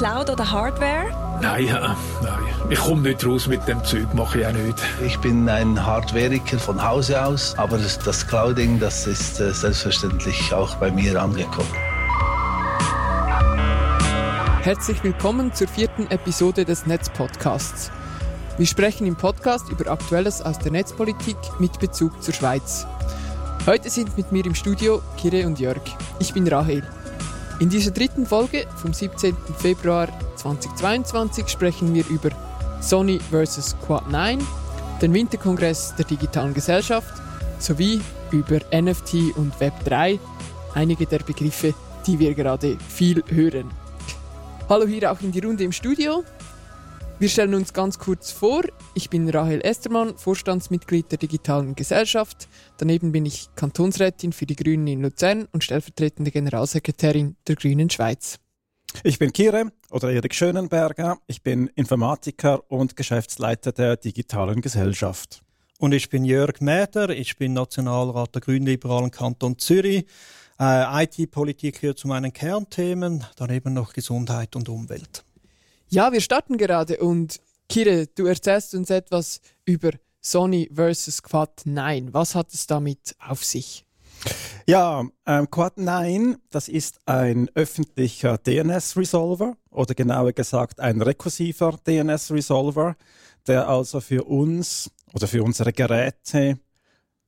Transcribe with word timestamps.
Cloud 0.00 0.30
oder 0.30 0.50
Hardware? 0.50 1.10
Nein, 1.42 1.66
äh, 1.66 1.72
nein. 1.72 1.94
Ich 2.70 2.78
komme 2.78 3.02
nicht 3.02 3.26
raus 3.26 3.46
mit 3.46 3.68
dem 3.68 3.84
Zeug, 3.84 4.14
mache 4.14 4.40
ich 4.40 4.46
auch 4.46 4.52
nicht. 4.52 4.78
Ich 5.04 5.18
bin 5.18 5.46
ein 5.46 5.84
Hardwareiker 5.84 6.58
von 6.58 6.82
Hause 6.82 7.22
aus, 7.22 7.54
aber 7.58 7.76
das, 7.76 7.98
das 7.98 8.26
Clouding, 8.26 8.80
das 8.80 9.06
ist 9.06 9.38
äh, 9.40 9.52
selbstverständlich 9.52 10.54
auch 10.54 10.74
bei 10.76 10.90
mir 10.90 11.20
angekommen. 11.20 11.68
Herzlich 14.62 15.04
willkommen 15.04 15.52
zur 15.52 15.68
vierten 15.68 16.10
Episode 16.10 16.64
des 16.64 16.86
Netzpodcasts. 16.86 17.90
Wir 18.56 18.66
sprechen 18.66 19.06
im 19.06 19.16
Podcast 19.16 19.68
über 19.68 19.90
Aktuelles 19.90 20.40
aus 20.40 20.58
der 20.60 20.72
Netzpolitik 20.72 21.36
mit 21.58 21.78
Bezug 21.78 22.22
zur 22.22 22.32
Schweiz. 22.32 22.86
Heute 23.66 23.90
sind 23.90 24.16
mit 24.16 24.32
mir 24.32 24.46
im 24.46 24.54
Studio 24.54 25.02
Kire 25.18 25.46
und 25.46 25.60
Jörg. 25.60 25.82
Ich 26.20 26.32
bin 26.32 26.48
Rahel. 26.48 26.84
In 27.60 27.68
dieser 27.68 27.90
dritten 27.90 28.24
Folge 28.24 28.64
vom 28.76 28.94
17. 28.94 29.36
Februar 29.58 30.08
2022 30.36 31.46
sprechen 31.46 31.92
wir 31.92 32.06
über 32.08 32.30
Sony 32.80 33.20
vs. 33.30 33.76
Quad 33.84 34.10
9, 34.10 34.38
den 35.02 35.12
Winterkongress 35.12 35.94
der 35.94 36.06
digitalen 36.06 36.54
Gesellschaft 36.54 37.12
sowie 37.58 38.00
über 38.30 38.60
NFT 38.72 39.36
und 39.36 39.60
Web 39.60 39.74
3, 39.84 40.18
einige 40.72 41.04
der 41.04 41.18
Begriffe, 41.18 41.74
die 42.06 42.18
wir 42.18 42.32
gerade 42.34 42.78
viel 42.88 43.22
hören. 43.28 43.70
Hallo 44.66 44.86
hier 44.86 45.12
auch 45.12 45.20
in 45.20 45.30
die 45.30 45.40
Runde 45.40 45.62
im 45.62 45.72
Studio. 45.72 46.24
Wir 47.20 47.28
stellen 47.28 47.52
uns 47.52 47.74
ganz 47.74 47.98
kurz 47.98 48.32
vor. 48.32 48.62
Ich 48.94 49.10
bin 49.10 49.28
Rahel 49.28 49.60
Estermann, 49.62 50.16
Vorstandsmitglied 50.16 51.10
der 51.10 51.18
Digitalen 51.18 51.74
Gesellschaft. 51.74 52.48
Daneben 52.78 53.12
bin 53.12 53.26
ich 53.26 53.50
Kantonsrätin 53.56 54.32
für 54.32 54.46
die 54.46 54.56
Grünen 54.56 54.86
in 54.86 55.02
Luzern 55.02 55.46
und 55.52 55.62
stellvertretende 55.62 56.30
Generalsekretärin 56.30 57.36
der 57.46 57.56
Grünen 57.56 57.90
Schweiz. 57.90 58.38
Ich 59.04 59.18
bin 59.18 59.34
Kire 59.34 59.70
oder 59.90 60.10
Erik 60.10 60.34
Schönenberger. 60.34 61.18
Ich 61.26 61.42
bin 61.42 61.66
Informatiker 61.74 62.62
und 62.70 62.96
Geschäftsleiter 62.96 63.72
der 63.72 63.98
Digitalen 63.98 64.62
Gesellschaft. 64.62 65.42
Und 65.78 65.92
ich 65.92 66.08
bin 66.08 66.24
Jörg 66.24 66.62
Mäder. 66.62 67.10
Ich 67.10 67.36
bin 67.36 67.52
Nationalrat 67.52 68.34
der 68.34 68.40
Grünliberalen 68.40 69.10
Kanton 69.10 69.58
Zürich. 69.58 70.06
Äh, 70.58 71.04
IT-Politik 71.04 71.82
gehört 71.82 71.98
zu 71.98 72.08
meinen 72.08 72.32
Kernthemen, 72.32 73.26
daneben 73.36 73.74
noch 73.74 73.92
Gesundheit 73.92 74.56
und 74.56 74.70
Umwelt. 74.70 75.22
Ja, 75.92 76.12
wir 76.12 76.20
starten 76.20 76.56
gerade 76.56 76.98
und 76.98 77.40
Kire, 77.68 78.06
du 78.06 78.26
erzählst 78.26 78.76
uns 78.76 78.90
etwas 78.90 79.40
über 79.64 79.90
Sony 80.20 80.70
versus 80.72 81.20
Quad 81.20 81.62
9. 81.64 82.14
Was 82.14 82.36
hat 82.36 82.54
es 82.54 82.68
damit 82.68 83.16
auf 83.18 83.44
sich? 83.44 83.84
Ja, 84.68 85.04
ähm, 85.26 85.50
Quad 85.50 85.78
9, 85.78 86.36
das 86.50 86.68
ist 86.68 87.00
ein 87.06 87.50
öffentlicher 87.56 88.38
DNS-Resolver 88.38 89.56
oder 89.70 89.94
genauer 89.96 90.32
gesagt 90.32 90.78
ein 90.78 91.02
rekursiver 91.02 91.76
DNS-Resolver, 91.84 92.94
der 93.48 93.68
also 93.68 94.00
für 94.00 94.22
uns 94.22 94.92
oder 95.12 95.26
für 95.26 95.42
unsere 95.42 95.72
Geräte 95.72 96.60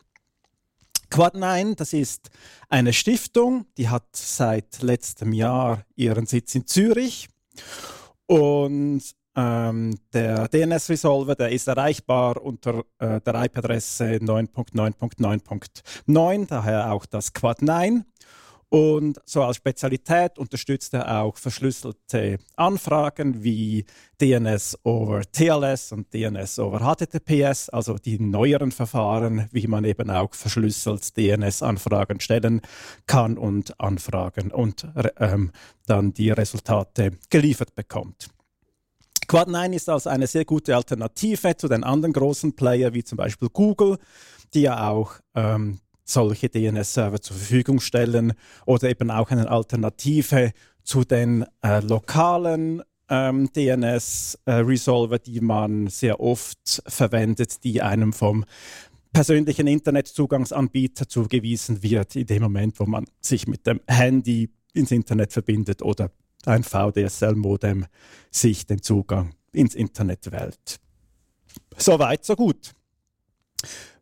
Quad9, 1.10 1.76
das 1.76 1.94
ist 1.94 2.32
eine 2.68 2.92
Stiftung, 2.92 3.66
die 3.78 3.88
hat 3.88 4.14
seit 4.14 4.82
letztem 4.82 5.32
Jahr 5.32 5.86
ihren 5.96 6.26
Sitz 6.26 6.54
in 6.56 6.68
Zürich 6.68 7.30
und 8.26 9.04
ähm, 9.36 9.98
der 10.14 10.48
DNS-Resolver, 10.48 11.36
der 11.36 11.52
ist 11.52 11.68
erreichbar 11.68 12.42
unter 12.42 12.86
äh, 13.00 13.20
der 13.22 13.46
IP-Adresse 13.46 14.20
9.9.9.9, 14.22 16.48
daher 16.48 16.92
auch 16.92 17.06
das 17.06 17.34
Quad 17.34 17.62
9. 17.62 18.04
Und 18.70 19.20
so 19.26 19.44
als 19.44 19.58
Spezialität 19.58 20.38
unterstützt 20.38 20.94
er 20.94 21.22
auch 21.22 21.38
verschlüsselte 21.38 22.40
Anfragen 22.56 23.44
wie 23.44 23.86
DNS 24.20 24.80
over 24.84 25.22
TLS 25.32 25.92
und 25.92 26.14
DNS 26.14 26.60
over 26.60 26.80
HTTPS, 26.80 27.70
also 27.70 27.96
die 27.96 28.20
neueren 28.20 28.72
Verfahren, 28.72 29.48
wie 29.52 29.68
man 29.68 29.86
eben 29.86 30.10
auch 30.10 30.34
verschlüsselt 30.34 31.16
DNS-Anfragen 31.16 32.20
stellen 32.20 32.62
kann 33.06 33.38
und 33.38 33.80
Anfragen 33.80 34.52
und 34.52 34.88
ähm, 35.20 35.52
dann 35.86 36.14
die 36.14 36.32
Resultate 36.32 37.12
geliefert 37.30 37.76
bekommt. 37.76 38.30
Quad9 39.28 39.74
ist 39.74 39.90
also 39.90 40.10
eine 40.10 40.28
sehr 40.28 40.46
gute 40.46 40.76
Alternative 40.76 41.56
zu 41.58 41.68
den 41.68 41.84
anderen 41.84 42.14
großen 42.14 42.56
Player, 42.56 42.94
wie 42.94 43.04
zum 43.04 43.18
Beispiel 43.18 43.50
Google, 43.50 43.98
die 44.54 44.62
ja 44.62 44.90
auch 44.90 45.14
ähm, 45.36 45.80
solche 46.04 46.50
DNS-Server 46.50 47.20
zur 47.20 47.36
Verfügung 47.36 47.80
stellen 47.80 48.34
oder 48.66 48.90
eben 48.90 49.12
auch 49.12 49.32
eine 49.32 49.50
Alternative 49.50 50.52
zu 50.84 51.04
den 51.04 51.46
äh, 51.64 51.80
lokalen 51.80 52.84
ähm, 53.10 53.52
DNS-Resolver, 53.52 55.16
äh, 55.16 55.20
die 55.20 55.42
man 55.42 55.88
sehr 55.88 56.20
oft 56.20 56.82
verwendet, 56.88 57.64
die 57.64 57.82
einem 57.82 58.14
vom 58.14 58.46
persönlichen 59.14 59.68
Internetzugangsanbieter 59.68 61.08
zugewiesen 61.08 61.82
wird, 61.82 62.16
in 62.16 62.28
dem 62.28 62.44
Moment, 62.44 62.80
wo 62.80 62.86
man 62.86 63.06
sich 63.22 63.48
mit 63.48 63.66
dem 63.66 63.80
Handy 63.88 64.50
ins 64.74 64.92
Internet 64.92 65.32
verbindet 65.32 65.82
oder 65.82 66.12
ein 66.48 66.64
VDSL-Modem 66.64 67.86
sich 68.32 68.66
den 68.66 68.82
Zugang 68.82 69.36
ins 69.52 69.76
Internet 69.76 70.32
wählt. 70.32 70.80
Soweit, 71.78 72.26
so 72.26 72.36
gut. 72.36 72.74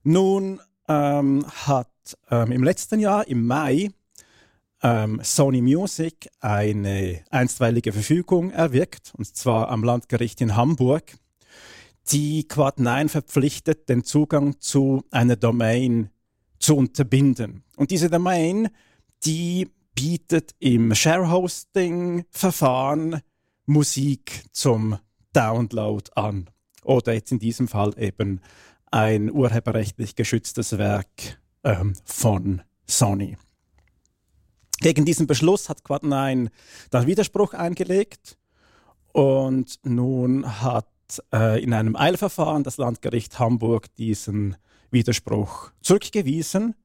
Nun 0.03 0.59
ähm, 0.87 1.45
hat 1.47 1.89
ähm, 2.29 2.51
im 2.51 2.63
letzten 2.63 2.99
Jahr, 2.99 3.27
im 3.27 3.45
Mai, 3.45 3.89
ähm, 4.81 5.21
Sony 5.23 5.61
Music 5.61 6.29
eine 6.41 7.23
einstweilige 7.29 7.93
Verfügung 7.93 8.51
erwirkt, 8.51 9.13
und 9.17 9.25
zwar 9.25 9.69
am 9.69 9.83
Landgericht 9.83 10.41
in 10.41 10.55
Hamburg, 10.55 11.15
die 12.11 12.47
Quad 12.47 12.79
9 12.79 13.07
verpflichtet, 13.07 13.87
den 13.87 14.03
Zugang 14.03 14.59
zu 14.59 15.05
einer 15.09 15.37
Domain 15.37 16.09
zu 16.59 16.75
unterbinden. 16.75 17.63
Und 17.77 17.91
diese 17.91 18.09
Domain, 18.09 18.69
die 19.25 19.69
bietet 19.95 20.55
im 20.59 20.95
Share-Hosting-Verfahren 20.95 23.21
Musik 23.65 24.43
zum 24.51 24.97
Download 25.33 26.09
an. 26.15 26.49
Oder 26.83 27.13
jetzt 27.13 27.31
in 27.31 27.39
diesem 27.39 27.67
Fall 27.67 27.93
eben 27.97 28.41
ein 28.91 29.31
urheberrechtlich 29.31 30.15
geschütztes 30.15 30.77
Werk 30.77 31.39
ähm, 31.63 31.93
von 32.03 32.61
Sony. 32.87 33.37
Gegen 34.79 35.05
diesen 35.05 35.27
Beschluss 35.27 35.69
hat 35.69 35.83
Quad9 35.83 36.49
dann 36.89 37.07
Widerspruch 37.07 37.53
eingelegt 37.53 38.37
und 39.13 39.79
nun 39.83 40.61
hat 40.61 40.87
äh, 41.31 41.63
in 41.63 41.73
einem 41.73 41.95
Eilverfahren 41.95 42.63
das 42.63 42.77
Landgericht 42.77 43.39
Hamburg 43.39 43.93
diesen 43.95 44.57
Widerspruch 44.91 45.71
zurückgewiesen 45.81 46.75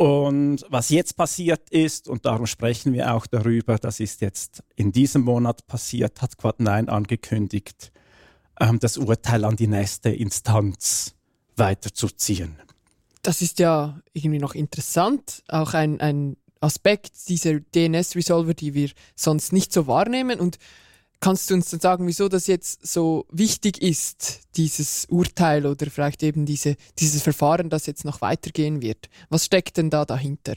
und 0.00 0.64
was 0.70 0.88
jetzt 0.88 1.18
passiert 1.18 1.68
ist, 1.68 2.08
und 2.08 2.24
darum 2.24 2.46
sprechen 2.46 2.94
wir 2.94 3.14
auch 3.14 3.26
darüber, 3.26 3.76
das 3.76 4.00
ist 4.00 4.22
jetzt 4.22 4.62
in 4.74 4.92
diesem 4.92 5.20
Monat 5.20 5.66
passiert, 5.66 6.22
hat 6.22 6.38
Quad 6.38 6.58
9 6.58 6.88
angekündigt, 6.88 7.92
ähm, 8.58 8.78
das 8.78 8.96
Urteil 8.96 9.44
an 9.44 9.56
die 9.56 9.66
nächste 9.66 10.08
Instanz 10.08 11.14
weiterzuziehen. 11.56 12.56
Das 13.20 13.42
ist 13.42 13.58
ja 13.58 14.00
irgendwie 14.14 14.38
noch 14.38 14.54
interessant, 14.54 15.42
auch 15.48 15.74
ein, 15.74 16.00
ein 16.00 16.38
Aspekt 16.60 17.28
dieser 17.28 17.60
DNS-Resolver, 17.60 18.54
die 18.54 18.72
wir 18.72 18.88
sonst 19.14 19.52
nicht 19.52 19.70
so 19.70 19.86
wahrnehmen. 19.86 20.40
Und 20.40 20.56
Kannst 21.20 21.50
du 21.50 21.54
uns 21.54 21.68
dann 21.68 21.80
sagen, 21.80 22.06
wieso 22.06 22.28
das 22.28 22.46
jetzt 22.46 22.86
so 22.86 23.26
wichtig 23.30 23.82
ist, 23.82 24.40
dieses 24.56 25.04
Urteil 25.10 25.66
oder 25.66 25.86
vielleicht 25.90 26.22
eben 26.22 26.46
diese, 26.46 26.76
dieses 26.98 27.22
Verfahren, 27.22 27.68
das 27.68 27.84
jetzt 27.84 28.06
noch 28.06 28.22
weitergehen 28.22 28.80
wird? 28.80 29.10
Was 29.28 29.44
steckt 29.44 29.76
denn 29.76 29.90
da 29.90 30.06
dahinter? 30.06 30.54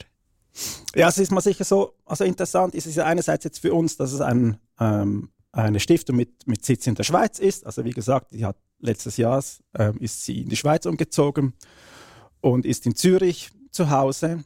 Ja, 0.94 1.08
es 1.08 1.18
ist 1.18 1.32
mal 1.32 1.42
sicher 1.42 1.64
so, 1.64 1.94
also 2.06 2.24
interessant 2.24 2.74
ist 2.74 2.86
es 2.86 2.94
ja 2.94 3.04
einerseits 3.04 3.44
jetzt 3.44 3.58
für 3.58 3.74
uns, 3.74 3.96
dass 3.96 4.12
es 4.12 4.22
ein, 4.22 4.56
ähm, 4.80 5.30
eine 5.52 5.80
Stiftung 5.80 6.16
mit, 6.16 6.46
mit 6.46 6.64
Sitz 6.64 6.86
in 6.86 6.94
der 6.94 7.04
Schweiz 7.04 7.38
ist. 7.38 7.66
Also 7.66 7.84
wie 7.84 7.90
gesagt, 7.90 8.32
die 8.32 8.46
hat 8.46 8.56
letztes 8.78 9.18
Jahr 9.18 9.42
ähm, 9.74 9.98
ist 9.98 10.24
sie 10.24 10.42
in 10.42 10.48
die 10.48 10.56
Schweiz 10.56 10.86
umgezogen 10.86 11.52
und 12.40 12.64
ist 12.64 12.86
in 12.86 12.94
Zürich 12.94 13.50
zu 13.70 13.90
Hause. 13.90 14.44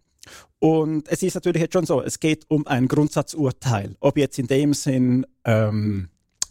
Und 0.59 1.09
es 1.09 1.23
ist 1.23 1.35
natürlich 1.35 1.63
jetzt 1.63 1.73
schon 1.73 1.87
so, 1.87 2.03
es 2.03 2.21
geht 2.21 2.45
um 2.49 2.67
ein 2.67 2.89
Grundsatzurteil. 2.89 3.97
Ob 4.01 4.19
jetzt 4.19 4.39
in 4.39 4.47
dem 4.47 4.75
Sinn 4.75 5.27
ähm, 5.45 6.09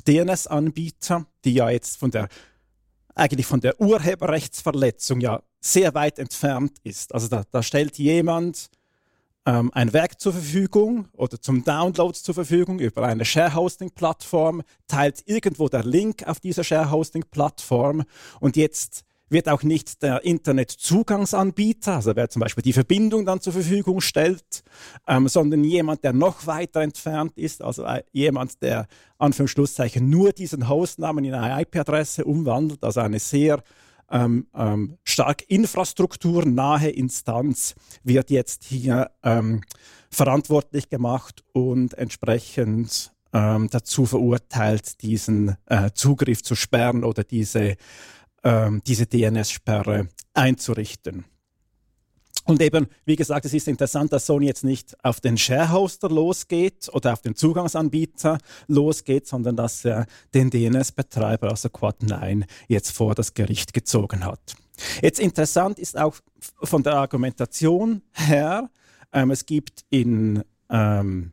DNS-Anbieter, 0.07 1.25
die 1.43 1.53
ja 1.53 1.69
jetzt 1.69 1.97
von 1.97 2.11
der 2.11 2.29
eigentlich 3.17 3.47
von 3.47 3.59
der 3.59 3.81
Urheberrechtsverletzung 3.81 5.19
ja 5.19 5.41
sehr 5.59 5.93
weit 5.95 6.19
entfernt 6.19 6.77
ist. 6.83 7.13
Also 7.13 7.27
da, 7.27 7.43
da 7.51 7.63
stellt 7.63 7.97
jemand 7.97 8.69
ähm, 9.47 9.71
ein 9.73 9.93
Werk 9.93 10.19
zur 10.19 10.33
Verfügung 10.33 11.07
oder 11.13 11.41
zum 11.41 11.63
Download 11.63 12.13
zur 12.13 12.35
Verfügung 12.35 12.79
über 12.79 13.03
eine 13.03 13.25
Share-Hosting-Plattform, 13.25 14.61
teilt 14.87 15.23
irgendwo 15.25 15.67
der 15.67 15.83
Link 15.83 16.27
auf 16.27 16.39
dieser 16.39 16.63
Share-Hosting-Plattform 16.63 18.03
und 18.39 18.55
jetzt 18.55 19.03
wird 19.29 19.49
auch 19.49 19.63
nicht 19.63 20.01
der 20.03 20.23
Internetzugangsanbieter, 20.23 21.95
also 21.95 22.15
wer 22.15 22.29
zum 22.29 22.39
Beispiel 22.41 22.61
die 22.61 22.73
Verbindung 22.73 23.25
dann 23.25 23.41
zur 23.41 23.53
Verfügung 23.53 24.01
stellt, 24.01 24.63
ähm, 25.07 25.27
sondern 25.27 25.63
jemand, 25.63 26.03
der 26.03 26.13
noch 26.13 26.47
weiter 26.47 26.81
entfernt 26.81 27.37
ist, 27.37 27.61
also 27.61 27.85
jemand, 28.11 28.61
der 28.61 28.87
Anführungsschlusszeichen 29.17 30.09
nur 30.09 30.31
diesen 30.31 30.69
Hostnamen 30.69 31.25
in 31.25 31.33
eine 31.33 31.61
IP-Adresse 31.61 32.25
umwandelt, 32.25 32.83
also 32.83 33.01
eine 33.01 33.19
sehr 33.19 33.63
ähm, 34.09 34.47
ähm, 34.55 34.97
stark 35.03 35.43
infrastrukturnahe 35.49 36.89
Instanz 36.89 37.75
wird 38.03 38.29
jetzt 38.29 38.63
hier 38.63 39.11
ähm, 39.23 39.61
verantwortlich 40.09 40.89
gemacht 40.89 41.43
und 41.51 41.93
entsprechend 41.95 43.11
ähm, 43.33 43.67
dazu 43.69 44.05
verurteilt, 44.05 45.01
diesen 45.01 45.57
äh, 45.65 45.91
Zugriff 45.93 46.41
zu 46.43 46.55
sperren 46.55 47.03
oder 47.03 47.23
diese 47.23 47.75
ähm, 48.43 48.81
diese 48.85 49.05
DNS-Sperre 49.05 50.09
einzurichten. 50.33 51.25
Und 52.45 52.61
eben, 52.61 52.87
wie 53.03 53.17
gesagt, 53.17 53.45
es 53.45 53.53
ist 53.53 53.67
interessant, 53.67 54.13
dass 54.13 54.25
Sony 54.25 54.45
jetzt 54.45 54.63
nicht 54.63 54.95
auf 55.03 55.19
den 55.19 55.37
Sharehoster 55.37 56.07
losgeht 56.07 56.89
oder 56.93 57.11
auf 57.11 57.21
den 57.21 57.35
Zugangsanbieter 57.35 58.37
losgeht, 58.67 59.27
sondern 59.27 59.57
dass 59.57 59.83
er 59.83 60.05
den 60.33 60.49
DNS-Betreiber, 60.49 61.49
also 61.49 61.67
Quad9, 61.67 62.45
jetzt 62.69 62.91
vor 62.91 63.15
das 63.15 63.33
Gericht 63.33 63.73
gezogen 63.73 64.23
hat. 64.23 64.55
Jetzt 65.01 65.19
interessant 65.19 65.77
ist 65.77 65.97
auch 65.97 66.15
von 66.63 66.83
der 66.83 66.93
Argumentation 66.93 68.01
her, 68.13 68.69
ähm, 69.11 69.31
es 69.31 69.45
gibt 69.45 69.85
in 69.89 70.43
ähm, 70.69 71.31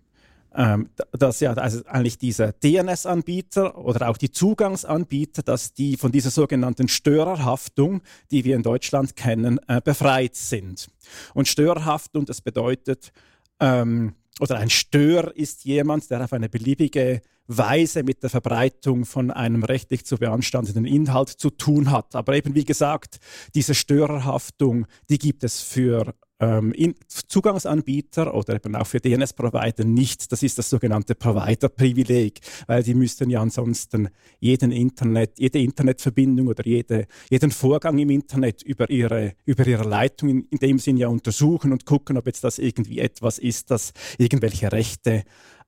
ähm, 0.54 0.90
dass 1.12 1.40
ja 1.40 1.52
also 1.54 1.84
eigentlich 1.86 2.18
dieser 2.18 2.52
DNS-Anbieter 2.52 3.76
oder 3.78 4.08
auch 4.08 4.16
die 4.16 4.30
Zugangsanbieter, 4.30 5.42
dass 5.42 5.74
die 5.74 5.96
von 5.96 6.12
dieser 6.12 6.30
sogenannten 6.30 6.88
Störerhaftung, 6.88 8.02
die 8.30 8.44
wir 8.44 8.56
in 8.56 8.62
Deutschland 8.62 9.16
kennen, 9.16 9.58
äh, 9.68 9.80
befreit 9.82 10.36
sind. 10.36 10.88
Und 11.34 11.48
Störerhaftung, 11.48 12.24
das 12.24 12.40
bedeutet, 12.40 13.12
ähm, 13.60 14.14
oder 14.40 14.56
ein 14.58 14.70
Stör 14.70 15.36
ist 15.36 15.64
jemand, 15.64 16.10
der 16.10 16.24
auf 16.24 16.32
eine 16.32 16.48
beliebige 16.48 17.22
Weise 17.46 18.02
mit 18.02 18.22
der 18.22 18.30
Verbreitung 18.30 19.04
von 19.04 19.30
einem 19.30 19.64
rechtlich 19.64 20.04
zu 20.04 20.16
beanstandenden 20.16 20.86
Inhalt 20.86 21.28
zu 21.28 21.50
tun 21.50 21.90
hat. 21.90 22.14
Aber 22.14 22.34
eben 22.34 22.54
wie 22.54 22.64
gesagt, 22.64 23.18
diese 23.54 23.74
Störerhaftung, 23.74 24.86
die 25.08 25.18
gibt 25.18 25.44
es 25.44 25.60
für 25.60 26.14
ähm, 26.40 26.94
Zugangsanbieter 27.28 28.34
oder 28.34 28.56
eben 28.56 28.74
auch 28.74 28.86
für 28.86 29.00
DNS-Provider 29.00 29.84
nicht. 29.84 30.30
Das 30.32 30.42
ist 30.42 30.58
das 30.58 30.68
sogenannte 30.68 31.14
Provider-Privileg, 31.14 32.40
weil 32.66 32.82
die 32.82 32.94
müssten 32.94 33.30
ja 33.30 33.40
ansonsten 33.40 34.08
jeden 34.40 34.72
Internet, 34.72 35.38
jede 35.38 35.60
Internetverbindung 35.60 36.48
oder 36.48 36.66
jede, 36.66 37.06
jeden 37.30 37.50
Vorgang 37.50 37.98
im 37.98 38.10
Internet 38.10 38.62
über 38.62 38.90
ihre, 38.90 39.34
über 39.44 39.66
ihre 39.66 39.84
Leitung 39.84 40.28
in, 40.28 40.46
in 40.50 40.58
dem 40.58 40.78
Sinn 40.78 40.96
ja 40.96 41.08
untersuchen 41.08 41.72
und 41.72 41.86
gucken, 41.86 42.16
ob 42.16 42.26
jetzt 42.26 42.44
das 42.44 42.58
irgendwie 42.58 42.98
etwas 42.98 43.38
ist, 43.38 43.70
das 43.70 43.92
irgendwelche 44.18 44.72
Rechte 44.72 45.24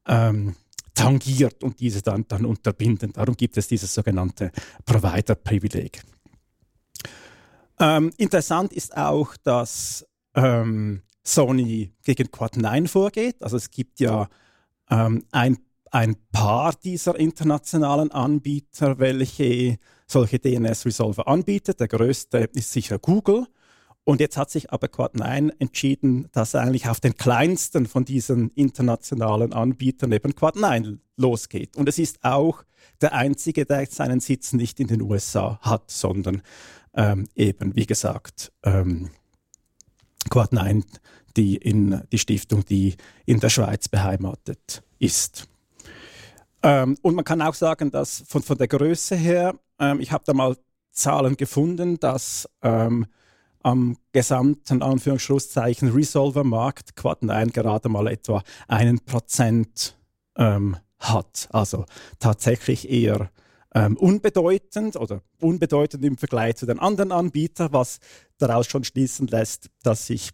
ähm, 0.09 0.55
tangiert 0.97 1.63
und 1.63 1.79
diese 1.79 2.03
dann, 2.03 2.27
dann 2.27 2.45
unterbinden. 2.45 3.13
Darum 3.13 3.37
gibt 3.37 3.57
es 3.57 3.69
dieses 3.69 3.95
sogenannte 3.95 4.51
Provider-Privileg. 4.85 6.03
Ähm, 7.79 8.11
interessant 8.17 8.73
ist 8.73 8.97
auch, 8.97 9.37
dass 9.37 10.05
ähm, 10.35 11.03
Sony 11.23 11.93
gegen 12.05 12.31
Quad 12.31 12.57
9 12.57 12.89
vorgeht. 12.89 13.43
Also 13.43 13.59
es 13.59 13.71
gibt 13.71 14.01
ja 14.01 14.29
ähm, 14.91 15.25
ein, 15.31 15.59
ein 15.91 16.17
paar 16.33 16.73
dieser 16.83 17.17
internationalen 17.17 18.11
Anbieter, 18.11 18.99
welche 18.99 19.79
solche 20.07 20.39
DNS-Resolver 20.39 21.29
anbietet. 21.29 21.81
Der 21.81 21.89
größte 21.89 22.49
ist 22.55 22.73
sicher 22.73 22.99
Google. 22.99 23.47
Und 24.07 24.21
jetzt 24.21 24.37
hat 24.37 24.51
sich 24.51 24.71
aber 24.73 24.87
Quad 24.87 25.17
9 25.17 25.51
entschieden, 25.59 26.29
dass 26.31 26.55
eigentlich 26.55 26.89
auf 26.89 27.01
den 27.01 27.17
kleinsten 27.17 27.87
von 27.87 28.05
diesen 28.05 28.51
internationalen 28.51 29.53
Anbietern 29.53 30.13
eben 30.13 30.37
Quad 30.37 30.55
9 30.55 31.01
losgeht. 31.17 31.77
Und 31.77 31.89
es 31.89 31.99
ist 31.99 32.23
auch 32.23 32.63
der 33.01 33.15
einzige, 33.15 33.67
der 33.67 33.85
seinen 33.87 34.21
Sitz 34.21 34.53
nicht 34.53 34.79
in 34.79 34.87
den 34.87 35.03
USA 35.03 35.59
hat, 35.61 35.91
sondern 35.91 36.43
ähm, 36.95 37.27
eben, 37.35 37.75
wie 37.75 37.85
gesagt, 37.85 38.53
ähm, 38.63 39.11
Quad 40.31 40.53
9, 40.53 40.85
die, 41.37 41.57
in, 41.57 42.01
die 42.13 42.19
Stiftung, 42.19 42.65
die 42.65 42.95
in 43.25 43.41
der 43.41 43.49
Schweiz 43.49 43.89
beheimatet 43.89 44.85
ist. 45.01 45.49
Ähm, 46.63 46.97
und 47.03 47.17
man 47.17 47.25
kann 47.25 47.43
auch 47.43 47.55
sagen, 47.55 47.91
dass 47.91 48.23
von, 48.29 48.45
von 48.45 48.57
der 48.57 48.69
Größe 48.69 49.17
her, 49.17 49.59
ähm, 49.81 49.99
ich 49.99 50.13
habe 50.13 50.23
da 50.25 50.33
mal 50.33 50.57
Zahlen 50.93 51.37
gefunden, 51.37 51.99
dass 51.99 52.49
ähm, 52.63 53.07
am 53.67 53.97
gesamten 54.13 54.81
Anführungsschlusszeichen 54.81 55.91
Resolver-Markt 55.91 56.95
Quad 56.95 57.25
9 57.25 57.51
gerade 57.51 57.89
mal 57.89 58.07
etwa 58.07 58.45
einen 58.69 59.01
Prozent 59.01 59.99
ähm, 60.37 60.77
hat. 61.01 61.49
Also 61.51 61.85
tatsächlich 62.21 62.89
eher 62.89 63.29
ähm, 63.75 63.97
unbedeutend 63.97 64.95
oder 64.95 65.21
unbedeutend 65.41 66.05
im 66.05 66.17
Vergleich 66.17 66.55
zu 66.55 66.67
den 66.67 66.79
anderen 66.79 67.11
Anbietern, 67.11 67.73
was 67.73 67.99
daraus 68.39 68.69
schon 68.69 68.85
schließen 68.85 69.27
lässt, 69.27 69.69
dass 69.83 70.07
sich 70.07 70.31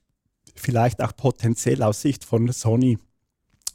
vielleicht 0.55 1.01
auch 1.01 1.17
potenziell 1.17 1.83
aus 1.83 2.03
Sicht 2.03 2.27
von 2.27 2.53
Sony 2.53 2.99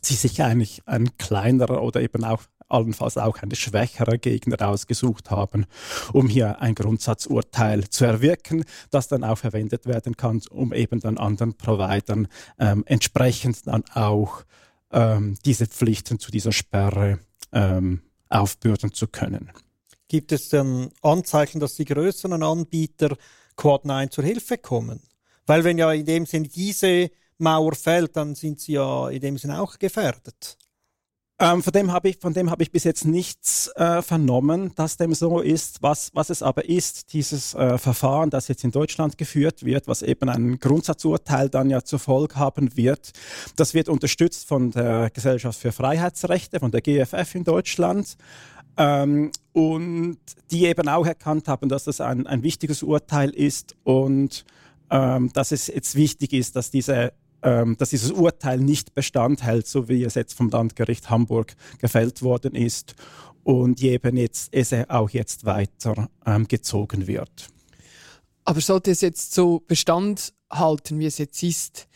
sie 0.01 0.13
sich 0.13 0.44
eigentlich 0.44 0.83
ein 0.86 1.18
kleinerer 1.18 1.81
oder 1.81 2.01
eben 2.01 2.24
auch 2.24 2.44
allenfalls 2.69 3.18
auch 3.18 3.38
eine 3.42 3.56
schwächere 3.56 4.18
Gegner 4.18 4.68
ausgesucht 4.68 5.31
haben, 5.31 5.66
um 6.14 6.28
hier 6.28 6.62
ein 6.62 6.75
Grundsatzurteil 6.75 7.90
zu 7.90 8.06
erwirken, 8.06 8.64
das 8.90 9.08
dann 9.08 9.24
auch 9.24 9.38
verwendet 9.38 9.86
werden 9.86 10.18
kann, 10.18 10.42
um 10.50 10.74
eben 10.74 11.00
dann 11.00 11.18
anderen 11.18 11.56
Providern 11.56 12.28
ähm, 12.60 12.84
entsprechend 12.86 13.68
dann 13.68 13.84
auch 13.94 14.44
ähm, 14.92 15.38
diese 15.46 15.68
Pflichten 15.68 16.19
zu 16.19 16.31
dieser 16.31 16.52
Sperre 16.52 17.19
ähm, 17.52 18.02
aufbürden 18.30 18.94
zu 18.94 19.08
können. 19.08 19.52
Gibt 20.08 20.31
es 20.31 20.50
denn 20.50 20.90
Anzeichen, 21.02 21.60
dass 21.60 21.75
die 21.75 21.86
größeren 21.86 22.42
Anbieter 22.42 23.18
Quad 23.56 23.86
9 23.86 24.12
zur 24.12 24.24
Hilfe 24.24 24.58
kommen? 24.58 25.02
Weil 25.46 25.63
wenn 25.63 25.78
ja 25.78 25.92
in 25.92 26.06
dem 26.06 26.25
Sinne 26.25 26.48
diese 26.48 27.10
Mauer 27.38 27.75
fällt, 27.75 28.16
dann 28.16 28.36
sind 28.36 28.60
sie 28.60 28.74
ja 28.74 29.10
in 29.10 29.22
dem 29.22 29.38
Sinne 29.38 29.62
auch 29.62 29.78
gefährdet. 29.78 30.58
Ähm, 31.39 31.62
von 31.62 31.72
dem 31.72 31.92
habe 31.92 32.10
ich, 32.10 32.18
von 32.18 32.34
dem 32.34 32.50
habe 32.50 32.63
ich 32.63 32.72
bis 32.72 32.84
jetzt 32.84 33.06
nichts 33.06 33.67
äh, 33.75 34.01
vernommen, 34.01 34.72
dass 34.75 34.98
dem 34.98 35.13
so 35.13 35.39
ist. 35.39 35.84
Was, 35.84 36.10
was 36.13 36.32
es 36.32 36.41
aber 36.41 36.65
ist, 36.65 37.13
dieses 37.13 37.53
äh, 37.53 37.77
Verfahren, 37.77 38.32
das 38.32 38.48
jetzt 38.48 38.63
in 38.63 38.72
Deutschland 38.72 39.20
geführt 39.20 39.63
wird, 39.63 39.88
was 39.88 40.01
eben 40.01 40.29
ein 40.29 40.60
Grundsatzurteil 40.60 41.50
dann 41.50 41.70
ja 41.70 41.84
zur 41.84 42.00
Folge 42.00 42.38
haben 42.38 42.75
wird, 42.75 43.12
das 43.56 43.75
wird 43.75 43.88
unterstützt 43.88 44.48
von 44.48 44.72
der 44.72 45.12
Gesellschaft 45.12 45.60
für 45.60 45.72
Freiheitsrechte, 45.72 46.60
von 46.60 46.72
der 46.72 46.82
GFF 46.82 47.36
in 47.36 47.44
Deutschland. 47.44 48.17
Ähm, 48.75 49.32
und 49.53 50.17
die 50.50 50.65
eben 50.65 50.88
auch 50.88 51.06
erkannt 51.06 51.48
haben, 51.48 51.70
dass 51.70 51.84
das 51.84 52.01
ein, 52.01 52.25
ein 52.25 52.41
wichtiges 52.41 52.82
Urteil 52.82 53.29
ist 53.29 53.75
und 53.84 54.44
ähm, 54.89 55.32
dass 55.34 55.51
es 55.51 55.67
jetzt 55.67 55.96
wichtig 55.96 56.34
ist, 56.34 56.56
dass 56.56 56.72
diese 56.72 57.13
dass 57.41 57.91
dieses 57.91 58.12
Urteil 58.12 58.60
nicht 58.60 58.94
Bestand 58.94 59.44
hält, 59.44 59.67
so 59.67 59.88
wie 59.88 60.03
es 60.03 60.15
jetzt 60.15 60.34
vom 60.34 60.50
Landgericht 60.50 61.10
Hamburg 61.10 61.56
gefällt 61.79 62.22
worden 62.22 62.56
ist 62.56 62.96
und 63.44 63.82
eben 63.82 64.17
jetzt 64.17 64.50
es 64.51 64.74
auch 64.89 65.10
jetzt 65.10 65.46
weiter 65.46 66.10
ähm, 66.25 66.48
gezogen 66.48 67.08
wird. 67.08 67.48
Aber 68.44 68.60
sollte 68.60 68.91
es 68.91 69.01
jetzt 69.01 69.34
so 69.34 69.62
Bestand 69.65 70.34
halten, 70.51 71.00
wie 71.00 71.06
es 71.06 71.17
jetzt 71.17 71.41
ist, 71.44 71.88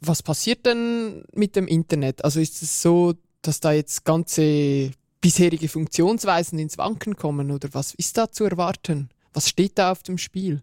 was 0.00 0.22
passiert 0.22 0.66
denn 0.66 1.24
mit 1.32 1.56
dem 1.56 1.66
Internet? 1.66 2.24
Also 2.24 2.40
ist 2.40 2.62
es 2.62 2.80
so, 2.80 3.14
dass 3.42 3.60
da 3.60 3.72
jetzt 3.72 4.04
ganze 4.04 4.92
bisherige 5.20 5.68
Funktionsweisen 5.68 6.58
ins 6.58 6.78
Wanken 6.78 7.16
kommen 7.16 7.50
oder 7.50 7.68
was 7.72 7.94
ist 7.94 8.16
da 8.16 8.30
zu 8.30 8.44
erwarten? 8.44 9.08
Was 9.32 9.48
steht 9.48 9.78
da 9.78 9.92
auf 9.92 10.02
dem 10.02 10.18
Spiel? 10.18 10.62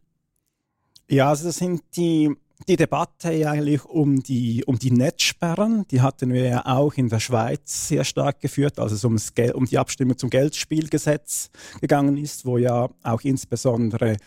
Ja, 1.10 1.30
also 1.30 1.46
das 1.46 1.58
sind 1.58 1.82
die 1.98 2.34
die 2.68 2.78
Debatte 2.78 3.30
eigentlich 3.50 3.86
um 3.86 4.24
die, 4.24 4.64
um 4.66 4.80
die 4.80 4.92
Netzsperren, 4.92 5.86
die 5.90 6.02
hatten 6.02 6.34
wir 6.34 6.46
ja 6.46 6.66
auch 6.66 6.94
in 6.94 7.10
der 7.10 7.20
Schweiz 7.20 7.88
sehr 7.90 8.04
stark 8.04 8.40
geführt, 8.40 8.80
als 8.80 8.92
es 8.92 9.04
ums 9.04 9.34
Gel 9.34 9.52
um 9.52 9.66
die 9.66 9.78
Abstimmung 9.78 10.18
zum 10.18 10.30
Geldspielgesetz 10.30 11.50
gegangen 11.82 12.18
ist, 12.18 12.46
wo 12.46 12.58
ja 12.58 12.90
auch 13.04 13.22
insbesondere 13.22 14.18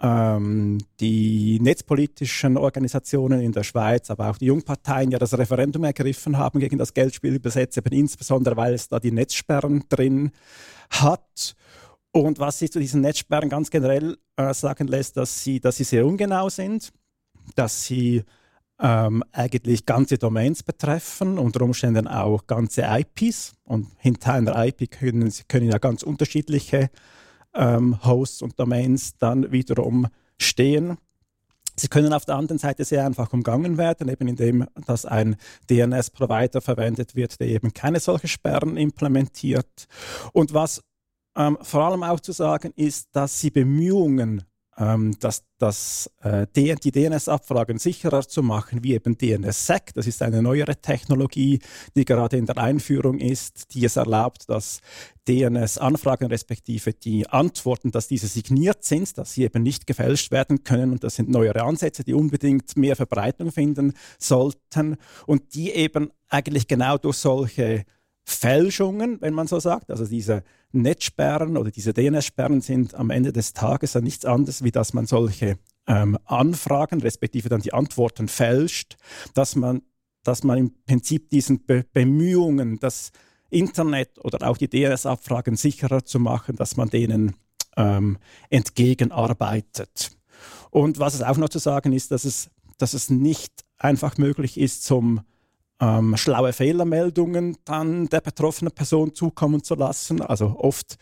ähm, 0.00 0.78
die 1.00 1.58
netzpolitischen 1.60 2.56
Organisationen 2.56 3.40
in 3.40 3.52
der 3.52 3.64
Schweiz, 3.64 4.10
aber 4.10 4.30
auch 4.30 4.38
die 4.38 4.46
Jungparteien 4.46 5.10
ja 5.10 5.18
das 5.18 5.36
Referendum 5.36 5.84
ergriffen 5.84 6.36
haben 6.36 6.60
gegen 6.60 6.78
das 6.78 6.94
Geldspielgesetz, 6.94 7.76
eben 7.76 7.92
insbesondere 7.92 8.56
weil 8.56 8.74
es 8.74 8.88
da 8.88 9.00
die 9.00 9.12
Netzsperren 9.12 9.84
drin 9.88 10.32
hat. 10.90 11.54
Und 12.10 12.38
was 12.38 12.58
sich 12.58 12.72
zu 12.72 12.80
diesen 12.80 13.02
Netzsperren 13.02 13.48
ganz 13.48 13.70
generell 13.70 14.16
äh, 14.36 14.52
sagen 14.54 14.88
lässt, 14.88 15.16
dass 15.16 15.44
sie, 15.44 15.60
dass 15.60 15.76
sie 15.76 15.84
sehr 15.84 16.06
ungenau 16.06 16.48
sind 16.48 16.90
dass 17.54 17.84
sie 17.84 18.24
ähm, 18.80 19.24
eigentlich 19.32 19.86
ganze 19.86 20.18
Domains 20.18 20.62
betreffen, 20.62 21.38
unter 21.38 21.62
Umständen 21.62 22.06
auch 22.06 22.46
ganze 22.46 22.82
IPs. 22.82 23.54
Und 23.64 23.88
hinter 23.98 24.34
einer 24.34 24.66
IP 24.66 24.90
können, 24.90 25.32
können 25.48 25.70
ja 25.70 25.78
ganz 25.78 26.02
unterschiedliche 26.02 26.90
ähm, 27.54 28.04
Hosts 28.04 28.42
und 28.42 28.58
Domains 28.58 29.16
dann 29.18 29.50
wiederum 29.50 30.06
stehen. 30.38 30.98
Sie 31.76 31.88
können 31.88 32.12
auf 32.12 32.24
der 32.24 32.34
anderen 32.34 32.58
Seite 32.58 32.84
sehr 32.84 33.06
einfach 33.06 33.32
umgangen 33.32 33.78
werden, 33.78 34.08
eben 34.08 34.26
indem 34.26 34.66
dass 34.86 35.06
ein 35.06 35.36
DNS-Provider 35.70 36.60
verwendet 36.60 37.14
wird, 37.14 37.38
der 37.38 37.48
eben 37.48 37.72
keine 37.72 38.00
solche 38.00 38.26
Sperren 38.26 38.76
implementiert. 38.76 39.86
Und 40.32 40.54
was 40.54 40.82
ähm, 41.36 41.56
vor 41.62 41.84
allem 41.84 42.02
auch 42.02 42.20
zu 42.20 42.32
sagen 42.32 42.72
ist, 42.74 43.08
dass 43.12 43.40
sie 43.40 43.50
Bemühungen 43.50 44.42
ähm, 44.78 45.18
dass, 45.18 45.44
dass 45.58 46.10
äh, 46.22 46.46
die, 46.54 46.74
die 46.76 46.92
DNS-Abfragen 46.92 47.78
sicherer 47.78 48.22
zu 48.22 48.42
machen, 48.42 48.84
wie 48.84 48.94
eben 48.94 49.18
DNSSEC. 49.18 49.92
Das 49.94 50.06
ist 50.06 50.22
eine 50.22 50.40
neuere 50.40 50.76
Technologie, 50.76 51.58
die 51.96 52.04
gerade 52.04 52.36
in 52.36 52.46
der 52.46 52.58
Einführung 52.58 53.18
ist, 53.18 53.74
die 53.74 53.84
es 53.84 53.96
erlaubt, 53.96 54.48
dass 54.48 54.80
DNS-Anfragen 55.26 56.28
respektive 56.28 56.92
die 56.92 57.28
Antworten, 57.28 57.90
dass 57.90 58.08
diese 58.08 58.28
signiert 58.28 58.84
sind, 58.84 59.18
dass 59.18 59.34
sie 59.34 59.44
eben 59.44 59.62
nicht 59.62 59.86
gefälscht 59.86 60.30
werden 60.30 60.62
können. 60.62 60.92
Und 60.92 61.02
das 61.02 61.16
sind 61.16 61.28
neuere 61.28 61.64
Ansätze, 61.64 62.04
die 62.04 62.14
unbedingt 62.14 62.76
mehr 62.76 62.94
Verbreitung 62.94 63.50
finden 63.50 63.94
sollten 64.18 64.96
und 65.26 65.54
die 65.54 65.72
eben 65.72 66.10
eigentlich 66.28 66.68
genau 66.68 66.98
durch 66.98 67.16
solche 67.16 67.84
Fälschungen, 68.24 69.20
wenn 69.20 69.34
man 69.34 69.46
so 69.46 69.58
sagt. 69.58 69.90
Also 69.90 70.06
diese 70.06 70.44
Netzsperren 70.72 71.56
oder 71.56 71.70
diese 71.70 71.94
DNS-Sperren 71.94 72.60
sind 72.60 72.94
am 72.94 73.10
Ende 73.10 73.32
des 73.32 73.52
Tages 73.54 73.94
ja 73.94 74.00
nichts 74.00 74.24
anderes, 74.24 74.62
wie 74.62 74.70
dass 74.70 74.92
man 74.92 75.06
solche 75.06 75.58
ähm, 75.86 76.18
Anfragen, 76.24 77.00
respektive 77.00 77.48
dann 77.48 77.62
die 77.62 77.72
Antworten 77.72 78.28
fälscht, 78.28 78.96
dass 79.34 79.56
man, 79.56 79.82
dass 80.22 80.44
man 80.44 80.58
im 80.58 80.84
Prinzip 80.84 81.30
diesen 81.30 81.64
Be 81.64 81.84
Bemühungen, 81.92 82.78
das 82.78 83.10
Internet 83.50 84.22
oder 84.22 84.46
auch 84.46 84.58
die 84.58 84.68
DNS-Abfragen 84.68 85.56
sicherer 85.56 86.04
zu 86.04 86.20
machen, 86.20 86.56
dass 86.56 86.76
man 86.76 86.90
denen 86.90 87.34
ähm, 87.76 88.18
entgegenarbeitet. 88.50 90.10
Und 90.70 90.98
was 90.98 91.14
es 91.14 91.22
auch 91.22 91.38
noch 91.38 91.48
zu 91.48 91.58
sagen 91.58 91.92
ist, 91.92 92.10
dass 92.10 92.24
es, 92.24 92.50
dass 92.76 92.92
es 92.92 93.08
nicht 93.08 93.64
einfach 93.78 94.18
möglich 94.18 94.58
ist, 94.58 94.84
zum 94.84 95.22
ähm, 95.80 96.16
schlaue 96.16 96.52
Fehlermeldungen 96.52 97.56
dann 97.64 98.08
der 98.08 98.20
betroffenen 98.20 98.72
Person 98.72 99.14
zukommen 99.14 99.62
zu 99.62 99.74
lassen. 99.74 100.20
Also 100.20 100.56
oft, 100.58 100.96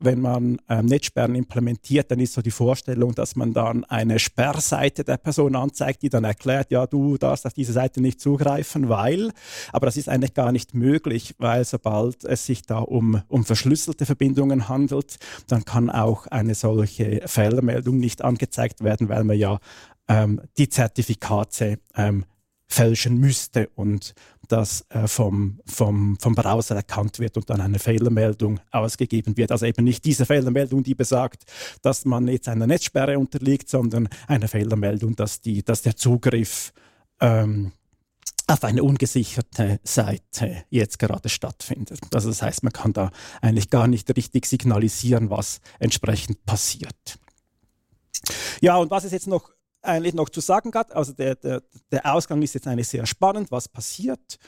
wenn 0.00 0.20
man 0.20 0.58
ähm, 0.68 0.86
Netzsperren 0.86 1.34
implementiert, 1.34 2.10
dann 2.10 2.20
ist 2.20 2.34
so 2.34 2.42
die 2.42 2.50
Vorstellung, 2.50 3.14
dass 3.14 3.36
man 3.36 3.52
dann 3.52 3.84
eine 3.84 4.18
Sperrseite 4.18 5.04
der 5.04 5.16
Person 5.18 5.56
anzeigt, 5.56 6.02
die 6.02 6.08
dann 6.08 6.24
erklärt, 6.24 6.70
ja, 6.70 6.86
du 6.86 7.16
darfst 7.16 7.46
auf 7.46 7.52
diese 7.52 7.72
Seite 7.72 8.00
nicht 8.00 8.20
zugreifen, 8.20 8.88
weil, 8.88 9.30
aber 9.72 9.86
das 9.86 9.96
ist 9.96 10.08
eigentlich 10.08 10.34
gar 10.34 10.52
nicht 10.52 10.74
möglich, 10.74 11.34
weil 11.38 11.64
sobald 11.64 12.24
es 12.24 12.46
sich 12.46 12.62
da 12.62 12.78
um, 12.78 13.22
um 13.28 13.44
verschlüsselte 13.44 14.06
Verbindungen 14.06 14.68
handelt, 14.68 15.18
dann 15.48 15.64
kann 15.64 15.90
auch 15.90 16.26
eine 16.26 16.54
solche 16.54 17.22
Fehlermeldung 17.26 17.98
nicht 17.98 18.22
angezeigt 18.22 18.82
werden, 18.82 19.08
weil 19.08 19.24
man 19.24 19.38
ja 19.38 19.58
ähm, 20.08 20.40
die 20.58 20.68
Zertifikate 20.68 21.78
ähm, 21.96 22.24
fälschen 22.66 23.18
müsste 23.18 23.68
und 23.74 24.14
das 24.48 24.84
äh, 24.90 25.06
vom, 25.06 25.60
vom, 25.66 26.18
vom 26.20 26.34
Browser 26.34 26.76
erkannt 26.76 27.18
wird 27.18 27.36
und 27.36 27.48
dann 27.48 27.60
eine 27.60 27.78
Fehlermeldung 27.78 28.60
ausgegeben 28.70 29.36
wird. 29.36 29.52
Also 29.52 29.66
eben 29.66 29.84
nicht 29.84 30.04
diese 30.04 30.26
Fehlermeldung, 30.26 30.82
die 30.82 30.94
besagt, 30.94 31.44
dass 31.82 32.04
man 32.04 32.28
jetzt 32.28 32.48
einer 32.48 32.66
Netzsperre 32.66 33.18
unterliegt, 33.18 33.68
sondern 33.68 34.08
eine 34.26 34.48
Fehlermeldung, 34.48 35.16
dass, 35.16 35.40
die, 35.40 35.62
dass 35.62 35.82
der 35.82 35.96
Zugriff 35.96 36.72
ähm, 37.20 37.72
auf 38.46 38.62
eine 38.64 38.82
ungesicherte 38.82 39.80
Seite 39.84 40.64
jetzt 40.68 40.98
gerade 40.98 41.28
stattfindet. 41.28 42.00
Also 42.12 42.28
das 42.28 42.42
heißt, 42.42 42.62
man 42.62 42.72
kann 42.72 42.92
da 42.92 43.10
eigentlich 43.40 43.70
gar 43.70 43.86
nicht 43.86 44.14
richtig 44.14 44.46
signalisieren, 44.46 45.30
was 45.30 45.60
entsprechend 45.78 46.44
passiert. 46.44 47.18
Ja, 48.60 48.76
und 48.76 48.90
was 48.90 49.04
ist 49.04 49.12
jetzt 49.12 49.26
noch 49.26 49.50
eigentlich 49.84 50.14
noch 50.14 50.28
zu 50.28 50.40
sagen 50.40 50.70
gehabt. 50.70 50.94
Also 50.94 51.12
der, 51.12 51.34
der, 51.36 51.62
der 51.90 52.12
Ausgang 52.12 52.42
ist 52.42 52.54
jetzt 52.54 52.66
eigentlich 52.66 52.88
sehr 52.88 53.06
spannend, 53.06 53.50
was 53.50 53.68
passiert. 53.68 54.38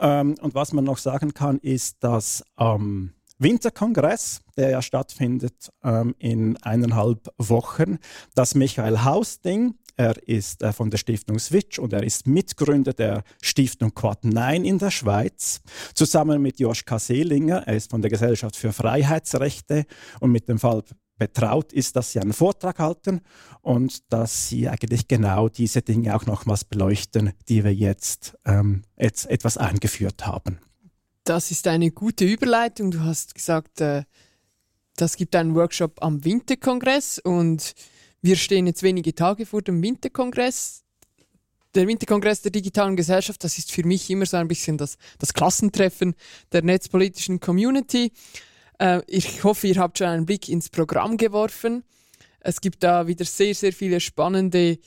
Ähm, 0.00 0.36
und 0.40 0.54
was 0.54 0.72
man 0.72 0.84
noch 0.84 0.98
sagen 0.98 1.34
kann, 1.34 1.58
ist, 1.58 2.02
dass 2.02 2.44
am 2.56 3.14
Winterkongress, 3.38 4.40
der 4.56 4.70
ja 4.70 4.82
stattfindet 4.82 5.70
ähm, 5.84 6.14
in 6.18 6.56
eineinhalb 6.58 7.28
Wochen, 7.38 7.98
das 8.34 8.54
Michael 8.54 9.04
Haus-Ding, 9.04 9.74
er 9.96 10.16
ist 10.28 10.62
äh, 10.62 10.72
von 10.72 10.90
der 10.90 10.98
Stiftung 10.98 11.38
Switch 11.38 11.78
und 11.78 11.92
er 11.92 12.04
ist 12.04 12.26
Mitgründer 12.26 12.92
der 12.92 13.24
Stiftung 13.42 13.94
Quad 13.94 14.24
9 14.24 14.64
in 14.64 14.78
der 14.78 14.92
Schweiz. 14.92 15.60
Zusammen 15.94 16.40
mit 16.40 16.60
Joschka 16.60 17.00
Seelinger, 17.00 17.64
er 17.66 17.74
ist 17.74 17.90
von 17.90 18.00
der 18.00 18.10
Gesellschaft 18.10 18.54
für 18.54 18.72
Freiheitsrechte 18.72 19.86
und 20.20 20.30
mit 20.30 20.48
dem 20.48 20.58
Fall 20.60 20.84
betraut 21.18 21.72
ist, 21.72 21.96
dass 21.96 22.12
sie 22.12 22.20
einen 22.20 22.32
Vortrag 22.32 22.78
halten 22.78 23.20
und 23.60 24.12
dass 24.12 24.48
sie 24.48 24.68
eigentlich 24.68 25.08
genau 25.08 25.48
diese 25.48 25.82
Dinge 25.82 26.14
auch 26.16 26.26
nochmals 26.26 26.64
beleuchten, 26.64 27.32
die 27.48 27.64
wir 27.64 27.74
jetzt, 27.74 28.36
ähm, 28.44 28.82
jetzt 28.96 29.26
etwas 29.26 29.56
eingeführt 29.58 30.26
haben. 30.26 30.58
Das 31.24 31.50
ist 31.50 31.66
eine 31.66 31.90
gute 31.90 32.24
Überleitung. 32.24 32.90
Du 32.90 33.00
hast 33.00 33.34
gesagt, 33.34 33.80
äh, 33.80 34.04
das 34.96 35.16
gibt 35.16 35.36
einen 35.36 35.54
Workshop 35.54 36.02
am 36.02 36.24
Winterkongress 36.24 37.18
und 37.18 37.74
wir 38.20 38.36
stehen 38.36 38.66
jetzt 38.66 38.82
wenige 38.82 39.14
Tage 39.14 39.46
vor 39.46 39.62
dem 39.62 39.82
Winterkongress. 39.82 40.84
Der 41.74 41.86
Winterkongress 41.86 42.42
der 42.42 42.50
digitalen 42.50 42.96
Gesellschaft, 42.96 43.44
das 43.44 43.58
ist 43.58 43.70
für 43.70 43.86
mich 43.86 44.08
immer 44.10 44.26
so 44.26 44.38
ein 44.38 44.48
bisschen 44.48 44.78
das, 44.78 44.96
das 45.18 45.34
Klassentreffen 45.34 46.14
der 46.50 46.62
netzpolitischen 46.62 47.40
Community. 47.40 48.10
Äh, 48.78 49.02
ich 49.06 49.44
hoffe, 49.44 49.66
ihr 49.66 49.76
habt 49.76 49.98
schon 49.98 50.08
einen 50.08 50.26
Blick 50.26 50.48
ins 50.48 50.68
Programm 50.68 51.16
geworfen. 51.16 51.84
Es 52.40 52.60
gibt 52.60 52.82
da 52.82 53.06
wieder 53.06 53.24
sehr, 53.24 53.54
sehr 53.54 53.72
viele 53.72 54.00
spannende 54.00 54.78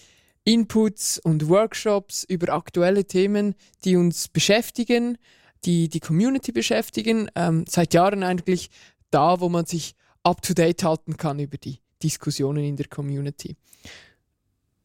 Inputs 0.43 1.19
und 1.19 1.48
Workshops 1.50 2.24
über 2.24 2.53
aktuelle 2.53 3.05
Themen, 3.05 3.55
die 3.83 3.95
uns 3.95 4.27
beschäftigen, 4.27 5.17
die 5.65 5.89
die 5.89 6.00
Community 6.00 6.51
beschäftigen. 6.51 7.29
Ähm, 7.36 7.65
seit 7.67 7.93
Jahren 7.93 8.24
eigentlich 8.24 8.69
da, 9.12 9.39
wo 9.39 9.50
man 9.50 9.65
sich 9.65 9.93
up-to-date 10.24 10.83
halten 10.83 11.17
kann 11.17 11.39
über 11.39 11.57
die 11.57 11.79
Diskussionen 12.01 12.63
in 12.63 12.77
der 12.77 12.88
Community. 12.88 13.55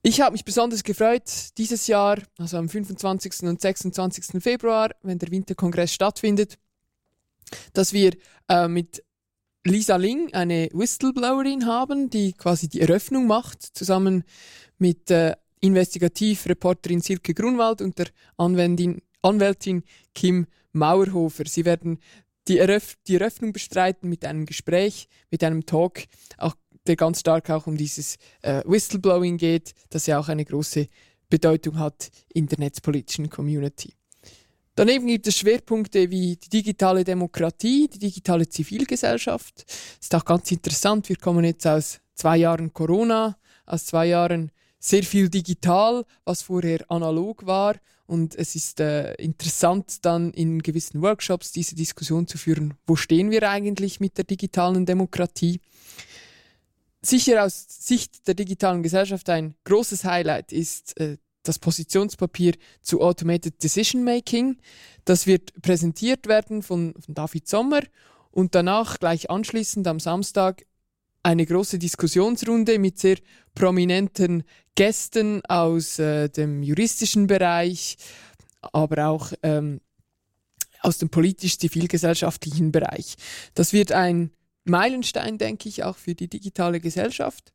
Ich 0.02 0.20
habe 0.20 0.32
mich 0.32 0.44
besonders 0.44 0.84
gefreut, 0.84 1.28
dieses 1.58 1.86
Jahr, 1.86 2.18
also 2.38 2.58
am 2.58 2.68
25. 2.68 3.42
und 3.42 3.60
26. 3.60 4.40
Februar, 4.42 4.90
wenn 5.02 5.18
der 5.18 5.30
Winterkongress 5.30 5.92
stattfindet, 5.92 6.58
dass 7.72 7.92
wir 7.92 8.12
äh, 8.48 8.68
mit 8.68 9.02
Lisa 9.64 9.96
Ling 9.96 10.32
eine 10.32 10.68
Whistleblowerin 10.72 11.66
haben, 11.66 12.08
die 12.08 12.32
quasi 12.32 12.68
die 12.68 12.80
Eröffnung 12.80 13.26
macht, 13.26 13.62
zusammen 13.62 14.22
mit 14.78 15.10
äh, 15.10 15.34
Investigativreporterin 15.60 17.00
Silke 17.00 17.34
Grunwald 17.34 17.82
und 17.82 17.98
der 17.98 18.06
Anwendin, 18.36 19.02
Anwältin 19.22 19.82
Kim 20.14 20.46
Mauerhofer. 20.72 21.44
Sie 21.46 21.64
werden 21.64 21.98
die, 22.46 22.58
Eröff 22.58 22.94
die 23.08 23.16
Eröffnung 23.16 23.52
bestreiten 23.52 24.08
mit 24.08 24.24
einem 24.24 24.46
Gespräch, 24.46 25.08
mit 25.30 25.42
einem 25.42 25.66
Talk, 25.66 26.04
auch, 26.38 26.54
der 26.86 26.94
ganz 26.94 27.20
stark 27.20 27.50
auch 27.50 27.66
um 27.66 27.76
dieses 27.76 28.16
äh, 28.42 28.62
Whistleblowing 28.64 29.38
geht, 29.38 29.72
das 29.90 30.06
ja 30.06 30.20
auch 30.20 30.28
eine 30.28 30.44
große 30.44 30.86
Bedeutung 31.28 31.78
hat 31.78 32.10
in 32.32 32.46
der 32.46 32.60
netzpolitischen 32.60 33.28
Community. 33.28 33.94
Daneben 34.76 35.06
gibt 35.06 35.26
es 35.26 35.38
Schwerpunkte 35.38 36.10
wie 36.10 36.36
die 36.36 36.50
digitale 36.50 37.02
Demokratie, 37.02 37.88
die 37.88 37.98
digitale 37.98 38.46
Zivilgesellschaft. 38.46 39.64
Ist 39.98 40.14
auch 40.14 40.24
ganz 40.26 40.52
interessant. 40.52 41.08
Wir 41.08 41.16
kommen 41.16 41.46
jetzt 41.46 41.66
aus 41.66 41.98
zwei 42.14 42.36
Jahren 42.36 42.74
Corona, 42.74 43.38
aus 43.64 43.86
zwei 43.86 44.08
Jahren 44.08 44.52
sehr 44.78 45.02
viel 45.02 45.30
digital, 45.30 46.04
was 46.26 46.42
vorher 46.42 46.84
analog 46.90 47.46
war. 47.46 47.76
Und 48.04 48.34
es 48.36 48.54
ist 48.54 48.78
äh, 48.80 49.14
interessant, 49.14 50.04
dann 50.04 50.30
in 50.32 50.62
gewissen 50.62 51.00
Workshops 51.00 51.52
diese 51.52 51.74
Diskussion 51.74 52.26
zu 52.26 52.36
führen. 52.36 52.74
Wo 52.86 52.96
stehen 52.96 53.30
wir 53.30 53.48
eigentlich 53.48 53.98
mit 53.98 54.18
der 54.18 54.24
digitalen 54.24 54.84
Demokratie? 54.84 55.58
Sicher 57.00 57.42
aus 57.44 57.64
Sicht 57.66 58.28
der 58.28 58.34
digitalen 58.34 58.82
Gesellschaft 58.82 59.30
ein 59.30 59.54
großes 59.64 60.04
Highlight 60.04 60.52
ist 60.52 61.00
äh, 61.00 61.16
das 61.48 61.58
Positionspapier 61.58 62.54
zu 62.82 63.00
Automated 63.00 63.62
Decision 63.62 64.04
Making. 64.04 64.58
Das 65.04 65.26
wird 65.26 65.52
präsentiert 65.62 66.26
werden 66.26 66.62
von, 66.62 66.94
von 66.98 67.14
David 67.14 67.48
Sommer 67.48 67.80
und 68.30 68.54
danach 68.54 68.98
gleich 68.98 69.30
anschließend 69.30 69.86
am 69.86 70.00
Samstag 70.00 70.66
eine 71.22 71.44
große 71.44 71.78
Diskussionsrunde 71.78 72.78
mit 72.78 72.98
sehr 72.98 73.16
prominenten 73.54 74.44
Gästen 74.76 75.44
aus 75.46 75.98
äh, 75.98 76.28
dem 76.28 76.62
juristischen 76.62 77.26
Bereich, 77.26 77.96
aber 78.60 79.08
auch 79.08 79.32
ähm, 79.42 79.80
aus 80.80 80.98
dem 80.98 81.08
politisch-zivilgesellschaftlichen 81.08 82.70
Bereich. 82.70 83.16
Das 83.54 83.72
wird 83.72 83.90
ein 83.90 84.30
Meilenstein, 84.64 85.38
denke 85.38 85.68
ich, 85.68 85.82
auch 85.82 85.96
für 85.96 86.14
die 86.14 86.28
digitale 86.28 86.80
Gesellschaft. 86.80 87.52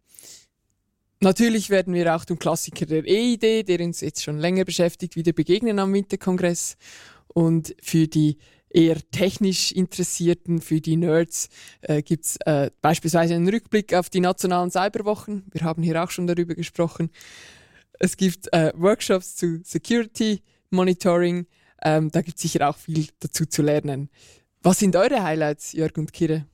Natürlich 1.23 1.69
werden 1.69 1.93
wir 1.93 2.15
auch 2.15 2.25
dem 2.25 2.39
Klassiker 2.39 2.87
der 2.87 3.03
EID, 3.05 3.67
der 3.67 3.79
uns 3.81 4.01
jetzt 4.01 4.23
schon 4.23 4.39
länger 4.39 4.65
beschäftigt, 4.65 5.15
wieder 5.15 5.33
begegnen 5.33 5.77
am 5.77 5.93
Winterkongress. 5.93 6.77
Und 7.27 7.75
für 7.81 8.07
die 8.07 8.39
eher 8.71 8.97
technisch 9.11 9.71
Interessierten, 9.71 10.61
für 10.61 10.81
die 10.81 10.97
Nerds, 10.97 11.49
äh, 11.81 12.01
gibt 12.01 12.25
es 12.25 12.37
äh, 12.45 12.71
beispielsweise 12.81 13.35
einen 13.35 13.47
Rückblick 13.47 13.93
auf 13.93 14.09
die 14.09 14.19
nationalen 14.19 14.71
Cyberwochen. 14.71 15.45
Wir 15.51 15.61
haben 15.61 15.83
hier 15.83 16.03
auch 16.03 16.09
schon 16.09 16.25
darüber 16.25 16.55
gesprochen. 16.55 17.11
Es 17.99 18.17
gibt 18.17 18.51
äh, 18.51 18.73
Workshops 18.75 19.35
zu 19.35 19.61
Security 19.63 20.41
Monitoring. 20.71 21.45
Ähm, 21.83 22.09
da 22.09 22.23
gibt 22.23 22.37
es 22.37 22.41
sicher 22.41 22.67
auch 22.67 22.77
viel 22.77 23.09
dazu 23.19 23.45
zu 23.45 23.61
lernen. 23.61 24.09
Was 24.63 24.79
sind 24.79 24.95
eure 24.95 25.21
Highlights, 25.21 25.73
Jörg 25.73 25.95
und 25.97 26.13
Kire? 26.13 26.45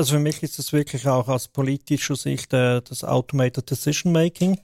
Also 0.00 0.14
für 0.14 0.18
mich 0.18 0.42
ist 0.42 0.58
es 0.58 0.72
wirklich 0.72 1.06
auch 1.06 1.28
aus 1.28 1.46
politischer 1.48 2.16
Sicht 2.16 2.54
äh, 2.54 2.80
das 2.80 3.04
Automated 3.04 3.70
Decision 3.70 4.14
Making. 4.14 4.58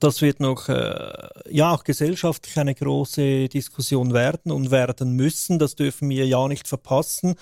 Das 0.00 0.22
wird 0.22 0.40
noch, 0.40 0.70
äh, 0.70 1.28
ja, 1.50 1.70
auch 1.70 1.84
gesellschaftlich 1.84 2.56
eine 2.56 2.74
große 2.74 3.50
Diskussion 3.50 4.14
werden 4.14 4.50
und 4.50 4.70
werden 4.70 5.12
müssen. 5.12 5.58
Das 5.58 5.74
dürfen 5.74 6.08
wir 6.08 6.24
ja 6.26 6.48
nicht 6.48 6.66
verpassen, 6.66 7.34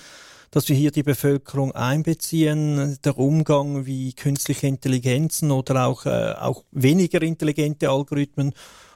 dass 0.50 0.68
wir 0.68 0.74
hier 0.74 0.90
die 0.90 1.04
Bevölkerung 1.04 1.70
einbeziehen. 1.70 2.98
Der 3.04 3.16
Umgang 3.16 3.86
wie 3.86 4.14
künstliche 4.14 4.66
Intelligenzen 4.66 5.52
oder 5.52 5.86
auch, 5.86 6.06
äh, 6.06 6.32
auch 6.40 6.64
weniger 6.72 7.22
intelligente 7.22 7.88
Algorithmen 7.88 8.52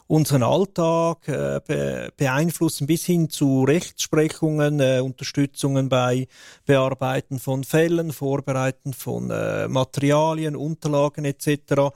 unseren 0.06 0.42
Alltag 0.42 1.28
äh, 1.28 1.60
be 1.66 2.12
beeinflussen 2.16 2.86
bis 2.86 3.04
hin 3.04 3.28
zu 3.30 3.64
Rechtsprechungen, 3.64 4.80
äh, 4.80 5.00
Unterstützungen 5.00 5.88
bei 5.88 6.28
Bearbeiten 6.64 7.38
von 7.38 7.64
Fällen, 7.64 8.12
Vorbereiten 8.12 8.92
von 8.92 9.30
äh, 9.30 9.68
Materialien, 9.68 10.56
Unterlagen 10.56 11.24
etc. 11.24 11.92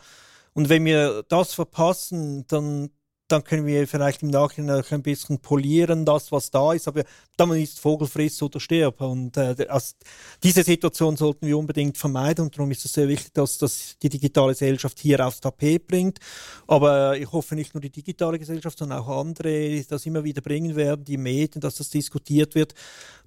Und 0.53 0.69
wenn 0.69 0.85
wir 0.85 1.25
das 1.29 1.55
verpassen, 1.55 2.47
dann 2.49 2.91
dann 3.31 3.45
können 3.45 3.67
wir 3.67 3.87
vielleicht 3.87 4.23
im 4.23 4.31
Nachhinein 4.31 4.83
ein 4.91 5.03
bisschen 5.03 5.39
polieren, 5.39 6.05
das, 6.05 6.33
was 6.33 6.51
da 6.51 6.73
ist. 6.73 6.89
Aber 6.89 7.05
dann 7.37 7.51
ist 7.53 7.79
Vogel 7.79 8.09
friss 8.09 8.43
oder 8.43 8.61
stirb. 8.61 9.01
Und 9.01 9.37
äh, 9.37 9.55
also 9.69 9.95
diese 10.43 10.63
Situation 10.63 11.17
sollten 11.17 11.47
wir 11.47 11.57
unbedingt 11.57 11.97
vermeiden. 11.97 12.45
Und 12.45 12.57
darum 12.57 12.71
ist 12.71 12.85
es 12.85 12.93
sehr 12.93 13.09
wichtig, 13.09 13.33
dass 13.35 13.59
das 13.59 13.97
die 14.03 14.09
digitale 14.09 14.53
Gesellschaft 14.53 14.99
hier 14.99 15.27
aufs 15.27 15.41
Tapet 15.41 15.87
bringt. 15.87 16.19
Aber 16.67 17.17
ich 17.17 17.31
hoffe 17.31 17.55
nicht 17.55 17.75
nur 17.75 17.81
die 17.81 17.91
digitale 17.91 18.39
Gesellschaft, 18.39 18.79
sondern 18.79 18.99
auch 18.99 19.21
andere 19.21 19.83
das 19.89 20.07
immer 20.07 20.25
wieder 20.25 20.43
bringen 20.43 20.77
werden, 20.77 21.05
die 21.05 21.17
Medien, 21.17 21.61
dass 21.61 21.77
das 21.77 21.91
diskutiert 21.91 22.55
wird 22.55 22.75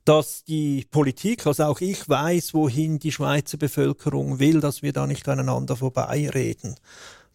dass 0.05 0.43
die 0.43 0.85
Politik, 0.91 1.47
also 1.47 1.63
auch 1.63 1.79
ich 1.79 2.07
weiß, 2.09 2.53
wohin 2.53 2.99
die 2.99 3.11
Schweizer 3.11 3.57
Bevölkerung 3.57 4.39
will, 4.39 4.59
dass 4.59 4.81
wir 4.81 4.91
da 4.91 5.07
nicht 5.07 5.27
aneinander 5.29 5.77
vorbeireden. 5.77 6.75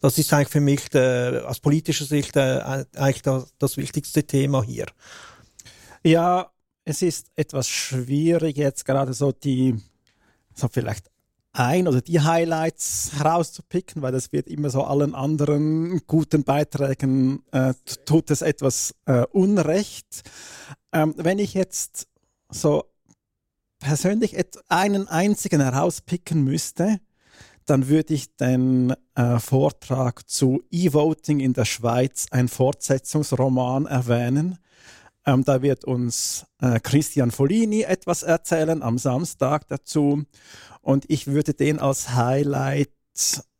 Das 0.01 0.17
ist 0.17 0.31
eigentlich 0.33 0.49
für 0.49 0.61
mich 0.61 0.93
äh, 0.93 1.39
aus 1.39 1.59
politischer 1.59 2.05
Sicht 2.05 2.35
äh, 2.35 2.85
eigentlich 2.95 3.21
das, 3.21 3.53
das 3.57 3.77
wichtigste 3.77 4.23
Thema 4.23 4.63
hier. 4.63 4.85
Ja, 6.03 6.51
es 6.85 7.01
ist 7.01 7.27
etwas 7.35 7.67
schwierig 7.67 8.57
jetzt 8.57 8.85
gerade 8.85 9.13
so 9.13 9.31
die, 9.31 9.75
so 10.53 10.67
vielleicht 10.69 11.09
ein 11.51 11.87
oder 11.87 12.01
die 12.01 12.21
Highlights 12.21 13.11
herauszupicken, 13.17 14.01
weil 14.01 14.11
das 14.11 14.31
wird 14.31 14.47
immer 14.47 14.69
so 14.69 14.83
allen 14.83 15.15
anderen 15.15 16.01
guten 16.07 16.43
Beiträgen 16.43 17.43
äh, 17.51 17.73
tut 18.05 18.31
es 18.31 18.41
etwas 18.41 18.95
äh, 19.05 19.25
Unrecht. 19.31 20.23
Ähm, 20.93 21.13
wenn 21.17 21.39
ich 21.39 21.53
jetzt 21.53 22.07
so 22.49 22.85
persönlich 23.79 24.35
einen 24.67 25.07
einzigen 25.07 25.61
herauspicken 25.61 26.43
müsste, 26.43 26.99
dann 27.69 27.87
würde 27.87 28.13
ich 28.13 28.35
den 28.35 28.93
äh, 29.15 29.39
Vortrag 29.39 30.27
zu 30.27 30.63
E-Voting 30.71 31.39
in 31.39 31.53
der 31.53 31.65
Schweiz, 31.65 32.27
ein 32.31 32.47
Fortsetzungsroman, 32.47 33.85
erwähnen. 33.85 34.57
Ähm, 35.25 35.43
da 35.43 35.61
wird 35.61 35.85
uns 35.85 36.45
äh, 36.61 36.79
Christian 36.79 37.31
Folini 37.31 37.81
etwas 37.81 38.23
erzählen 38.23 38.81
am 38.81 38.97
Samstag 38.97 39.67
dazu. 39.67 40.23
Und 40.81 41.05
ich 41.09 41.27
würde 41.27 41.53
den 41.53 41.79
als 41.79 42.15
Highlight 42.15 42.89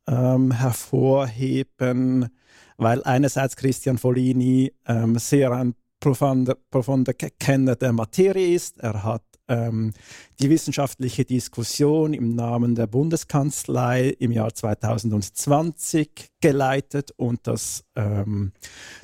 ähm, 0.08 0.52
hervorheben, 0.52 2.30
weil 2.78 3.04
einerseits 3.04 3.56
Christian 3.56 3.98
Folini 3.98 4.74
ähm, 4.88 5.19
sehr 5.19 5.52
ein 5.52 5.76
profunder, 6.00 6.56
profunder 6.72 7.13
Kenner 7.13 7.76
der 7.76 7.93
Materie 7.93 8.56
ist. 8.56 8.80
Er 8.80 9.04
hat 9.04 9.24
ähm, 9.49 9.93
die 10.39 10.49
wissenschaftliche 10.49 11.25
Diskussion 11.25 12.13
im 12.13 12.35
Namen 12.35 12.75
der 12.75 12.88
Bundeskanzlei 12.88 14.09
im 14.19 14.31
Jahr 14.31 14.53
2020 14.53 16.29
geleitet 16.39 17.12
und 17.17 17.45
das, 17.47 17.83
ähm, 17.95 18.53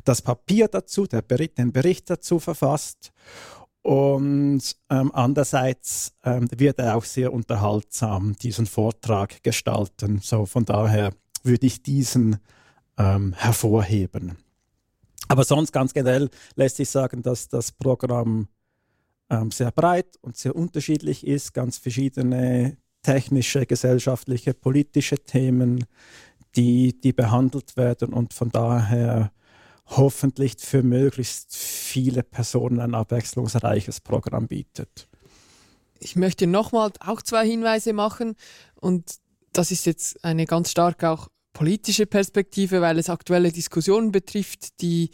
das 0.05 0.21
Papier 0.21 0.67
dazu, 0.67 1.07
der 1.07 1.21
Bericht, 1.21 1.57
den 1.57 1.73
Bericht 1.73 2.09
dazu 2.09 2.39
verfasst. 2.39 3.11
Und 3.81 4.77
ähm, 4.89 5.11
andererseits 5.13 6.13
ähm, 6.23 6.47
wird 6.55 6.79
er 6.79 6.95
auch 6.95 7.03
sehr 7.03 7.31
unterhaltsam 7.31 8.35
diesen 8.35 8.65
Vortrag 8.65 9.43
gestalten. 9.43 10.19
So 10.23 10.45
von 10.45 10.65
daher 10.65 11.11
würde 11.43 11.67
ich 11.67 11.83
diesen 11.83 12.37
ähm, 12.97 13.33
hervorheben. 13.33 14.37
Aber 15.27 15.43
sonst 15.43 15.71
ganz 15.71 15.93
generell 15.93 16.29
lässt 16.55 16.77
sich 16.77 16.89
sagen, 16.89 17.21
dass 17.21 17.47
das 17.47 17.71
Programm 17.71 18.47
ähm, 19.29 19.51
sehr 19.51 19.71
breit 19.71 20.17
und 20.21 20.37
sehr 20.37 20.55
unterschiedlich 20.55 21.25
ist, 21.25 21.53
ganz 21.53 21.77
verschiedene 21.77 22.77
technische, 23.01 23.65
gesellschaftliche, 23.65 24.53
politische 24.53 25.17
Themen, 25.17 25.85
die, 26.55 26.99
die 26.99 27.13
behandelt 27.13 27.77
werden 27.77 28.13
und 28.13 28.33
von 28.33 28.49
daher 28.49 29.31
hoffentlich 29.87 30.55
für 30.57 30.81
möglichst 30.81 31.55
viele 31.55 32.23
Personen 32.23 32.79
ein 32.79 32.95
abwechslungsreiches 32.95 34.01
Programm 34.01 34.47
bietet. 34.47 35.07
Ich 35.99 36.15
möchte 36.15 36.47
nochmal 36.47 36.91
auch 36.99 37.21
zwei 37.21 37.47
Hinweise 37.47 37.93
machen 37.93 38.35
und 38.75 39.15
das 39.53 39.71
ist 39.71 39.85
jetzt 39.85 40.23
eine 40.23 40.45
ganz 40.45 40.71
stark 40.71 41.03
auch 41.03 41.29
politische 41.53 42.05
Perspektive, 42.05 42.81
weil 42.81 42.99
es 42.99 43.09
aktuelle 43.09 43.51
Diskussionen 43.51 44.11
betrifft, 44.11 44.81
die 44.81 45.11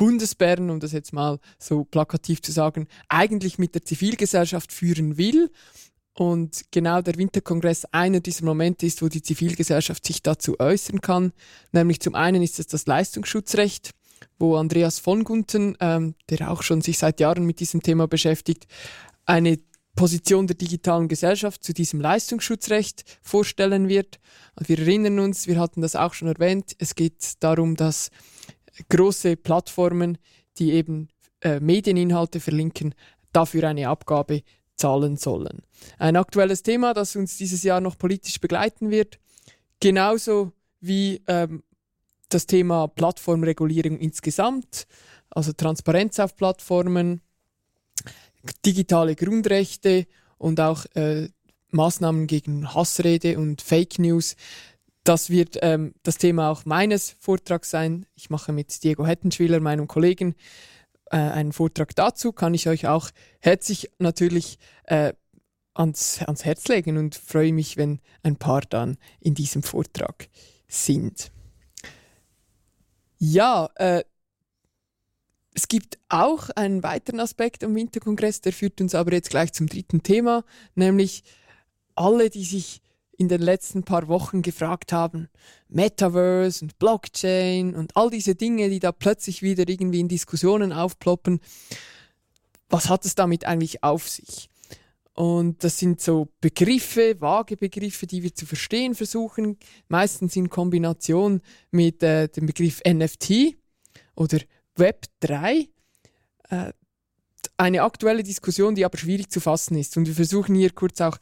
Bundesbern, 0.00 0.70
um 0.70 0.80
das 0.80 0.92
jetzt 0.92 1.12
mal 1.12 1.38
so 1.58 1.84
plakativ 1.84 2.40
zu 2.40 2.52
sagen, 2.52 2.88
eigentlich 3.10 3.58
mit 3.58 3.74
der 3.74 3.84
Zivilgesellschaft 3.84 4.72
führen 4.72 5.18
will. 5.18 5.50
Und 6.14 6.62
genau 6.70 7.02
der 7.02 7.18
Winterkongress 7.18 7.84
einer 7.92 8.20
dieser 8.20 8.46
Momente 8.46 8.86
ist, 8.86 9.02
wo 9.02 9.08
die 9.08 9.20
Zivilgesellschaft 9.20 10.06
sich 10.06 10.22
dazu 10.22 10.58
äußern 10.58 11.02
kann. 11.02 11.32
Nämlich 11.72 12.00
zum 12.00 12.14
einen 12.14 12.40
ist 12.42 12.58
es 12.58 12.66
das 12.66 12.86
Leistungsschutzrecht, 12.86 13.90
wo 14.38 14.56
Andreas 14.56 14.98
von 14.98 15.22
Gunten, 15.22 15.76
ähm, 15.80 16.14
der 16.30 16.50
auch 16.50 16.62
schon 16.62 16.80
sich 16.80 16.96
seit 16.96 17.20
Jahren 17.20 17.44
mit 17.44 17.60
diesem 17.60 17.82
Thema 17.82 18.08
beschäftigt, 18.08 18.68
eine 19.26 19.58
Position 19.96 20.46
der 20.46 20.56
digitalen 20.56 21.08
Gesellschaft 21.08 21.62
zu 21.62 21.74
diesem 21.74 22.00
Leistungsschutzrecht 22.00 23.04
vorstellen 23.20 23.88
wird. 23.88 24.18
Und 24.54 24.70
wir 24.70 24.78
erinnern 24.78 25.18
uns, 25.18 25.46
wir 25.46 25.60
hatten 25.60 25.82
das 25.82 25.94
auch 25.94 26.14
schon 26.14 26.28
erwähnt, 26.28 26.74
es 26.78 26.94
geht 26.94 27.34
darum, 27.40 27.76
dass 27.76 28.10
große 28.88 29.36
Plattformen, 29.36 30.18
die 30.58 30.72
eben 30.72 31.08
äh, 31.40 31.60
Medieninhalte 31.60 32.40
verlinken, 32.40 32.94
dafür 33.32 33.64
eine 33.64 33.88
Abgabe 33.88 34.42
zahlen 34.76 35.16
sollen. 35.16 35.62
Ein 35.98 36.16
aktuelles 36.16 36.62
Thema, 36.62 36.94
das 36.94 37.16
uns 37.16 37.36
dieses 37.36 37.62
Jahr 37.62 37.80
noch 37.80 37.98
politisch 37.98 38.40
begleiten 38.40 38.90
wird, 38.90 39.18
genauso 39.78 40.52
wie 40.80 41.22
ähm, 41.26 41.62
das 42.28 42.46
Thema 42.46 42.88
Plattformregulierung 42.88 43.98
insgesamt, 43.98 44.86
also 45.30 45.52
Transparenz 45.52 46.18
auf 46.18 46.36
Plattformen, 46.36 47.20
digitale 48.64 49.14
Grundrechte 49.16 50.06
und 50.38 50.60
auch 50.60 50.86
äh, 50.94 51.28
Maßnahmen 51.72 52.26
gegen 52.26 52.74
Hassrede 52.74 53.38
und 53.38 53.60
Fake 53.62 53.98
News. 53.98 54.36
Das 55.04 55.30
wird 55.30 55.58
ähm, 55.62 55.94
das 56.02 56.18
Thema 56.18 56.50
auch 56.50 56.64
meines 56.64 57.10
Vortrags 57.18 57.70
sein. 57.70 58.06
Ich 58.14 58.28
mache 58.28 58.52
mit 58.52 58.82
Diego 58.84 59.06
Hettenschwiller, 59.06 59.60
meinem 59.60 59.88
Kollegen, 59.88 60.34
äh, 61.06 61.16
einen 61.16 61.52
Vortrag 61.52 61.94
dazu. 61.96 62.32
Kann 62.32 62.54
ich 62.54 62.68
euch 62.68 62.86
auch 62.86 63.10
herzlich 63.40 63.90
natürlich 63.98 64.58
äh, 64.84 65.14
ans, 65.74 66.20
ans 66.22 66.44
Herz 66.44 66.68
legen 66.68 66.98
und 66.98 67.14
freue 67.14 67.52
mich, 67.52 67.76
wenn 67.76 68.00
ein 68.22 68.36
paar 68.36 68.60
dann 68.62 68.98
in 69.20 69.34
diesem 69.34 69.62
Vortrag 69.62 70.28
sind. 70.68 71.32
Ja, 73.18 73.70
äh, 73.76 74.04
es 75.54 75.68
gibt 75.68 75.98
auch 76.08 76.50
einen 76.50 76.82
weiteren 76.82 77.20
Aspekt 77.20 77.64
am 77.64 77.74
Winterkongress, 77.74 78.40
der 78.40 78.52
führt 78.52 78.80
uns 78.80 78.94
aber 78.94 79.12
jetzt 79.12 79.30
gleich 79.30 79.52
zum 79.52 79.66
dritten 79.66 80.02
Thema, 80.02 80.44
nämlich 80.74 81.24
alle, 81.94 82.30
die 82.30 82.44
sich 82.44 82.80
in 83.20 83.28
den 83.28 83.42
letzten 83.42 83.82
paar 83.82 84.08
Wochen 84.08 84.40
gefragt 84.40 84.94
haben, 84.94 85.28
Metaverse 85.68 86.64
und 86.64 86.78
Blockchain 86.78 87.74
und 87.74 87.94
all 87.94 88.08
diese 88.08 88.34
Dinge, 88.34 88.70
die 88.70 88.78
da 88.78 88.92
plötzlich 88.92 89.42
wieder 89.42 89.68
irgendwie 89.68 90.00
in 90.00 90.08
Diskussionen 90.08 90.72
aufploppen, 90.72 91.40
was 92.70 92.88
hat 92.88 93.04
es 93.04 93.14
damit 93.16 93.44
eigentlich 93.44 93.84
auf 93.84 94.08
sich? 94.08 94.48
Und 95.12 95.62
das 95.64 95.76
sind 95.76 96.00
so 96.00 96.28
Begriffe, 96.40 97.20
vage 97.20 97.58
Begriffe, 97.58 98.06
die 98.06 98.22
wir 98.22 98.34
zu 98.34 98.46
verstehen 98.46 98.94
versuchen, 98.94 99.58
meistens 99.88 100.34
in 100.34 100.48
Kombination 100.48 101.42
mit 101.70 102.02
äh, 102.02 102.26
dem 102.28 102.46
Begriff 102.46 102.80
NFT 102.88 103.54
oder 104.14 104.38
Web 104.76 105.04
3. 105.20 105.68
Äh, 106.48 106.72
eine 107.58 107.82
aktuelle 107.82 108.22
Diskussion, 108.22 108.74
die 108.74 108.86
aber 108.86 108.96
schwierig 108.96 109.28
zu 109.28 109.40
fassen 109.40 109.76
ist. 109.76 109.98
Und 109.98 110.06
wir 110.06 110.14
versuchen 110.14 110.54
hier 110.54 110.70
kurz 110.70 111.02
auch 111.02 111.18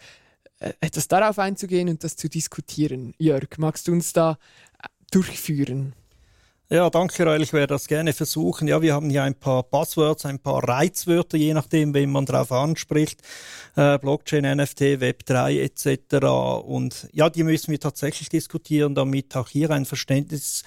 etwas 0.59 1.09
darauf 1.09 1.38
einzugehen 1.38 1.88
und 1.88 2.03
das 2.05 2.16
zu 2.16 2.29
diskutieren. 2.29 3.14
Jörg, 3.18 3.49
magst 3.59 3.88
du 3.88 3.92
uns 3.92 4.12
da 4.12 4.38
äh, 4.83 4.88
durchführen? 5.11 5.94
Ja, 6.71 6.90
danke, 6.90 7.25
Rael. 7.25 7.40
Ich 7.40 7.55
werde 7.55 7.68
das 7.68 7.87
gerne 7.87 8.12
versuchen. 8.12 8.68
Ja, 8.68 8.83
wir 8.83 8.92
haben 8.92 9.09
hier 9.09 9.23
ein 9.23 9.35
paar 9.35 9.62
Buzzwords, 9.62 10.27
ein 10.27 10.38
paar 10.38 10.68
Reizwörter, 10.68 11.38
je 11.38 11.55
nachdem, 11.55 11.94
wen 11.94 12.11
man 12.11 12.27
darauf 12.27 12.53
anspricht. 12.53 13.23
Äh, 13.75 13.99
Blockchain, 13.99 14.44
NFT, 14.44 14.81
Web3 15.01 15.62
etc. 15.62 16.27
Und 16.66 17.09
ja, 17.12 17.31
die 17.31 17.42
müssen 17.42 17.71
wir 17.71 17.81
tatsächlich 17.81 18.29
diskutieren, 18.29 18.94
damit 18.94 19.35
auch 19.35 19.49
hier 19.49 19.71
ein 19.71 19.87
Verständnis 19.87 20.62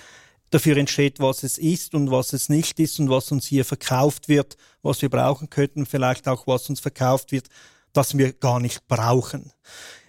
dafür 0.50 0.78
entsteht, 0.78 1.20
was 1.20 1.44
es 1.44 1.60
ist 1.60 1.94
und 1.94 2.10
was 2.10 2.34
es 2.34 2.50
nicht 2.50 2.80
ist 2.80 3.00
und 3.00 3.12
was 3.12 3.32
uns 3.32 3.46
hier 3.46 3.64
verkauft 3.64 4.28
wird, 4.28 4.58
was 4.82 5.04
wir 5.04 5.10
brauchen 5.10 5.52
könnten, 5.52 5.86
vielleicht 5.86 6.28
auch 6.28 6.48
was 6.48 6.68
uns 6.68 6.80
verkauft 6.80 7.32
wird, 7.32 7.48
das 7.94 8.18
wir 8.18 8.34
gar 8.34 8.60
nicht 8.60 8.88
brauchen. 8.88 9.52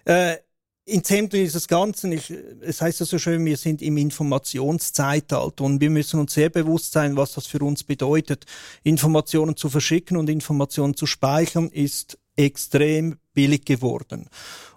Äh, 0.05 0.37
im 0.85 1.05
Zentrum 1.05 1.41
dieses 1.41 1.69
Ganzen, 1.69 2.11
ich, 2.11 2.33
es 2.61 2.81
heißt 2.81 3.01
ja 3.01 3.07
so 3.07 3.19
schön, 3.19 3.45
wir 3.45 3.57
sind 3.57 3.83
im 3.83 3.97
Informationszeitalter 3.97 5.65
und 5.65 5.81
wir 5.81 5.91
müssen 5.91 6.19
uns 6.19 6.35
sehr 6.35 6.51
bewusst 6.51 6.93
sein, 6.93 7.17
was 7.17 7.35
das 7.35 7.47
für 7.47 7.61
uns 7.61 7.85
bedeutet. 7.85 8.47
Informationen 8.83 9.57
zu 9.57 9.71
verschicken 9.71 10.17
und 10.17 10.29
Informationen 10.29 10.97
zu 10.97 11.07
speichern 11.07 11.69
ist 11.69 12.19
extrem 12.37 13.17
billig 13.35 13.65
geworden. 13.65 14.29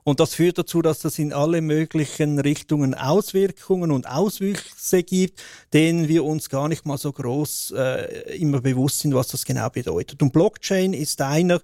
Und 0.04 0.20
das 0.20 0.36
führt 0.36 0.60
dazu, 0.60 0.84
dass 0.84 1.00
das 1.00 1.18
in 1.18 1.34
alle 1.34 1.62
möglichen 1.62 2.38
Richtungen 2.38 2.94
Auswirkungen 2.94 3.92
und 3.92 4.08
Auswüchse 4.08 5.02
gibt, 5.02 5.42
denen 5.74 6.08
wir 6.08 6.24
uns 6.24 6.50
gar 6.50 6.68
nicht 6.68 6.86
mal 6.86 7.00
so 7.00 7.12
groß 7.12 7.74
äh, 7.76 8.38
immer 8.38 8.62
bewusst 8.62 9.00
sind, 9.00 9.16
was 9.16 9.30
das 9.30 9.46
genau 9.46 9.70
bedeutet. 9.72 10.22
Und 10.22 10.32
Blockchain 10.32 10.94
ist 10.94 11.22
einer 11.22 11.62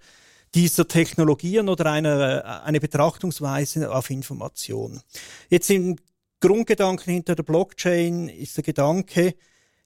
dieser 0.53 0.87
Technologien 0.87 1.69
oder 1.69 1.85
einer, 1.91 2.45
äh, 2.45 2.65
eine 2.65 2.79
Betrachtungsweise 2.79 3.93
auf 3.93 4.09
Information. 4.09 5.01
Jetzt 5.49 5.69
im 5.69 5.97
Grundgedanken 6.39 7.13
hinter 7.13 7.35
der 7.35 7.43
Blockchain 7.43 8.27
ist 8.27 8.57
der 8.57 8.63
Gedanke, 8.63 9.35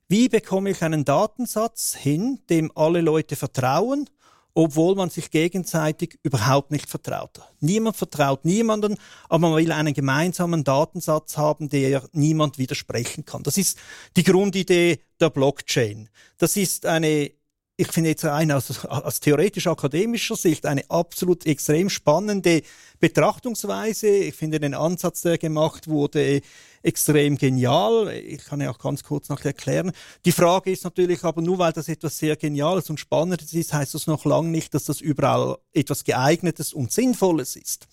wie 0.07 0.29
bekomme 0.29 0.69
ich 0.69 0.81
einen 0.81 1.03
Datensatz 1.03 1.95
hin, 1.95 2.39
dem 2.49 2.71
alle 2.75 3.01
Leute 3.01 3.35
vertrauen, 3.35 4.09
obwohl 4.53 4.95
man 4.95 5.09
sich 5.09 5.31
gegenseitig 5.31 6.17
überhaupt 6.23 6.71
nicht 6.71 6.89
vertraut. 6.89 7.41
Niemand 7.59 7.97
vertraut 7.97 8.45
niemanden, 8.45 8.95
aber 9.27 9.49
man 9.49 9.57
will 9.57 9.71
einen 9.71 9.93
gemeinsamen 9.93 10.63
Datensatz 10.63 11.37
haben, 11.37 11.69
der 11.69 12.07
niemand 12.13 12.57
widersprechen 12.57 13.25
kann. 13.25 13.43
Das 13.43 13.57
ist 13.57 13.77
die 14.15 14.23
Grundidee 14.23 14.99
der 15.19 15.29
Blockchain. 15.29 16.09
Das 16.37 16.55
ist 16.55 16.85
eine 16.85 17.31
ich 17.77 17.87
finde 17.87 18.11
jetzt 18.11 18.23
rein 18.23 18.51
aus, 18.51 18.85
aus 18.85 19.19
theoretisch-akademischer 19.19 20.35
Sicht 20.35 20.65
eine 20.65 20.89
absolut 20.89 21.45
extrem 21.45 21.89
spannende 21.89 22.61
Betrachtungsweise. 22.99 24.07
Ich 24.07 24.35
finde 24.35 24.59
den 24.59 24.73
Ansatz, 24.73 25.21
der 25.23 25.37
gemacht 25.37 25.87
wurde, 25.87 26.41
extrem 26.83 27.37
genial. 27.37 28.13
Ich 28.13 28.45
kann 28.45 28.61
ja 28.61 28.71
auch 28.71 28.79
ganz 28.79 29.03
kurz 29.03 29.27
noch 29.27 29.43
erklären. 29.43 29.91
Die 30.23 30.31
Frage 30.31 30.71
ist 30.71 30.85
natürlich 30.85 31.23
aber 31.23 31.41
nur, 31.41 31.57
weil 31.57 31.73
das 31.73 31.89
etwas 31.89 32.17
sehr 32.17 32.37
Geniales 32.37 32.89
und 32.89 32.99
Spannendes 32.99 33.53
ist, 33.53 33.73
heißt 33.73 33.93
das 33.93 34.07
noch 34.07 34.23
lange 34.23 34.49
nicht, 34.49 34.73
dass 34.73 34.85
das 34.85 35.01
überall 35.01 35.57
etwas 35.73 36.05
Geeignetes 36.05 36.71
und 36.71 36.93
Sinnvolles 36.93 37.57
ist. 37.57 37.87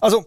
Also, 0.00 0.26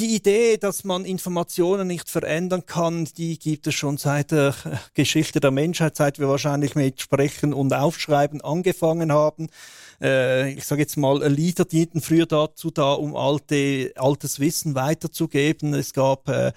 die 0.00 0.14
Idee, 0.16 0.56
dass 0.56 0.84
man 0.84 1.04
Informationen 1.04 1.86
nicht 1.86 2.08
verändern 2.08 2.64
kann, 2.64 3.04
die 3.18 3.38
gibt 3.38 3.66
es 3.66 3.74
schon 3.74 3.98
seit 3.98 4.30
der 4.30 4.54
Geschichte 4.94 5.40
der 5.40 5.50
Menschheit, 5.50 5.96
seit 5.96 6.18
wir 6.18 6.28
wahrscheinlich 6.28 6.74
mit 6.74 7.02
Sprechen 7.02 7.52
und 7.52 7.74
Aufschreiben 7.74 8.40
angefangen 8.40 9.12
haben. 9.12 9.48
Äh, 10.00 10.52
ich 10.52 10.64
sage 10.64 10.80
jetzt 10.80 10.96
mal, 10.96 11.22
Lieder 11.28 11.66
dienten 11.66 12.00
früher 12.00 12.24
dazu 12.24 12.70
da, 12.70 12.94
um 12.94 13.14
alte, 13.14 13.92
altes 13.96 14.40
Wissen 14.40 14.74
weiterzugeben. 14.74 15.74
Es 15.74 15.92
gab 15.92 16.28
äh, 16.30 16.52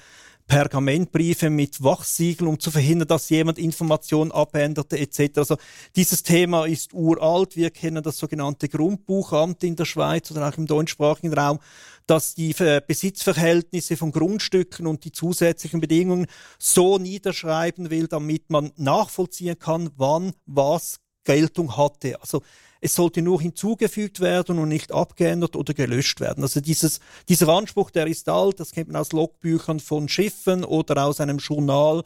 Pergamentbriefe 0.47 1.49
mit 1.49 1.83
Wachsiegel, 1.83 2.47
um 2.47 2.59
zu 2.59 2.69
verhindern, 2.69 3.07
dass 3.07 3.29
jemand 3.29 3.57
Informationen 3.57 4.31
abänderte 4.31 4.99
etc. 4.99 5.37
Also 5.37 5.57
dieses 5.95 6.23
Thema 6.23 6.65
ist 6.65 6.93
uralt. 6.93 7.55
Wir 7.55 7.71
kennen 7.71 8.03
das 8.03 8.17
sogenannte 8.17 8.67
Grundbuchamt 8.67 9.63
in 9.63 9.75
der 9.75 9.85
Schweiz 9.85 10.31
oder 10.31 10.47
auch 10.47 10.57
im 10.57 10.67
deutschsprachigen 10.67 11.33
Raum, 11.33 11.59
das 12.07 12.35
die 12.35 12.53
Besitzverhältnisse 12.53 13.97
von 13.97 14.11
Grundstücken 14.11 14.87
und 14.87 15.05
die 15.05 15.11
zusätzlichen 15.11 15.79
Bedingungen 15.79 16.27
so 16.59 16.97
niederschreiben 16.97 17.89
will, 17.89 18.07
damit 18.07 18.49
man 18.49 18.71
nachvollziehen 18.75 19.57
kann, 19.57 19.89
wann 19.95 20.33
was 20.45 20.99
Geltung 21.23 21.77
hatte. 21.77 22.19
Also 22.21 22.41
es 22.81 22.95
sollte 22.95 23.21
nur 23.21 23.41
hinzugefügt 23.41 24.19
werden 24.19 24.59
und 24.59 24.67
nicht 24.67 24.91
abgeändert 24.91 25.55
oder 25.55 25.73
gelöscht 25.73 26.19
werden. 26.19 26.43
Also 26.43 26.59
dieses, 26.59 26.99
dieser 27.29 27.47
Anspruch, 27.47 27.91
der 27.91 28.07
ist 28.07 28.27
alt, 28.27 28.59
das 28.59 28.71
kennt 28.71 28.89
man 28.89 28.99
aus 28.99 29.13
Logbüchern 29.13 29.79
von 29.79 30.09
Schiffen 30.09 30.65
oder 30.65 31.05
aus 31.05 31.21
einem 31.21 31.37
Journal 31.37 32.03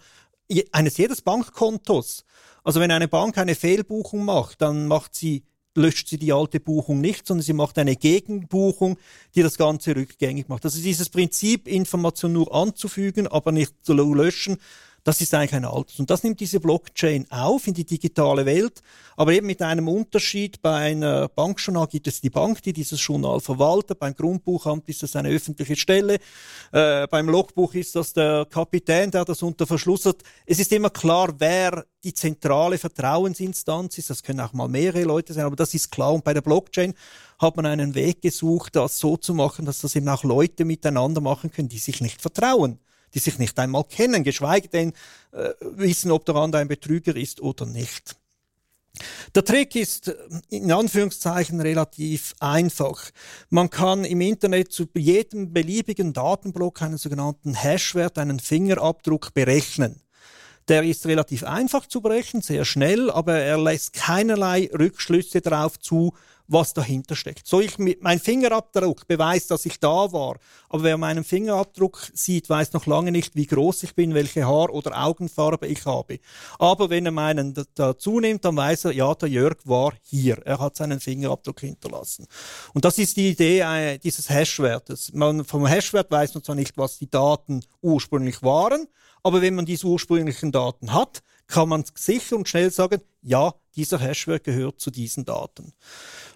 eines 0.71 0.97
jedes 0.97 1.21
Bankkontos. 1.21 2.25
Also 2.63 2.79
wenn 2.79 2.91
eine 2.91 3.07
Bank 3.07 3.37
eine 3.37 3.55
Fehlbuchung 3.55 4.23
macht, 4.23 4.61
dann 4.61 4.87
macht 4.87 5.15
sie 5.15 5.43
löscht 5.77 6.09
sie 6.09 6.17
die 6.17 6.33
alte 6.33 6.59
Buchung 6.59 6.99
nicht, 6.99 7.27
sondern 7.27 7.43
sie 7.43 7.53
macht 7.53 7.77
eine 7.77 7.95
Gegenbuchung, 7.95 8.97
die 9.35 9.43
das 9.43 9.57
Ganze 9.57 9.95
rückgängig 9.95 10.49
macht. 10.49 10.65
Also 10.65 10.81
dieses 10.81 11.09
Prinzip, 11.09 11.67
Information 11.67 12.33
nur 12.33 12.53
anzufügen, 12.53 13.27
aber 13.27 13.51
nicht 13.51 13.73
zu 13.83 13.93
löschen, 13.93 14.57
das 15.07 15.21
ist 15.21 15.33
eigentlich 15.33 15.53
ein 15.53 15.63
altes. 15.63 15.99
Und 15.99 16.09
das 16.09 16.23
nimmt 16.23 16.41
diese 16.41 16.59
Blockchain 16.59 17.27
auf 17.31 17.65
in 17.65 17.73
die 17.73 17.85
digitale 17.85 18.45
Welt, 18.45 18.81
aber 19.15 19.31
eben 19.31 19.47
mit 19.47 19.61
einem 19.61 19.87
Unterschied. 19.87 20.61
Bei 20.61 20.75
einer 20.75 21.29
Bankjournal 21.29 21.87
gibt 21.87 22.07
es 22.07 22.19
die 22.19 22.29
Bank, 22.29 22.61
die 22.63 22.73
dieses 22.73 23.01
Journal 23.01 23.39
verwaltet. 23.39 23.99
Beim 23.99 24.13
Grundbuchamt 24.13 24.89
ist 24.89 25.03
das 25.03 25.15
eine 25.15 25.29
öffentliche 25.29 25.77
Stelle. 25.77 26.17
Äh, 26.73 27.07
beim 27.07 27.29
Logbuch 27.29 27.73
ist 27.73 27.95
das 27.95 28.11
der 28.11 28.47
Kapitän, 28.49 29.09
der 29.09 29.23
das 29.23 29.41
unter 29.41 29.65
Verschluss 29.65 30.03
hat. 30.03 30.17
Es 30.45 30.59
ist 30.59 30.73
immer 30.73 30.89
klar, 30.89 31.33
wer 31.37 31.85
die 32.03 32.13
zentrale 32.13 32.77
Vertrauensinstanz 32.77 33.97
ist. 33.97 34.09
Das 34.09 34.21
können 34.21 34.41
auch 34.41 34.51
mal 34.51 34.67
mehrere 34.67 35.05
Leute 35.05 35.31
sein, 35.31 35.45
aber 35.45 35.55
das 35.55 35.73
ist 35.73 35.89
klar. 35.89 36.13
Und 36.13 36.25
bei 36.25 36.33
der 36.33 36.41
Blockchain 36.41 36.93
hat 37.39 37.55
man 37.55 37.65
einen 37.65 37.95
Weg 37.95 38.21
gesucht, 38.21 38.75
das 38.75 38.99
so 38.99 39.15
zu 39.15 39.33
machen, 39.33 39.65
dass 39.65 39.79
das 39.79 39.95
eben 39.95 40.09
auch 40.09 40.25
Leute 40.25 40.65
miteinander 40.65 41.21
machen 41.21 41.49
können, 41.49 41.69
die 41.69 41.79
sich 41.79 42.01
nicht 42.01 42.21
vertrauen 42.21 42.79
die 43.13 43.19
sich 43.19 43.39
nicht 43.39 43.57
einmal 43.59 43.83
kennen, 43.83 44.23
geschweige 44.23 44.67
denn 44.67 44.93
äh, 45.31 45.49
wissen, 45.61 46.11
ob 46.11 46.25
der 46.25 46.35
andere 46.35 46.61
ein 46.61 46.67
Betrüger 46.67 47.15
ist 47.15 47.41
oder 47.41 47.65
nicht. 47.65 48.15
Der 49.35 49.43
Trick 49.43 49.75
ist 49.75 50.07
äh, 50.07 50.15
in 50.49 50.71
Anführungszeichen 50.71 51.61
relativ 51.61 52.33
einfach. 52.39 53.11
Man 53.49 53.69
kann 53.69 54.05
im 54.05 54.21
Internet 54.21 54.71
zu 54.71 54.87
jedem 54.95 55.53
beliebigen 55.53 56.13
Datenblock 56.13 56.81
einen 56.81 56.97
sogenannten 56.97 57.53
Hashwert, 57.53 58.17
einen 58.17 58.39
Fingerabdruck 58.39 59.33
berechnen. 59.33 60.01
Der 60.67 60.83
ist 60.83 61.05
relativ 61.05 61.43
einfach 61.45 61.85
zu 61.85 62.01
berechnen, 62.01 62.41
sehr 62.41 62.65
schnell, 62.65 63.09
aber 63.09 63.35
er 63.35 63.57
lässt 63.57 63.93
keinerlei 63.93 64.69
Rückschlüsse 64.77 65.39
darauf 65.39 65.79
zu, 65.79 66.13
was 66.47 66.73
dahinter 66.73 67.15
steckt. 67.15 67.47
So 67.47 67.59
ich 67.59 67.77
mit 67.77 68.01
mein 68.01 68.19
Fingerabdruck 68.19 69.07
beweist, 69.07 69.51
dass 69.51 69.65
ich 69.65 69.79
da 69.79 70.11
war, 70.11 70.37
aber 70.69 70.83
wer 70.83 70.97
meinen 70.97 71.23
Fingerabdruck 71.23 72.11
sieht, 72.13 72.49
weiß 72.49 72.73
noch 72.73 72.85
lange 72.85 73.11
nicht, 73.11 73.35
wie 73.35 73.45
groß 73.45 73.83
ich 73.83 73.95
bin, 73.95 74.13
welche 74.13 74.45
Haar- 74.45 74.69
oder 74.69 75.03
Augenfarbe 75.03 75.67
ich 75.67 75.85
habe. 75.85 76.19
Aber 76.59 76.89
wenn 76.89 77.05
er 77.05 77.11
meinen 77.11 77.53
dazu 77.75 78.19
nimmt, 78.19 78.45
dann 78.45 78.55
weiß 78.55 78.85
er, 78.85 78.91
ja, 78.91 79.13
der 79.15 79.29
Jörg 79.29 79.57
war 79.65 79.93
hier. 80.01 80.37
Er 80.45 80.59
hat 80.59 80.75
seinen 80.75 80.99
Fingerabdruck 80.99 81.59
hinterlassen. 81.59 82.27
Und 82.73 82.85
das 82.85 82.97
ist 82.97 83.17
die 83.17 83.29
Idee 83.29 83.59
äh, 83.59 83.97
dieses 83.97 84.29
Hashwertes. 84.29 85.11
Man, 85.13 85.43
vom 85.43 85.65
Hashwert 85.65 86.11
weiß 86.11 86.33
man 86.33 86.43
zwar 86.43 86.55
nicht, 86.55 86.77
was 86.77 86.97
die 86.97 87.09
Daten 87.09 87.63
ursprünglich 87.81 88.41
waren, 88.43 88.87
aber 89.23 89.41
wenn 89.41 89.55
man 89.55 89.65
diese 89.65 89.87
ursprünglichen 89.87 90.51
Daten 90.51 90.93
hat, 90.93 91.21
kann 91.47 91.69
man 91.69 91.83
sicher 91.95 92.35
und 92.35 92.47
schnell 92.47 92.71
sagen, 92.71 93.01
ja, 93.21 93.53
dieser 93.75 93.99
Hashwert 93.99 94.43
gehört 94.43 94.79
zu 94.81 94.91
diesen 94.91 95.23
Daten. 95.23 95.73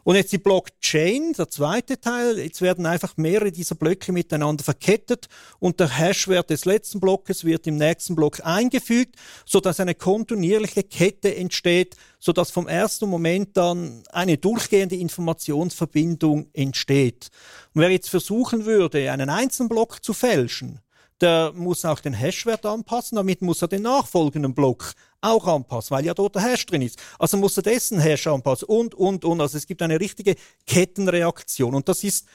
Und 0.04 0.16
jetzt 0.16 0.32
die 0.32 0.38
Blockchain, 0.38 1.34
der 1.34 1.50
zweite 1.50 2.00
Teil. 2.00 2.38
Jetzt 2.40 2.62
werden 2.62 2.86
einfach 2.86 3.18
mehrere 3.18 3.52
dieser 3.52 3.76
Blöcke 3.76 4.12
miteinander 4.12 4.64
verkettet 4.64 5.28
und 5.60 5.80
der 5.80 5.90
Hashwert 5.90 6.50
des 6.50 6.66
letzten 6.66 7.00
Blockes 7.00 7.44
wird 7.44 7.68
im 7.68 7.78
nächsten 7.78 8.16
Block 8.16 8.46
eingefügt, 8.46 9.16
so 9.46 9.60
dass 9.60 9.80
eine 9.80 9.96
kontinuierliche 9.96 10.84
Kette 10.84 11.36
entsteht, 11.36 11.96
so 12.20 12.32
dass 12.32 12.52
vom 12.52 12.68
ersten 12.68 13.10
Moment 13.10 13.58
dann 13.58 14.04
eine 14.12 14.38
durchgehende 14.38 14.96
Informationsverbindung 14.96 16.50
entsteht. 16.54 17.30
Und 17.74 17.82
wer 17.82 17.90
jetzt 17.90 18.10
versuchen 18.10 18.66
würde, 18.66 19.12
einen 19.12 19.30
einzelnen 19.30 19.70
Block 19.70 20.04
zu 20.04 20.14
fälschen, 20.14 20.80
der 21.22 21.54
muss 21.54 21.86
auch 21.86 22.00
den 22.00 22.14
Hashwert 22.14 22.66
anpassen, 22.66 23.16
damit 23.16 23.42
muss 23.42 23.62
er 23.62 23.68
den 23.68 23.84
nachfolgenden 23.84 24.54
Block 24.54 24.94
auch 25.22 25.48
anpassen, 25.48 25.96
weil 25.96 26.06
ja 26.06 26.14
dort 26.14 26.36
der 26.36 26.44
Hash 26.44 26.66
drin 26.66 26.82
ist. 26.82 27.00
Also 27.20 27.38
muss 27.38 27.58
er 27.58 27.64
dessen 27.64 28.00
Hash 28.00 28.28
anpassen 28.28 28.68
und, 28.68 28.96
und, 28.96 29.24
und. 29.24 29.40
Also 29.40 29.58
es 29.58 29.68
gibt 29.68 29.82
eine 29.82 30.00
richtige 30.00 30.36
Kettenreaktion 30.66 31.76
und 31.76 31.88
das 31.88 32.04
ist 32.04 32.28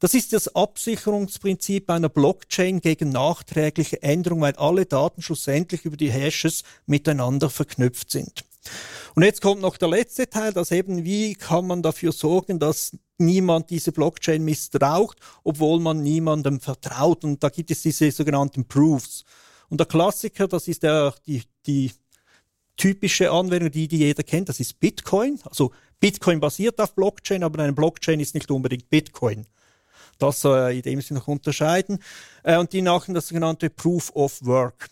das 0.00 0.12
ist 0.12 0.32
das 0.32 0.54
Absicherungsprinzip 0.54 1.88
einer 1.88 2.08
Blockchain 2.08 2.80
gegen 2.80 3.10
nachträgliche 3.10 4.02
Änderungen, 4.02 4.42
weil 4.42 4.56
alle 4.56 4.86
Daten 4.86 5.22
schlussendlich 5.22 5.84
über 5.84 5.96
die 5.96 6.10
Hashes 6.10 6.62
miteinander 6.84 7.48
verknüpft 7.48 8.10
sind. 8.10 8.44
Und 9.14 9.22
jetzt 9.22 9.40
kommt 9.40 9.60
noch 9.60 9.76
der 9.76 9.88
letzte 9.88 10.28
Teil, 10.28 10.52
dass 10.52 10.70
eben, 10.70 11.04
wie 11.04 11.34
kann 11.34 11.66
man 11.66 11.82
dafür 11.82 12.12
sorgen, 12.12 12.58
dass 12.58 12.96
niemand 13.18 13.70
diese 13.70 13.92
Blockchain 13.92 14.44
missbraucht, 14.44 15.18
obwohl 15.44 15.80
man 15.80 16.02
niemandem 16.02 16.60
vertraut. 16.60 17.24
Und 17.24 17.42
da 17.42 17.48
gibt 17.48 17.70
es 17.70 17.82
diese 17.82 18.10
sogenannten 18.10 18.66
Proofs. 18.66 19.24
Und 19.68 19.78
der 19.78 19.86
Klassiker, 19.86 20.48
das 20.48 20.68
ist 20.68 20.82
der, 20.82 21.14
die, 21.26 21.42
die 21.66 21.92
typische 22.76 23.30
Anwendung, 23.30 23.70
die, 23.70 23.88
die 23.88 23.98
jeder 23.98 24.22
kennt, 24.22 24.48
das 24.48 24.60
ist 24.60 24.80
Bitcoin. 24.80 25.38
Also 25.44 25.72
Bitcoin 26.00 26.40
basiert 26.40 26.80
auf 26.80 26.94
Blockchain, 26.94 27.44
aber 27.44 27.62
eine 27.62 27.72
Blockchain 27.72 28.20
ist 28.20 28.34
nicht 28.34 28.50
unbedingt 28.50 28.90
Bitcoin. 28.90 29.46
Das 30.18 30.44
äh, 30.44 30.76
in 30.76 30.82
dem 30.82 31.00
Sinne 31.00 31.20
noch 31.20 31.28
unterscheiden. 31.28 31.98
Äh, 32.42 32.58
und 32.58 32.72
die 32.72 32.82
machen 32.82 33.14
das 33.14 33.28
sogenannte 33.28 33.70
Proof 33.70 34.10
of 34.14 34.44
Work. 34.44 34.88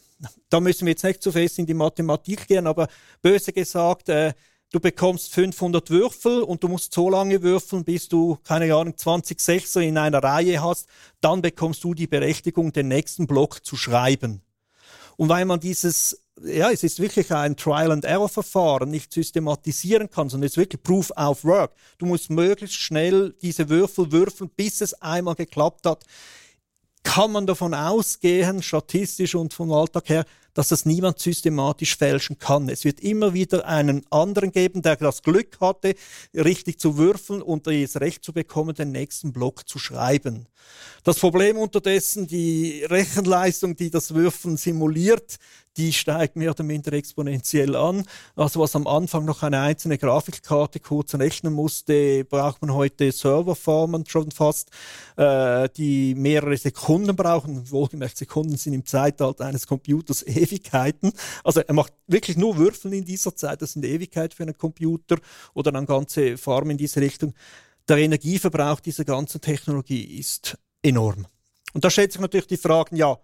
Da 0.49 0.61
müssen 0.61 0.87
wir 0.87 0.93
jetzt 0.93 1.05
nicht 1.05 1.23
zu 1.23 1.33
fest 1.33 1.59
in 1.59 1.67
die 1.67 1.75
Mathematik 1.75 2.47
gehen, 2.47 2.67
aber 2.67 2.89
böse 3.21 3.53
gesagt, 3.53 4.09
äh, 4.09 4.35
du 4.71 4.81
bekommst 4.81 5.33
500 5.35 5.91
Würfel 5.91 6.43
und 6.43 6.63
du 6.63 6.69
musst 6.69 6.95
so 6.95 7.11
lange 7.11 7.43
würfeln, 7.43 7.85
bis 7.85 8.09
du, 8.09 8.39
keine 8.45 8.75
Ahnung, 8.75 8.97
20 8.97 9.41
Sechser 9.41 9.81
in 9.81 9.99
einer 9.99 10.23
Reihe 10.23 10.63
hast. 10.63 10.87
Dann 11.21 11.43
bekommst 11.43 11.85
du 11.85 11.95
die 11.95 12.07
Berechtigung, 12.07 12.73
den 12.73 12.89
nächsten 12.89 13.27
Block 13.27 13.65
zu 13.65 13.77
schreiben. 13.77 14.43
Und 15.17 15.29
weil 15.29 15.45
man 15.45 15.61
dieses 15.61 16.23
ja, 16.41 16.71
es 16.71 16.83
ist 16.83 17.01
wirklich 17.01 17.33
ein 17.33 17.57
Trial-and-Error-Verfahren, 17.57 18.91
nicht 18.91 19.13
systematisieren 19.13 20.11
kann, 20.11 20.29
sondern 20.29 20.47
es 20.47 20.53
ist 20.53 20.59
wirklich 20.59 20.83
Proof 20.83 21.11
of 21.17 21.45
Work. 21.45 21.73
Du 21.99 22.07
musst 22.07 22.31
möglichst 22.31 22.77
schnell 22.77 23.35
diese 23.43 23.69
Würfel 23.69 24.13
würfeln, 24.13 24.51
bis 24.57 24.81
es 24.81 24.95
einmal 24.95 25.35
geklappt 25.35 25.87
hat. 25.87 26.05
Kann 27.03 27.33
man 27.33 27.47
davon 27.47 27.75
ausgehen, 27.75 28.63
statistisch 28.63 29.35
und 29.35 29.53
vom 29.53 29.73
Alltag 29.73 30.09
her, 30.09 30.25
dass 30.55 30.69
das 30.69 30.85
niemand 30.85 31.19
systematisch 31.19 31.97
fälschen 31.97 32.39
kann. 32.39 32.69
Es 32.69 32.85
wird 32.85 33.01
immer 33.01 33.33
wieder 33.33 33.67
einen 33.67 34.05
anderen 34.11 34.53
geben, 34.53 34.83
der 34.83 34.97
das 34.97 35.23
Glück 35.23 35.61
hatte, 35.61 35.95
richtig 36.35 36.79
zu 36.79 36.97
würfeln 36.99 37.43
und 37.43 37.67
das 37.67 38.01
Recht 38.01 38.25
zu 38.25 38.33
bekommen, 38.33 38.75
den 38.75 38.93
nächsten 38.93 39.33
Block 39.33 39.69
zu 39.69 39.79
schreiben. 39.79 40.47
Das 41.05 41.19
Problem 41.19 41.57
unterdessen, 41.57 42.27
die 42.27 42.85
Rechenleistung, 42.85 43.77
die 43.77 43.91
das 43.91 44.15
Würfeln 44.15 44.57
simuliert, 44.57 45.39
die 45.77 45.93
steigt 45.93 46.37
mehr 46.37 46.51
oder 46.51 46.65
minder 46.65 46.93
exponentiell 46.93 47.75
an. 47.77 48.05
Also 48.37 48.61
was 48.61 48.77
am 48.77 48.87
Anfang 48.87 49.25
noch 49.25 49.43
eine 49.43 49.61
einzelne 49.61 49.99
Grafikkarte 49.99 50.81
kurz 50.81 51.15
rechnen 51.15 51.53
musste, 51.53 52.25
braucht 52.25 52.61
man 52.61 52.75
heute 52.75 53.11
Serverfarmen 53.11 54.05
schon 54.07 54.31
fast, 54.31 54.71
äh, 55.17 55.69
die 55.77 56.15
mehrere 56.15 56.57
Sekunden 56.57 57.17
brauchen. 57.17 57.71
Wohlgemerkt, 57.71 58.19
Sekunden 58.19 58.57
sind 58.57 58.75
im 58.75 58.85
Zeitalter 58.85 59.47
eines 59.47 59.67
Computers 59.67 60.23
Ewigkeiten. 60.27 61.13
Also 61.43 61.61
er 61.61 61.75
macht 61.75 61.93
wirklich 62.07 62.37
nur 62.37 62.57
Würfeln 62.59 62.95
in 62.95 63.05
dieser 63.05 63.35
Zeit, 63.35 63.63
das 63.63 63.73
sind 63.73 63.85
Ewigkeit 63.85 64.35
für 64.35 64.43
einen 64.43 64.57
Computer 64.57 65.17
oder 65.55 65.75
eine 65.75 65.87
ganze 65.87 66.37
Farm 66.37 66.71
in 66.71 66.77
diese 66.77 67.01
Richtung. 67.01 67.35
Der 67.89 67.97
Energieverbrauch 67.97 68.81
dieser 68.81 69.05
ganzen 69.05 69.41
Technologie 69.41 70.19
ist 70.19 70.57
enorm. 70.83 71.27
Und 71.73 71.85
da 71.85 71.91
stellt 71.91 72.13
sich 72.13 72.21
natürlich 72.21 72.47
die 72.47 72.57
Frage, 72.57 72.95
ja, 72.97 73.19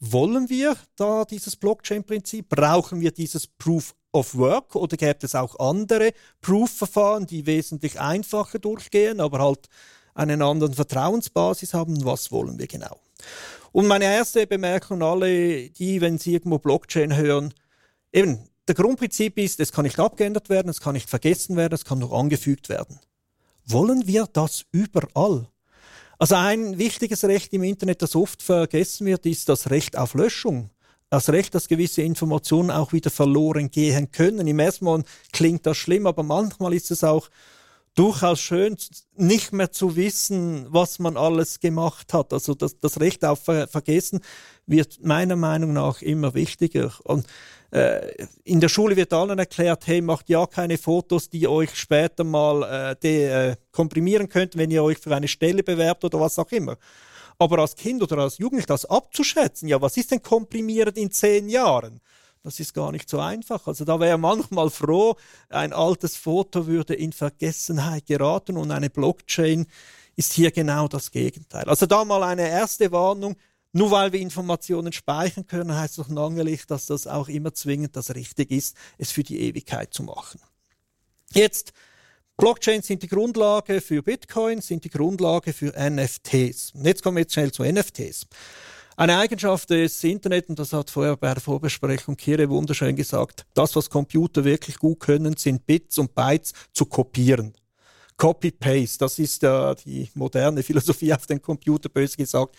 wollen 0.00 0.48
wir 0.48 0.76
da 0.96 1.24
dieses 1.24 1.56
Blockchain-Prinzip? 1.56 2.48
Brauchen 2.48 3.00
wir 3.00 3.12
dieses 3.12 3.46
Proof 3.46 3.94
of 4.12 4.34
Work 4.34 4.74
oder 4.74 4.96
gibt 4.96 5.24
es 5.24 5.34
auch 5.34 5.58
andere 5.60 6.12
Proof-Verfahren, 6.40 7.26
die 7.26 7.46
wesentlich 7.46 8.00
einfacher 8.00 8.58
durchgehen, 8.58 9.20
aber 9.20 9.38
halt 9.40 9.68
einen 10.14 10.42
anderen 10.42 10.74
Vertrauensbasis 10.74 11.74
haben? 11.74 12.04
Was 12.04 12.32
wollen 12.32 12.58
wir 12.58 12.66
genau? 12.66 12.98
Und 13.72 13.86
meine 13.86 14.06
erste 14.06 14.46
Bemerkung 14.46 15.02
an 15.02 15.08
alle, 15.08 15.70
die, 15.70 16.00
wenn 16.00 16.18
sie 16.18 16.32
irgendwo 16.32 16.58
Blockchain 16.58 17.14
hören, 17.16 17.54
eben, 18.12 18.38
der 18.66 18.74
Grundprinzip 18.74 19.38
ist, 19.38 19.60
es 19.60 19.72
kann 19.72 19.84
nicht 19.84 19.98
abgeändert 19.98 20.48
werden, 20.48 20.68
es 20.68 20.80
kann 20.80 20.94
nicht 20.94 21.10
vergessen 21.10 21.56
werden, 21.56 21.74
es 21.74 21.84
kann 21.84 21.98
nur 21.98 22.12
angefügt 22.12 22.68
werden. 22.68 23.00
Wollen 23.66 24.06
wir 24.06 24.26
das 24.32 24.64
überall? 24.72 25.48
Also 26.20 26.34
ein 26.34 26.76
wichtiges 26.76 27.24
Recht 27.24 27.50
im 27.54 27.62
Internet, 27.62 28.02
das 28.02 28.14
oft 28.14 28.42
vergessen 28.42 29.06
wird, 29.06 29.24
ist 29.24 29.48
das 29.48 29.70
Recht 29.70 29.96
auf 29.96 30.12
Löschung. 30.12 30.68
Das 31.08 31.30
Recht, 31.30 31.54
dass 31.54 31.66
gewisse 31.66 32.02
Informationen 32.02 32.70
auch 32.70 32.92
wieder 32.92 33.08
verloren 33.08 33.70
gehen 33.70 34.12
können. 34.12 34.46
Im 34.46 34.58
ersten 34.58 34.84
Mal 34.84 35.02
klingt 35.32 35.64
das 35.64 35.78
schlimm, 35.78 36.06
aber 36.06 36.22
manchmal 36.22 36.74
ist 36.74 36.90
es 36.90 37.04
auch 37.04 37.30
durchaus 38.00 38.40
schön, 38.40 38.78
nicht 39.16 39.52
mehr 39.52 39.72
zu 39.72 39.94
wissen, 39.94 40.64
was 40.70 41.00
man 41.00 41.18
alles 41.18 41.60
gemacht 41.60 42.14
hat. 42.14 42.32
Also 42.32 42.54
das, 42.54 42.80
das 42.80 42.98
Recht 42.98 43.26
auf 43.26 43.40
Vergessen 43.40 44.20
wird 44.66 45.04
meiner 45.04 45.36
Meinung 45.36 45.74
nach 45.74 46.00
immer 46.00 46.32
wichtiger. 46.32 46.94
Und 47.04 47.26
äh, 47.72 48.26
in 48.42 48.60
der 48.60 48.70
Schule 48.70 48.96
wird 48.96 49.12
allen 49.12 49.38
erklärt, 49.38 49.86
hey, 49.86 50.00
macht 50.00 50.30
ja 50.30 50.46
keine 50.46 50.78
Fotos, 50.78 51.28
die 51.28 51.46
euch 51.46 51.74
später 51.74 52.24
mal 52.24 52.62
äh, 52.62 52.96
de, 52.96 53.24
äh, 53.26 53.56
komprimieren 53.70 54.30
könnten, 54.30 54.58
wenn 54.58 54.70
ihr 54.70 54.82
euch 54.82 54.96
für 54.96 55.14
eine 55.14 55.28
Stelle 55.28 55.62
bewerbt 55.62 56.02
oder 56.02 56.18
was 56.20 56.38
auch 56.38 56.50
immer. 56.52 56.78
Aber 57.38 57.58
als 57.58 57.74
Kind 57.74 58.02
oder 58.02 58.16
als 58.16 58.38
Jugendlicher 58.38 58.68
das 58.68 58.86
abzuschätzen, 58.86 59.68
ja, 59.68 59.78
was 59.82 59.98
ist 59.98 60.10
denn 60.10 60.22
komprimiert 60.22 60.96
in 60.96 61.10
zehn 61.10 61.50
Jahren? 61.50 62.00
Das 62.42 62.58
ist 62.58 62.72
gar 62.72 62.90
nicht 62.90 63.08
so 63.08 63.20
einfach. 63.20 63.66
Also 63.66 63.84
da 63.84 64.00
wäre 64.00 64.18
manchmal 64.18 64.70
froh, 64.70 65.16
ein 65.48 65.72
altes 65.72 66.16
Foto 66.16 66.66
würde 66.66 66.94
in 66.94 67.12
Vergessenheit 67.12 68.06
geraten 68.06 68.56
und 68.56 68.70
eine 68.70 68.90
Blockchain 68.90 69.66
ist 70.16 70.32
hier 70.32 70.50
genau 70.50 70.88
das 70.88 71.10
Gegenteil. 71.10 71.64
Also 71.64 71.86
da 71.86 72.04
mal 72.04 72.22
eine 72.22 72.48
erste 72.48 72.92
Warnung. 72.92 73.36
Nur 73.72 73.92
weil 73.92 74.12
wir 74.12 74.20
Informationen 74.20 74.92
speichern 74.92 75.46
können, 75.46 75.76
heißt 75.76 75.98
doch 75.98 76.08
lange 76.08 76.44
nicht, 76.44 76.70
dass 76.70 76.86
das 76.86 77.06
auch 77.06 77.28
immer 77.28 77.54
zwingend 77.54 77.94
das 77.94 78.14
richtig 78.14 78.50
ist, 78.50 78.76
es 78.98 79.12
für 79.12 79.22
die 79.22 79.40
Ewigkeit 79.40 79.94
zu 79.94 80.02
machen. 80.02 80.40
Jetzt, 81.32 81.72
Blockchains 82.36 82.88
sind 82.88 83.04
die 83.04 83.08
Grundlage 83.08 83.80
für 83.80 84.02
Bitcoin, 84.02 84.60
sind 84.60 84.84
die 84.84 84.90
Grundlage 84.90 85.52
für 85.52 85.72
NFTs. 85.78 86.72
Und 86.72 86.84
jetzt 86.84 87.02
kommen 87.04 87.18
wir 87.18 87.22
jetzt 87.22 87.34
schnell 87.34 87.52
zu 87.52 87.62
NFTs. 87.62 88.26
Eine 89.00 89.16
Eigenschaft 89.16 89.70
des 89.70 90.04
Internet, 90.04 90.50
und 90.50 90.58
das 90.58 90.74
hat 90.74 90.90
vorher 90.90 91.16
bei 91.16 91.32
der 91.32 91.40
Vorbesprechung 91.40 92.18
Kire 92.18 92.50
wunderschön 92.50 92.94
gesagt, 92.94 93.46
das, 93.54 93.74
was 93.74 93.88
Computer 93.88 94.44
wirklich 94.44 94.78
gut 94.78 95.00
können, 95.00 95.38
sind 95.38 95.66
Bits 95.66 95.96
und 95.96 96.14
Bytes 96.14 96.52
zu 96.74 96.84
kopieren. 96.84 97.54
Copy-Paste, 98.18 98.98
das 98.98 99.18
ist 99.18 99.42
ja 99.42 99.74
die 99.74 100.10
moderne 100.12 100.62
Philosophie 100.62 101.14
auf 101.14 101.26
den 101.26 101.40
Computer, 101.40 101.88
böse 101.88 102.18
gesagt. 102.18 102.56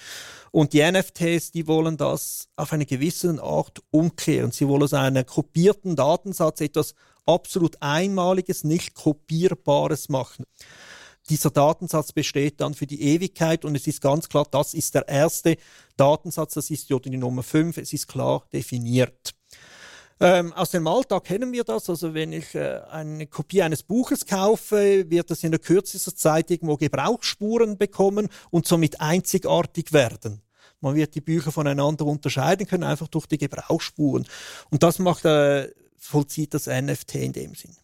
Und 0.50 0.74
die 0.74 0.82
NFTs, 0.82 1.52
die 1.52 1.68
wollen 1.68 1.96
das 1.96 2.50
auf 2.56 2.74
eine 2.74 2.88
gewisse 2.88 3.40
Art 3.40 3.80
umkehren. 3.92 4.50
Sie 4.50 4.68
wollen 4.68 4.82
aus 4.82 4.96
einem 4.96 5.24
kopierten 5.28 5.96
Datensatz 5.96 6.60
etwas 6.62 6.96
absolut 7.28 7.78
Einmaliges, 7.82 8.64
nicht 8.64 8.96
kopierbares 8.96 10.10
machen. 10.10 10.46
Dieser 11.32 11.50
Datensatz 11.50 12.12
besteht 12.12 12.60
dann 12.60 12.74
für 12.74 12.86
die 12.86 13.02
Ewigkeit 13.02 13.64
und 13.64 13.74
es 13.74 13.88
ist 13.88 14.02
ganz 14.02 14.28
klar, 14.28 14.46
das 14.52 14.74
ist 14.74 14.96
der 14.96 15.08
erste 15.08 15.56
Datensatz, 15.96 16.56
das 16.56 16.70
ist 16.70 16.90
die 16.90 17.18
Nummer 17.18 17.42
5, 17.42 17.78
es 17.78 17.94
ist 17.94 18.10
klar 18.10 18.44
definiert. 18.52 19.34
Ähm, 20.20 20.52
aus 20.52 20.72
dem 20.72 20.86
Alltag 20.88 21.24
kennen 21.24 21.54
wir 21.54 21.64
das. 21.64 21.90
Also 21.90 22.14
wenn 22.14 22.34
ich 22.34 22.54
äh, 22.54 22.82
eine 22.92 23.28
Kopie 23.28 23.62
eines 23.62 23.82
Buches 23.82 24.26
kaufe, 24.26 25.10
wird 25.10 25.32
das 25.32 25.46
in 25.46 25.52
der 25.52 25.62
kürzester 25.62 26.14
Zeit 26.14 26.52
irgendwo 26.52 26.76
Gebrauchsspuren 26.76 27.78
bekommen 27.78 28.28
und 28.50 28.68
somit 28.68 29.00
einzigartig 29.00 29.94
werden. 29.94 30.42
Man 30.82 30.96
wird 30.96 31.16
die 31.16 31.22
Bücher 31.22 31.54
voneinander 31.54 32.06
unterscheiden 32.08 32.68
können, 32.68 32.84
einfach 32.84 33.08
durch 33.08 33.26
die 33.28 33.38
Gebrauchsspuren. 33.38 34.28
Und 34.70 34.84
das 34.84 35.00
macht, 35.00 35.24
äh, 35.24 35.70
vollzieht 35.98 36.54
das 36.54 36.68
NFT 36.68 37.16
in 37.16 37.32
dem 37.32 37.56
Sinn. 37.56 37.78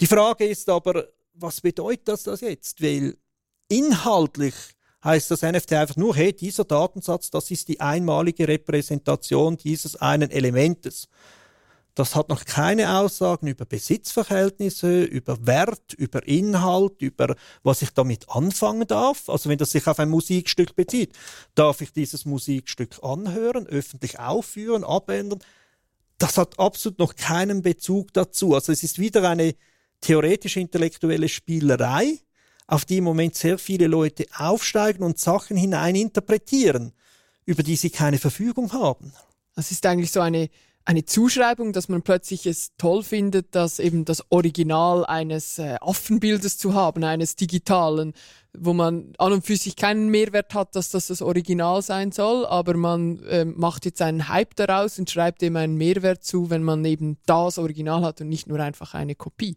Die 0.00 0.06
Frage 0.06 0.46
ist 0.46 0.70
aber, 0.70 1.06
was 1.40 1.60
bedeutet 1.60 2.08
das, 2.08 2.24
das 2.24 2.40
jetzt? 2.40 2.82
Weil 2.82 3.16
inhaltlich 3.68 4.54
heißt 5.04 5.30
das 5.30 5.42
NFT 5.42 5.72
einfach 5.74 5.96
nur, 5.96 6.14
hey, 6.16 6.32
dieser 6.32 6.64
Datensatz, 6.64 7.30
das 7.30 7.50
ist 7.50 7.68
die 7.68 7.80
einmalige 7.80 8.48
Repräsentation 8.48 9.56
dieses 9.56 9.96
einen 9.96 10.30
Elementes. 10.30 11.08
Das 11.94 12.14
hat 12.14 12.28
noch 12.28 12.44
keine 12.44 12.96
Aussagen 12.96 13.48
über 13.48 13.64
Besitzverhältnisse, 13.64 15.02
über 15.02 15.46
Wert, 15.46 15.94
über 15.94 16.26
Inhalt, 16.28 17.02
über 17.02 17.34
was 17.64 17.82
ich 17.82 17.90
damit 17.90 18.28
anfangen 18.28 18.86
darf. 18.86 19.28
Also 19.28 19.48
wenn 19.48 19.58
das 19.58 19.72
sich 19.72 19.84
auf 19.88 19.98
ein 19.98 20.08
Musikstück 20.08 20.76
bezieht, 20.76 21.12
darf 21.56 21.80
ich 21.80 21.92
dieses 21.92 22.24
Musikstück 22.24 23.02
anhören, 23.02 23.66
öffentlich 23.66 24.20
aufführen, 24.20 24.84
abändern. 24.84 25.40
Das 26.18 26.38
hat 26.38 26.60
absolut 26.60 27.00
noch 27.00 27.16
keinen 27.16 27.62
Bezug 27.62 28.12
dazu. 28.12 28.54
Also 28.54 28.70
es 28.70 28.84
ist 28.84 29.00
wieder 29.00 29.28
eine 29.28 29.56
theoretische 30.00 30.60
intellektuelle 30.60 31.28
Spielerei, 31.28 32.18
auf 32.66 32.84
die 32.84 32.98
im 32.98 33.04
Moment 33.04 33.34
sehr 33.34 33.58
viele 33.58 33.86
Leute 33.86 34.26
aufsteigen 34.36 35.02
und 35.02 35.18
Sachen 35.18 35.56
hineininterpretieren 35.56 36.92
über 37.48 37.62
die 37.62 37.76
sie 37.76 37.88
keine 37.88 38.18
Verfügung 38.18 38.74
haben. 38.74 39.14
Das 39.56 39.70
ist 39.70 39.86
eigentlich 39.86 40.12
so 40.12 40.20
eine, 40.20 40.50
eine 40.84 41.06
Zuschreibung, 41.06 41.72
dass 41.72 41.88
man 41.88 42.02
plötzlich 42.02 42.44
es 42.44 42.72
toll 42.76 43.02
findet, 43.02 43.54
dass 43.54 43.78
eben 43.78 44.04
das 44.04 44.22
Original 44.30 45.06
eines 45.06 45.58
äh, 45.58 45.76
Affenbildes 45.80 46.58
zu 46.58 46.74
haben, 46.74 47.04
eines 47.04 47.36
digitalen, 47.36 48.12
wo 48.52 48.74
man 48.74 49.14
an 49.16 49.32
und 49.32 49.46
für 49.46 49.56
sich 49.56 49.76
keinen 49.76 50.10
Mehrwert 50.10 50.52
hat, 50.52 50.76
dass 50.76 50.90
das 50.90 51.06
das 51.06 51.22
Original 51.22 51.80
sein 51.80 52.12
soll, 52.12 52.44
aber 52.44 52.76
man 52.76 53.22
äh, 53.22 53.46
macht 53.46 53.86
jetzt 53.86 54.02
einen 54.02 54.28
Hype 54.28 54.54
daraus 54.56 54.98
und 54.98 55.10
schreibt 55.10 55.40
dem 55.40 55.56
einen 55.56 55.76
Mehrwert 55.78 56.22
zu, 56.22 56.50
wenn 56.50 56.62
man 56.62 56.84
eben 56.84 57.16
das 57.24 57.56
Original 57.56 58.02
hat 58.02 58.20
und 58.20 58.28
nicht 58.28 58.46
nur 58.46 58.60
einfach 58.60 58.92
eine 58.92 59.14
Kopie. 59.14 59.56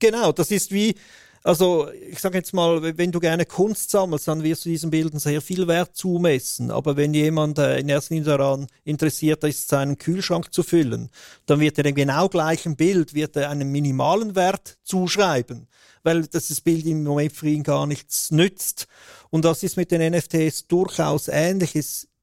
Genau, 0.00 0.32
das 0.32 0.50
ist 0.50 0.72
wie, 0.72 0.94
also 1.42 1.90
ich 1.92 2.18
sage 2.18 2.38
jetzt 2.38 2.54
mal, 2.54 2.96
wenn 2.96 3.12
du 3.12 3.20
gerne 3.20 3.44
Kunst 3.44 3.90
sammelst, 3.90 4.28
dann 4.28 4.42
wirst 4.42 4.64
du 4.64 4.70
diesen 4.70 4.90
Bildern 4.90 5.20
sehr 5.20 5.42
viel 5.42 5.68
Wert 5.68 5.94
zumessen. 5.94 6.70
Aber 6.70 6.96
wenn 6.96 7.14
jemand 7.14 7.58
äh, 7.58 7.78
in 7.78 7.88
erster 7.88 8.14
Linie 8.14 8.30
daran 8.30 8.66
interessiert 8.84 9.44
ist, 9.44 9.68
seinen 9.68 9.98
Kühlschrank 9.98 10.52
zu 10.52 10.62
füllen, 10.62 11.10
dann 11.46 11.60
wird 11.60 11.78
er 11.78 11.84
dem 11.84 11.94
genau 11.94 12.28
gleichen 12.28 12.76
Bild 12.76 13.14
wird 13.14 13.36
er 13.36 13.50
einen 13.50 13.70
minimalen 13.70 14.34
Wert 14.34 14.78
zuschreiben, 14.84 15.68
weil 16.02 16.26
das 16.26 16.60
Bild 16.62 16.86
im 16.86 17.04
Moment 17.04 17.32
für 17.32 17.48
ihn 17.48 17.62
gar 17.62 17.86
nichts 17.86 18.30
nützt. 18.30 18.86
Und 19.30 19.44
das 19.44 19.62
ist 19.62 19.76
mit 19.76 19.90
den 19.90 20.12
NFTs 20.12 20.66
durchaus 20.66 21.28
ähnlich. 21.28 21.74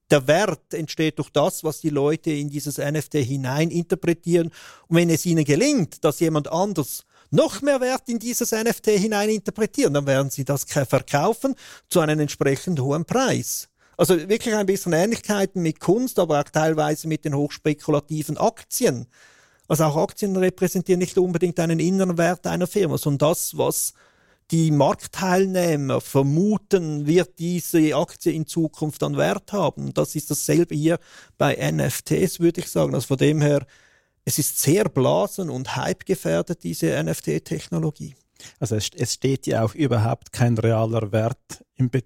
der 0.09 0.27
Wert 0.27 0.73
entsteht 0.73 1.19
durch 1.19 1.29
das, 1.29 1.63
was 1.63 1.81
die 1.81 1.89
Leute 1.89 2.31
in 2.31 2.49
dieses 2.49 2.77
NFT 2.77 3.15
hinein 3.15 3.69
interpretieren. 3.69 4.51
Und 4.87 4.97
wenn 4.97 5.09
es 5.09 5.25
ihnen 5.25 5.43
gelingt, 5.43 6.03
dass 6.03 6.19
jemand 6.19 6.51
anders 6.51 7.03
noch 7.31 7.61
mehr 7.61 7.81
Wert 7.81 8.03
in 8.07 8.19
dieses 8.19 8.51
NFT 8.51 8.87
hineininterpretieren, 8.87 9.93
dann 9.93 10.07
werden 10.07 10.29
sie 10.29 10.45
das 10.45 10.63
verkaufen 10.63 11.55
zu 11.89 11.99
einem 11.99 12.19
entsprechend 12.19 12.79
hohen 12.79 13.05
Preis. 13.05 13.69
Also 13.97 14.15
wirklich 14.29 14.53
ein 14.53 14.67
bisschen 14.67 14.93
Ähnlichkeiten 14.93 15.61
mit 15.61 15.79
Kunst, 15.79 16.19
aber 16.19 16.39
auch 16.39 16.49
teilweise 16.49 17.07
mit 17.07 17.25
den 17.25 17.35
hochspekulativen 17.35 18.37
Aktien. 18.37 19.07
Also 19.67 19.85
auch 19.85 19.97
Aktien 19.97 20.35
repräsentieren 20.35 20.99
nicht 20.99 21.17
unbedingt 21.17 21.59
einen 21.59 21.79
inneren 21.79 22.17
Wert 22.17 22.45
einer 22.47 22.67
Firma, 22.67 22.97
sondern 22.97 23.29
das, 23.29 23.57
was 23.57 23.93
die 24.51 24.71
Marktteilnehmer 24.71 25.99
vermuten, 25.99 27.05
wird 27.05 27.37
diese 27.39 27.95
Aktie 27.95 28.31
in 28.31 28.47
Zukunft 28.47 29.03
an 29.03 29.17
Wert 29.17 29.51
haben. 29.51 29.93
Das 29.93 30.15
ist 30.15 30.31
dasselbe 30.31 30.73
hier 30.73 30.99
bei 31.37 31.55
NFTs, 31.55 32.39
würde 32.39 32.61
ich 32.61 32.69
sagen. 32.69 32.95
Also 32.95 33.07
von 33.07 33.17
dem 33.17 33.41
her 33.41 33.65
es 34.27 34.37
ist 34.37 34.59
sehr 34.59 34.89
blasen- 34.89 35.49
und 35.49 35.77
hype-gefährdet, 35.77 36.61
diese 36.65 37.01
NFT-Technologie. 37.01 38.13
Also 38.59 38.75
es, 38.75 38.89
es, 38.93 39.13
steht 39.13 39.47
ja 39.47 39.63
auch 39.63 39.73
überhaupt 39.73 40.33
kein 40.33 40.57
realer 40.57 41.13
Wert 41.13 41.63
im, 41.75 41.89
Be 41.89 42.03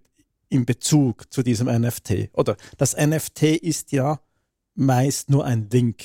im 0.48 0.68
Bezug 0.68 1.34
zu 1.34 1.42
diesem 1.42 1.68
NFT. 1.68 2.30
Oder 2.34 2.58
das 2.78 2.96
NFT 2.96 3.42
ist 3.64 3.92
ja 3.92 4.20
meist 4.76 5.32
nur 5.32 5.46
ein 5.46 5.68
Link. 5.72 6.04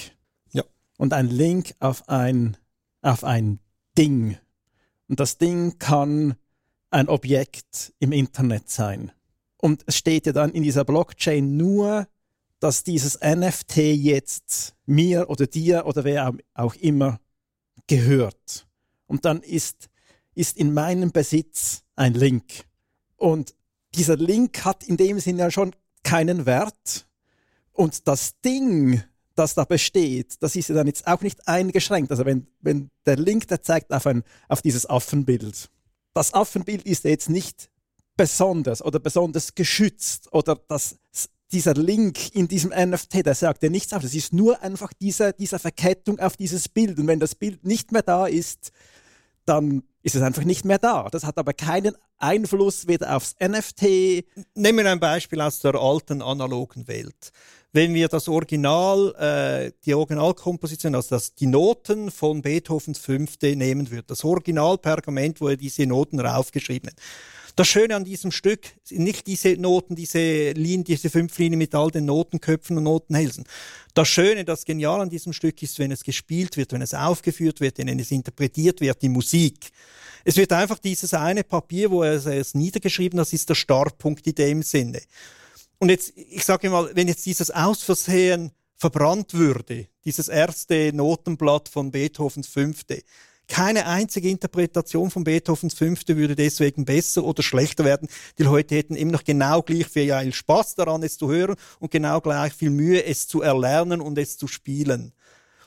Ja. 0.52 0.62
Und 0.96 1.12
ein 1.12 1.28
Link 1.28 1.74
auf 1.80 2.08
ein, 2.08 2.56
auf 3.02 3.22
ein 3.22 3.58
Ding. 3.98 4.38
Und 5.08 5.20
das 5.20 5.36
Ding 5.36 5.78
kann 5.78 6.36
ein 6.90 7.10
Objekt 7.10 7.92
im 7.98 8.12
Internet 8.12 8.70
sein. 8.70 9.12
Und 9.58 9.82
es 9.84 9.98
steht 9.98 10.24
ja 10.24 10.32
dann 10.32 10.52
in 10.52 10.62
dieser 10.62 10.86
Blockchain 10.86 11.58
nur 11.58 12.08
dass 12.60 12.84
dieses 12.84 13.20
NFT 13.20 13.76
jetzt 13.76 14.74
mir 14.86 15.28
oder 15.28 15.46
dir 15.46 15.86
oder 15.86 16.04
wer 16.04 16.32
auch 16.54 16.74
immer 16.76 17.20
gehört. 17.86 18.66
Und 19.06 19.24
dann 19.24 19.42
ist, 19.42 19.88
ist 20.34 20.56
in 20.56 20.74
meinem 20.74 21.12
Besitz 21.12 21.82
ein 21.94 22.14
Link. 22.14 22.64
Und 23.16 23.54
dieser 23.94 24.16
Link 24.16 24.64
hat 24.64 24.84
in 24.84 24.96
dem 24.96 25.20
Sinne 25.20 25.40
ja 25.40 25.50
schon 25.50 25.74
keinen 26.02 26.46
Wert. 26.46 27.06
Und 27.72 28.08
das 28.08 28.40
Ding, 28.40 29.02
das 29.34 29.54
da 29.54 29.64
besteht, 29.64 30.42
das 30.42 30.56
ist 30.56 30.68
ja 30.68 30.74
dann 30.74 30.86
jetzt 30.86 31.06
auch 31.06 31.20
nicht 31.20 31.46
eingeschränkt. 31.46 32.10
Also 32.10 32.24
wenn, 32.24 32.46
wenn 32.60 32.90
der 33.04 33.16
Link, 33.16 33.48
der 33.48 33.62
zeigt 33.62 33.92
auf, 33.92 34.06
ein, 34.06 34.24
auf 34.48 34.62
dieses 34.62 34.88
Affenbild. 34.88 35.70
Das 36.14 36.32
Affenbild 36.32 36.84
ist 36.84 37.04
jetzt 37.04 37.28
nicht 37.28 37.70
besonders 38.16 38.82
oder 38.82 38.98
besonders 38.98 39.54
geschützt 39.54 40.32
oder 40.32 40.56
das 40.68 40.98
dieser 41.52 41.74
Link 41.74 42.34
in 42.34 42.48
diesem 42.48 42.70
NFT, 42.70 43.24
der 43.26 43.34
sagt 43.34 43.62
ja 43.62 43.70
nichts 43.70 43.92
auf. 43.92 44.02
Das 44.02 44.14
ist 44.14 44.32
nur 44.32 44.62
einfach 44.62 44.92
diese, 45.00 45.32
diese 45.32 45.58
Verkettung 45.58 46.18
auf 46.18 46.36
dieses 46.36 46.68
Bild. 46.68 46.98
Und 46.98 47.06
wenn 47.06 47.20
das 47.20 47.34
Bild 47.34 47.64
nicht 47.64 47.92
mehr 47.92 48.02
da 48.02 48.26
ist, 48.26 48.72
dann 49.44 49.84
ist 50.02 50.14
es 50.14 50.22
einfach 50.22 50.44
nicht 50.44 50.64
mehr 50.64 50.78
da. 50.78 51.08
Das 51.10 51.24
hat 51.24 51.38
aber 51.38 51.52
keinen 51.52 51.96
Einfluss 52.18 52.86
weder 52.86 53.16
aufs 53.16 53.34
NFT. 53.40 54.24
Nehmen 54.54 54.84
wir 54.84 54.90
ein 54.90 55.00
Beispiel 55.00 55.40
aus 55.40 55.60
der 55.60 55.74
alten 55.74 56.22
analogen 56.22 56.86
Welt. 56.88 57.32
Wenn 57.72 57.92
wir 57.92 58.08
das 58.08 58.28
Original, 58.28 59.14
äh, 59.18 59.72
die 59.84 59.94
Originalkomposition, 59.94 60.94
also 60.94 61.16
das, 61.16 61.34
die 61.34 61.46
Noten 61.46 62.10
von 62.10 62.40
Beethovens 62.42 62.98
Fünfte 62.98 63.54
nehmen 63.54 63.90
würden, 63.90 64.06
das 64.06 64.24
Originalpergament, 64.24 65.40
wo 65.40 65.48
er 65.48 65.56
diese 65.56 65.86
Noten 65.86 66.20
raufgeschrieben 66.20 66.90
hat, 66.90 66.96
das 67.56 67.68
Schöne 67.68 67.96
an 67.96 68.04
diesem 68.04 68.30
Stück 68.32 68.66
sind 68.84 69.02
nicht 69.02 69.26
diese 69.26 69.56
Noten, 69.56 69.96
diese 69.96 70.52
Linien, 70.52 70.84
diese 70.84 71.08
fünf 71.08 71.36
Linien 71.38 71.58
mit 71.58 71.74
all 71.74 71.90
den 71.90 72.04
Notenköpfen 72.04 72.76
und 72.76 72.84
Notenhälsen. 72.84 73.44
Das 73.94 74.08
Schöne, 74.08 74.44
das 74.44 74.66
Genial 74.66 75.00
an 75.00 75.08
diesem 75.08 75.32
Stück 75.32 75.62
ist, 75.62 75.78
wenn 75.78 75.90
es 75.90 76.04
gespielt 76.04 76.58
wird, 76.58 76.72
wenn 76.72 76.82
es 76.82 76.92
aufgeführt 76.92 77.60
wird, 77.60 77.78
wenn 77.78 77.98
es 77.98 78.10
interpretiert 78.10 78.82
wird, 78.82 79.00
die 79.00 79.08
Musik. 79.08 79.70
Es 80.24 80.36
wird 80.36 80.52
einfach 80.52 80.78
dieses 80.78 81.14
eine 81.14 81.44
Papier, 81.44 81.90
wo 81.90 82.02
er 82.02 82.26
es 82.26 82.54
niedergeschrieben 82.54 83.18
hat, 83.18 83.26
das 83.26 83.32
ist 83.32 83.48
der 83.48 83.54
Startpunkt 83.54 84.26
in 84.26 84.34
dem 84.34 84.62
Sinne. 84.62 85.00
Und 85.78 85.88
jetzt, 85.88 86.12
ich 86.14 86.44
sage 86.44 86.68
mal, 86.68 86.90
wenn 86.94 87.08
jetzt 87.08 87.24
dieses 87.24 87.50
aus 87.50 87.82
Versehen 87.82 88.52
verbrannt 88.76 89.32
würde, 89.32 89.88
dieses 90.04 90.28
erste 90.28 90.92
Notenblatt 90.92 91.70
von 91.70 91.90
Beethovens 91.90 92.48
Fünfte, 92.48 93.02
keine 93.48 93.86
einzige 93.86 94.28
Interpretation 94.28 95.10
von 95.10 95.24
Beethovens 95.24 95.74
Fünfte 95.74 96.16
würde 96.16 96.34
deswegen 96.34 96.84
besser 96.84 97.24
oder 97.24 97.42
schlechter 97.42 97.84
werden. 97.84 98.08
Die 98.38 98.42
Leute 98.42 98.74
hätten 98.74 98.96
immer 98.96 99.12
noch 99.12 99.24
genau 99.24 99.62
gleich 99.62 99.86
viel 99.86 100.32
Spaß 100.32 100.74
daran, 100.74 101.02
es 101.02 101.16
zu 101.18 101.30
hören 101.30 101.56
und 101.78 101.90
genau 101.90 102.20
gleich 102.20 102.52
viel 102.52 102.70
Mühe, 102.70 103.04
es 103.04 103.28
zu 103.28 103.42
erlernen 103.42 104.00
und 104.00 104.18
es 104.18 104.36
zu 104.36 104.48
spielen. 104.48 105.12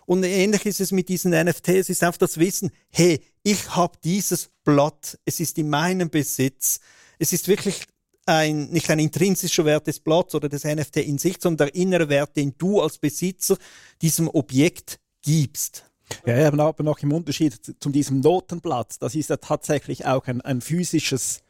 Und 0.06 0.24
ähnlich 0.24 0.66
ist 0.66 0.82
es 0.82 0.92
mit 0.92 1.08
diesen 1.08 1.32
NFTs. 1.32 1.68
Es 1.68 1.90
ist 1.90 2.04
einfach 2.04 2.18
das 2.18 2.40
Wissen, 2.40 2.72
hey, 2.90 3.22
ich 3.44 3.76
habe 3.76 3.98
dieses 4.04 4.50
Blatt, 4.64 5.20
es 5.24 5.40
ist 5.40 5.58
in 5.60 5.70
meinem 5.70 6.10
Besitz. 6.10 6.80
Es 7.20 7.32
ist 7.32 7.48
wirklich 7.48 7.86
ein, 8.26 8.70
nicht 8.70 8.90
ein 8.90 9.00
intrinsischer 9.00 9.66
Wert 9.66 9.88
des 9.88 10.00
Blatts 10.00 10.36
oder 10.36 10.50
des 10.50 10.64
NFT 10.64 10.98
in 10.98 11.18
sich, 11.18 11.38
sondern 11.40 11.68
der 11.68 11.76
innere 11.76 12.10
Wert, 12.10 12.36
den 12.38 12.56
du 12.58 12.82
als 12.82 12.98
Besitzer 12.98 13.58
diesem 14.02 14.28
Objekt 14.28 15.00
gibst. 15.22 15.89
Ja, 16.26 16.48
aber 16.48 16.84
noch 16.84 17.00
im 17.00 17.12
Unterschied 17.12 17.60
zu 17.80 17.90
diesem 17.90 18.20
Notenblatt, 18.22 19.02
das 19.02 19.16
ist 19.16 19.30
ja 19.30 19.38
tatsächlich 19.38 20.06
auch 20.06 20.28
ein, 20.28 20.42
ein 20.42 20.62
physisches 20.62 21.42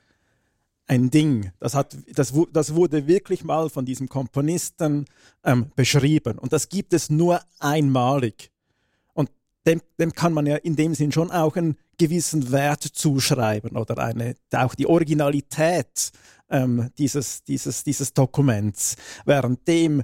ein 0.90 1.12
Ding. 1.12 1.52
Das, 1.60 1.76
hat, 1.76 1.96
das, 2.14 2.34
das 2.52 2.74
wurde 2.74 3.08
wirklich 3.08 3.44
mal 3.44 3.70
von 3.70 3.86
diesem 3.86 4.10
Komponisten 4.10 5.06
ähm, 5.44 5.72
beschrieben. 5.76 6.40
Und 6.40 6.52
das 6.52 6.68
gibt 6.68 6.94
es 6.94 7.12
nur 7.12 7.42
einmalig. 7.60 8.52
Und 9.14 9.30
dem, 9.68 9.82
dem 10.00 10.12
kann 10.14 10.34
man 10.34 10.48
ja 10.48 10.56
in 10.56 10.76
dem 10.76 10.96
Sinn 10.96 11.12
schon 11.12 11.30
auch 11.30 11.56
einen 11.56 11.78
gewissen 12.00 12.52
Wert 12.52 12.82
zuschreiben 12.84 13.78
oder 13.78 14.00
eine, 14.00 14.36
auch 14.52 14.74
die 14.74 14.88
Originalität 14.88 16.12
ähm, 16.50 16.90
dieses, 16.98 17.44
dieses, 17.44 17.84
dieses 17.84 18.14
Dokuments. 18.14 18.96
Währenddem 19.26 20.04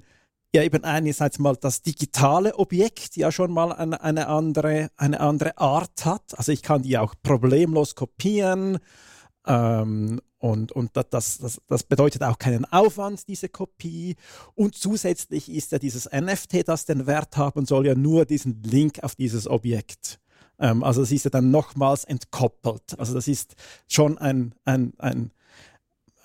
ja 0.55 0.63
eben 0.63 0.83
einerseits 0.83 1.39
mal 1.39 1.55
das 1.55 1.81
digitale 1.81 2.57
Objekt 2.57 3.15
ja 3.15 3.31
schon 3.31 3.51
mal 3.51 3.71
eine, 3.71 4.01
eine, 4.01 4.27
andere, 4.27 4.89
eine 4.97 5.19
andere 5.19 5.57
Art 5.57 6.05
hat. 6.05 6.37
Also 6.37 6.51
ich 6.51 6.63
kann 6.63 6.81
die 6.81 6.97
auch 6.97 7.13
problemlos 7.21 7.95
kopieren 7.95 8.79
ähm, 9.45 10.21
und, 10.39 10.71
und 10.71 10.91
das, 10.95 11.37
das, 11.39 11.61
das 11.67 11.83
bedeutet 11.83 12.23
auch 12.23 12.37
keinen 12.37 12.65
Aufwand, 12.65 13.27
diese 13.27 13.49
Kopie. 13.49 14.15
Und 14.53 14.75
zusätzlich 14.75 15.51
ist 15.51 15.71
ja 15.71 15.79
dieses 15.79 16.09
NFT, 16.11 16.67
das 16.67 16.85
den 16.85 17.07
Wert 17.07 17.37
haben 17.37 17.65
soll, 17.65 17.87
ja 17.87 17.95
nur 17.95 18.25
diesen 18.25 18.61
Link 18.63 19.03
auf 19.03 19.15
dieses 19.15 19.47
Objekt. 19.47 20.19
Ähm, 20.59 20.83
also 20.83 21.01
es 21.01 21.11
ist 21.11 21.25
ja 21.25 21.31
dann 21.31 21.51
nochmals 21.51 22.03
entkoppelt. 22.03 22.97
Also 22.97 23.13
das 23.13 23.27
ist 23.27 23.55
schon 23.87 24.17
ein, 24.17 24.53
ein, 24.65 24.93
ein, 24.97 25.31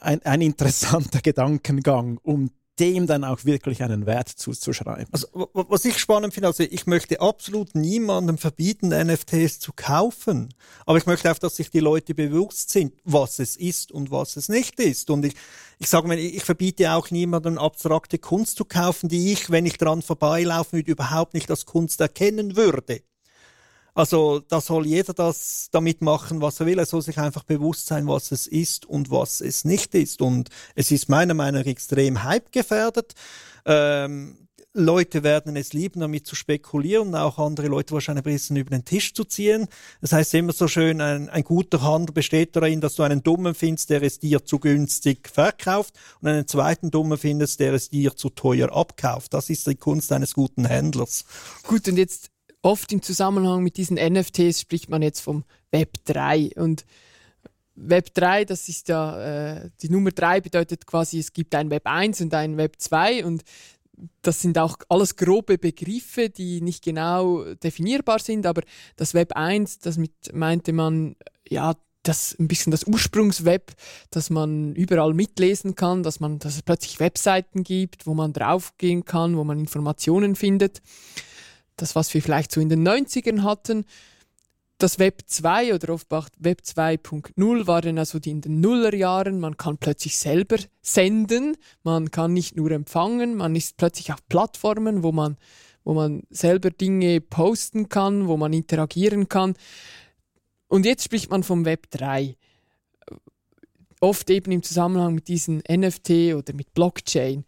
ein, 0.01 0.23
ein 0.23 0.41
interessanter 0.41 1.21
Gedankengang, 1.23 2.19
um 2.23 2.51
dem 2.81 3.07
dann 3.07 3.25
auch 3.25 3.45
wirklich 3.45 3.83
einen 3.83 4.07
Wert 4.07 4.29
zuzuschreiben. 4.29 5.07
Also, 5.13 5.29
was 5.53 5.85
ich 5.85 5.99
spannend 5.99 6.33
finde, 6.35 6.49
also 6.49 6.63
ich 6.63 6.87
möchte 6.87 7.21
absolut 7.21 7.75
niemandem 7.75 8.39
verbieten, 8.39 8.89
NFTs 8.89 9.61
zu 9.61 9.73
kaufen. 9.75 10.55
Aber 10.87 10.97
ich 10.97 11.07
möchte 11.07 11.31
auch, 11.31 11.39
dass 11.39 11.57
sich 11.57 11.71
die 11.71 11.81
Leute 11.81 12.15
bewusst 12.15 12.71
sind, 12.71 12.95
was 13.05 13.39
es 13.39 13.57
ist 13.57 13.93
und 13.93 14.11
was 14.11 14.37
es 14.37 14.49
nicht 14.49 14.81
ist. 14.81 15.11
Und 15.11 15.27
ich, 15.27 15.35
ich 15.79 15.89
sage 15.89 16.09
mal, 16.09 16.19
ich 16.19 16.43
verbiete 16.43 16.93
auch 16.93 17.11
niemandem 17.11 17.59
abstrakte 17.59 18.19
Kunst 18.19 18.57
zu 18.57 18.65
kaufen, 18.65 19.09
die 19.09 19.33
ich, 19.33 19.51
wenn 19.51 19.67
ich 19.67 19.77
dran 19.77 20.03
vorbeilaufen 20.03 20.79
würde, 20.79 20.91
überhaupt 20.91 21.35
nicht 21.35 21.51
als 21.51 21.67
Kunst 21.67 22.01
erkennen 22.01 22.57
würde. 22.57 23.03
Also 23.95 24.41
da 24.41 24.61
soll 24.61 24.87
jeder 24.87 25.13
das 25.13 25.69
damit 25.71 26.01
machen, 26.03 26.41
was 26.41 26.61
er 26.61 26.67
will. 26.67 26.79
Er 26.79 26.87
soll 26.87 27.03
sich 27.03 27.19
einfach 27.19 27.45
bewusst 27.45 27.87
sein, 27.87 28.07
was 28.07 28.33
es 28.33 28.47
ist 28.47 28.87
und 28.87 29.11
was 29.11 29.41
es 29.41 29.65
nicht 29.65 29.95
ist. 29.95 30.23
Und 30.23 30.49
es 30.75 30.91
ist 30.91 31.09
meiner 31.09 31.35
Meinung 31.35 31.61
nach 31.63 31.67
extrem 31.67 32.23
hype 32.25 32.53
gefährdet. 32.53 33.15
Ähm, 33.65 34.49
Leute 34.73 35.25
werden 35.25 35.57
es 35.57 35.73
lieben, 35.73 36.01
damit 36.01 36.29
zu 36.29 36.37
spekulieren, 36.37 37.17
auch 37.17 37.39
andere 37.39 37.67
Leute 37.67 37.93
wahrscheinlich 37.93 38.25
ein 38.25 38.33
bisschen 38.33 38.57
über 38.57 38.71
den 38.71 38.85
Tisch 38.85 39.15
zu 39.15 39.25
ziehen. 39.25 39.67
Das 40.01 40.13
heißt 40.13 40.33
immer 40.35 40.53
so 40.53 40.69
schön, 40.69 41.01
ein, 41.01 41.29
ein 41.29 41.43
guter 41.43 41.83
Handel 41.83 42.13
besteht 42.13 42.55
darin, 42.55 42.81
dass 42.81 42.95
du 42.95 43.03
einen 43.03 43.25
Dummen 43.25 43.57
findest, 43.57 43.91
der 43.91 44.03
es 44.05 44.21
dir 44.21 44.45
zu 44.45 44.61
günstig 44.61 45.29
verkauft 45.29 45.99
und 46.21 46.29
einen 46.29 46.47
zweiten 46.47 46.93
Dummen 46.93 47.19
findest, 47.19 47.59
der 47.59 47.75
es 47.75 47.91
dir 47.91 48.15
zu 48.15 48.31
teuer 48.31 48.73
abkauft. 48.73 49.35
Das 49.35 49.51
ist 49.51 49.67
die 49.67 49.75
Kunst 49.75 50.13
eines 50.13 50.35
guten 50.35 50.65
Händlers. 50.65 51.25
Gut, 51.65 51.89
und 51.89 51.97
jetzt 51.97 52.30
oft 52.63 52.93
im 52.93 53.03
Zusammenhang 53.03 53.63
mit 53.63 53.77
diesen 53.77 53.97
NFTs 53.97 54.61
spricht 54.61 54.89
man 54.89 55.03
jetzt 55.03 55.21
vom 55.21 55.45
Web 55.71 55.95
3 56.05 56.51
und 56.57 56.85
Web 57.77 58.13
3, 58.15 58.45
das 58.45 58.69
ist 58.69 58.89
ja, 58.89 59.55
äh, 59.55 59.71
die 59.81 59.89
Nummer 59.89 60.11
3 60.11 60.43
bedeutet 60.43 60.87
quasi, 60.87 61.19
es 61.19 61.33
gibt 61.33 61.55
ein 61.55 61.71
Web 61.71 61.87
1 61.87 62.21
und 62.21 62.35
ein 62.35 62.57
Web 62.57 62.77
2 62.79 63.25
und 63.25 63.43
das 64.23 64.41
sind 64.41 64.59
auch 64.59 64.77
alles 64.89 65.17
grobe 65.17 65.59
Begriffe, 65.59 66.31
die 66.31 66.61
nicht 66.61 66.85
genau 66.85 67.45
definierbar 67.55 68.19
sind, 68.19 68.47
aber 68.47 68.63
das 68.97 69.15
Web 69.15 69.37
1, 69.37 69.79
das 69.81 69.97
mit, 69.97 70.13
meinte 70.33 70.73
man, 70.73 71.17
ja, 71.49 71.75
das 72.03 72.35
ein 72.39 72.49
bisschen 72.49 72.71
das 72.71 72.85
Ursprungsweb, 72.85 73.73
dass 74.11 74.31
man 74.31 74.75
überall 74.75 75.13
mitlesen 75.13 75.75
kann, 75.75 76.03
dass 76.03 76.19
man, 76.19 76.39
dass 76.39 76.57
es 76.57 76.63
plötzlich 76.63 76.99
Webseiten 76.99 77.63
gibt, 77.63 78.07
wo 78.07 78.15
man 78.15 78.33
draufgehen 78.33 79.05
kann, 79.05 79.37
wo 79.37 79.45
man 79.45 79.59
Informationen 79.59 80.35
findet. 80.35 80.81
Das, 81.81 81.95
was 81.97 82.13
wir 82.13 82.21
vielleicht 82.21 82.53
so 82.53 82.61
in 82.61 82.69
den 82.69 82.87
90ern 82.87 83.43
hatten, 83.43 83.87
das 84.77 84.99
Web 84.99 85.23
2 85.27 85.75
oder 85.75 85.95
oft 85.95 86.09
Web 86.39 86.61
2.0 86.63 87.67
war 87.67 87.81
dann 87.81 87.99
also 87.99 88.19
die 88.19 88.31
in 88.31 88.43
den 88.43 88.61
Nullerjahren. 88.61 89.41
Man 89.41 89.57
kann 89.57 89.79
plötzlich 89.79 90.19
selber 90.19 90.57
senden, 90.83 91.57
man 91.83 92.11
kann 92.11 92.35
nicht 92.35 92.57
nur 92.57 92.71
empfangen, 92.71 93.35
man 93.35 93.57
ist 93.57 93.79
plötzlich 93.79 94.13
auf 94.13 94.27
Plattformen, 94.29 95.03
wo 95.03 95.11
man, 95.13 95.39
wo 95.85 95.95
man 95.95 96.23
selber 96.29 96.71
Dinge 96.71 97.23
posten 97.23 97.89
kann, 97.89 98.29
wo 98.29 98.37
man 98.37 98.53
interagieren 98.53 99.29
kann. 99.29 99.55
Und 100.69 100.85
jetzt 100.85 101.05
spricht 101.05 101.31
man 101.31 101.43
vom 101.43 101.65
Web 101.65 101.91
3. 101.91 102.37
Oft 104.01 104.29
eben 104.31 104.53
im 104.53 104.63
Zusammenhang 104.63 105.15
mit 105.15 105.29
diesen 105.29 105.63
NFT 105.69 106.35
oder 106.35 106.53
mit 106.55 106.75
Blockchain. 106.75 107.45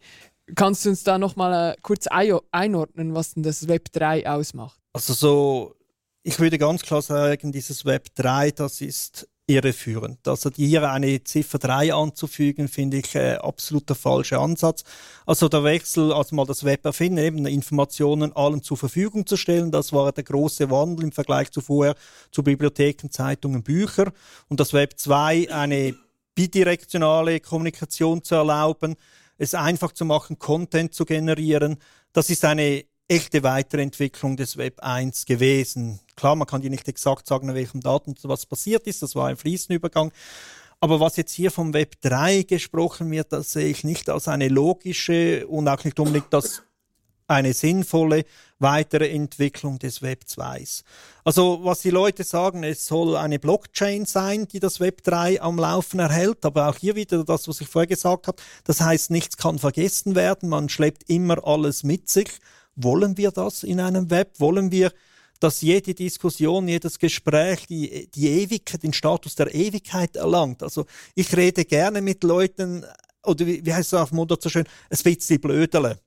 Kannst 0.55 0.85
du 0.85 0.89
uns 0.89 1.03
da 1.03 1.17
nochmal 1.17 1.73
äh, 1.73 1.81
kurz 1.81 2.07
einordnen, 2.07 3.15
was 3.15 3.33
denn 3.33 3.43
das 3.43 3.67
Web 3.67 3.91
3 3.93 4.29
ausmacht? 4.29 4.79
Also 4.93 5.13
so 5.13 5.75
ich 6.23 6.39
würde 6.39 6.57
ganz 6.57 6.81
klar 6.81 7.01
sagen, 7.01 7.51
dieses 7.51 7.83
Web 7.83 8.07
3, 8.15 8.51
das 8.51 8.79
ist 8.79 9.27
irreführend. 9.45 10.25
Also 10.25 10.49
hier 10.55 10.89
eine 10.89 11.21
Ziffer 11.21 11.59
3 11.59 11.93
anzufügen, 11.93 12.69
finde 12.69 12.97
ich 12.97 13.13
äh, 13.13 13.33
absolut 13.33 13.89
der 13.89 13.97
falsche 13.97 14.39
Ansatz. 14.39 14.85
Also 15.25 15.49
der 15.49 15.65
Wechsel, 15.65 16.13
also 16.13 16.33
mal 16.33 16.45
das 16.45 16.63
Web 16.63 16.85
erfinden, 16.85 17.17
eben 17.17 17.45
Informationen 17.45 18.31
allen 18.37 18.63
zur 18.63 18.77
Verfügung 18.77 19.27
zu 19.27 19.35
stellen, 19.35 19.69
das 19.69 19.91
war 19.91 20.13
der 20.13 20.23
große 20.23 20.71
Wandel 20.71 21.03
im 21.03 21.11
Vergleich 21.11 21.51
zu 21.51 21.59
vorher 21.59 21.95
zu 22.31 22.41
Bibliotheken, 22.41 23.09
Zeitungen, 23.09 23.63
Bücher. 23.63 24.13
Und 24.47 24.61
das 24.61 24.71
Web 24.71 24.97
2, 24.97 25.51
eine 25.51 25.93
bidirektionale 26.35 27.41
Kommunikation 27.41 28.23
zu 28.23 28.35
erlauben, 28.35 28.95
es 29.37 29.53
einfach 29.55 29.91
zu 29.91 30.05
machen, 30.05 30.39
Content 30.39 30.93
zu 30.93 31.05
generieren. 31.05 31.77
Das 32.11 32.29
ist 32.29 32.45
eine 32.45 32.85
echte 33.07 33.43
Weiterentwicklung 33.43 34.37
des 34.37 34.57
Web 34.57 34.79
1 34.81 35.25
gewesen. 35.25 35.99
Klar, 36.15 36.35
man 36.35 36.47
kann 36.47 36.61
dir 36.61 36.69
nicht 36.69 36.87
exakt 36.87 37.27
sagen, 37.27 37.49
an 37.49 37.55
welchem 37.55 37.81
Datum 37.81 38.15
was 38.23 38.45
passiert 38.45 38.87
ist, 38.87 39.01
das 39.01 39.15
war 39.15 39.27
ein 39.27 39.37
fließender. 39.37 40.11
Aber 40.79 40.99
was 40.99 41.15
jetzt 41.15 41.31
hier 41.31 41.51
vom 41.51 41.73
Web 41.73 42.01
3 42.01 42.43
gesprochen 42.43 43.09
wird, 43.11 43.31
das 43.31 43.53
sehe 43.53 43.67
ich 43.67 43.83
nicht 43.83 44.09
als 44.09 44.27
eine 44.27 44.49
logische 44.49 45.47
und 45.47 45.67
auch 45.67 45.83
nicht 45.83 45.99
unbedingt 45.99 46.33
als 46.33 46.63
eine 47.27 47.53
sinnvolle 47.53 48.25
weitere 48.63 49.09
Entwicklung 49.11 49.77
des 49.77 50.01
Web 50.01 50.23
2. 50.25 50.65
Also 51.23 51.59
was 51.61 51.81
die 51.81 51.91
Leute 51.91 52.23
sagen, 52.23 52.63
es 52.63 52.87
soll 52.87 53.15
eine 53.15 53.37
Blockchain 53.37 54.05
sein, 54.05 54.47
die 54.47 54.59
das 54.59 54.79
Web 54.79 55.03
3 55.03 55.39
am 55.39 55.59
Laufen 55.59 55.99
erhält, 55.99 56.43
aber 56.45 56.69
auch 56.69 56.77
hier 56.77 56.95
wieder 56.95 57.23
das, 57.23 57.47
was 57.47 57.61
ich 57.61 57.67
vorher 57.67 57.87
gesagt 57.87 58.27
habe, 58.27 58.41
das 58.63 58.81
heißt, 58.81 59.11
nichts 59.11 59.37
kann 59.37 59.59
vergessen 59.59 60.15
werden, 60.15 60.49
man 60.49 60.67
schleppt 60.69 61.07
immer 61.07 61.45
alles 61.45 61.83
mit 61.83 62.09
sich 62.09 62.29
wollen 62.75 63.17
wir 63.17 63.31
das 63.31 63.63
in 63.63 63.79
einem 63.79 64.09
Web? 64.09 64.39
Wollen 64.39 64.71
wir, 64.71 64.91
dass 65.39 65.61
jede 65.61 65.93
Diskussion, 65.93 66.67
jedes 66.67 66.99
Gespräch 66.99 67.67
die, 67.67 68.09
die 68.11 68.27
Ewigkeit, 68.27 68.83
den 68.83 68.93
Status 68.93 69.35
der 69.35 69.53
Ewigkeit 69.53 70.15
erlangt? 70.15 70.63
Also 70.63 70.85
ich 71.15 71.35
rede 71.35 71.65
gerne 71.65 72.01
mit 72.01 72.23
Leuten, 72.23 72.85
oder 73.23 73.45
wie, 73.45 73.65
wie 73.65 73.73
heißt 73.73 73.93
es 73.93 73.99
auf 73.99 74.11
Mutter 74.11 74.37
so 74.39 74.49
schön, 74.49 74.65
ein 74.89 74.97
bisschen 75.03 75.41
blödele. 75.41 75.99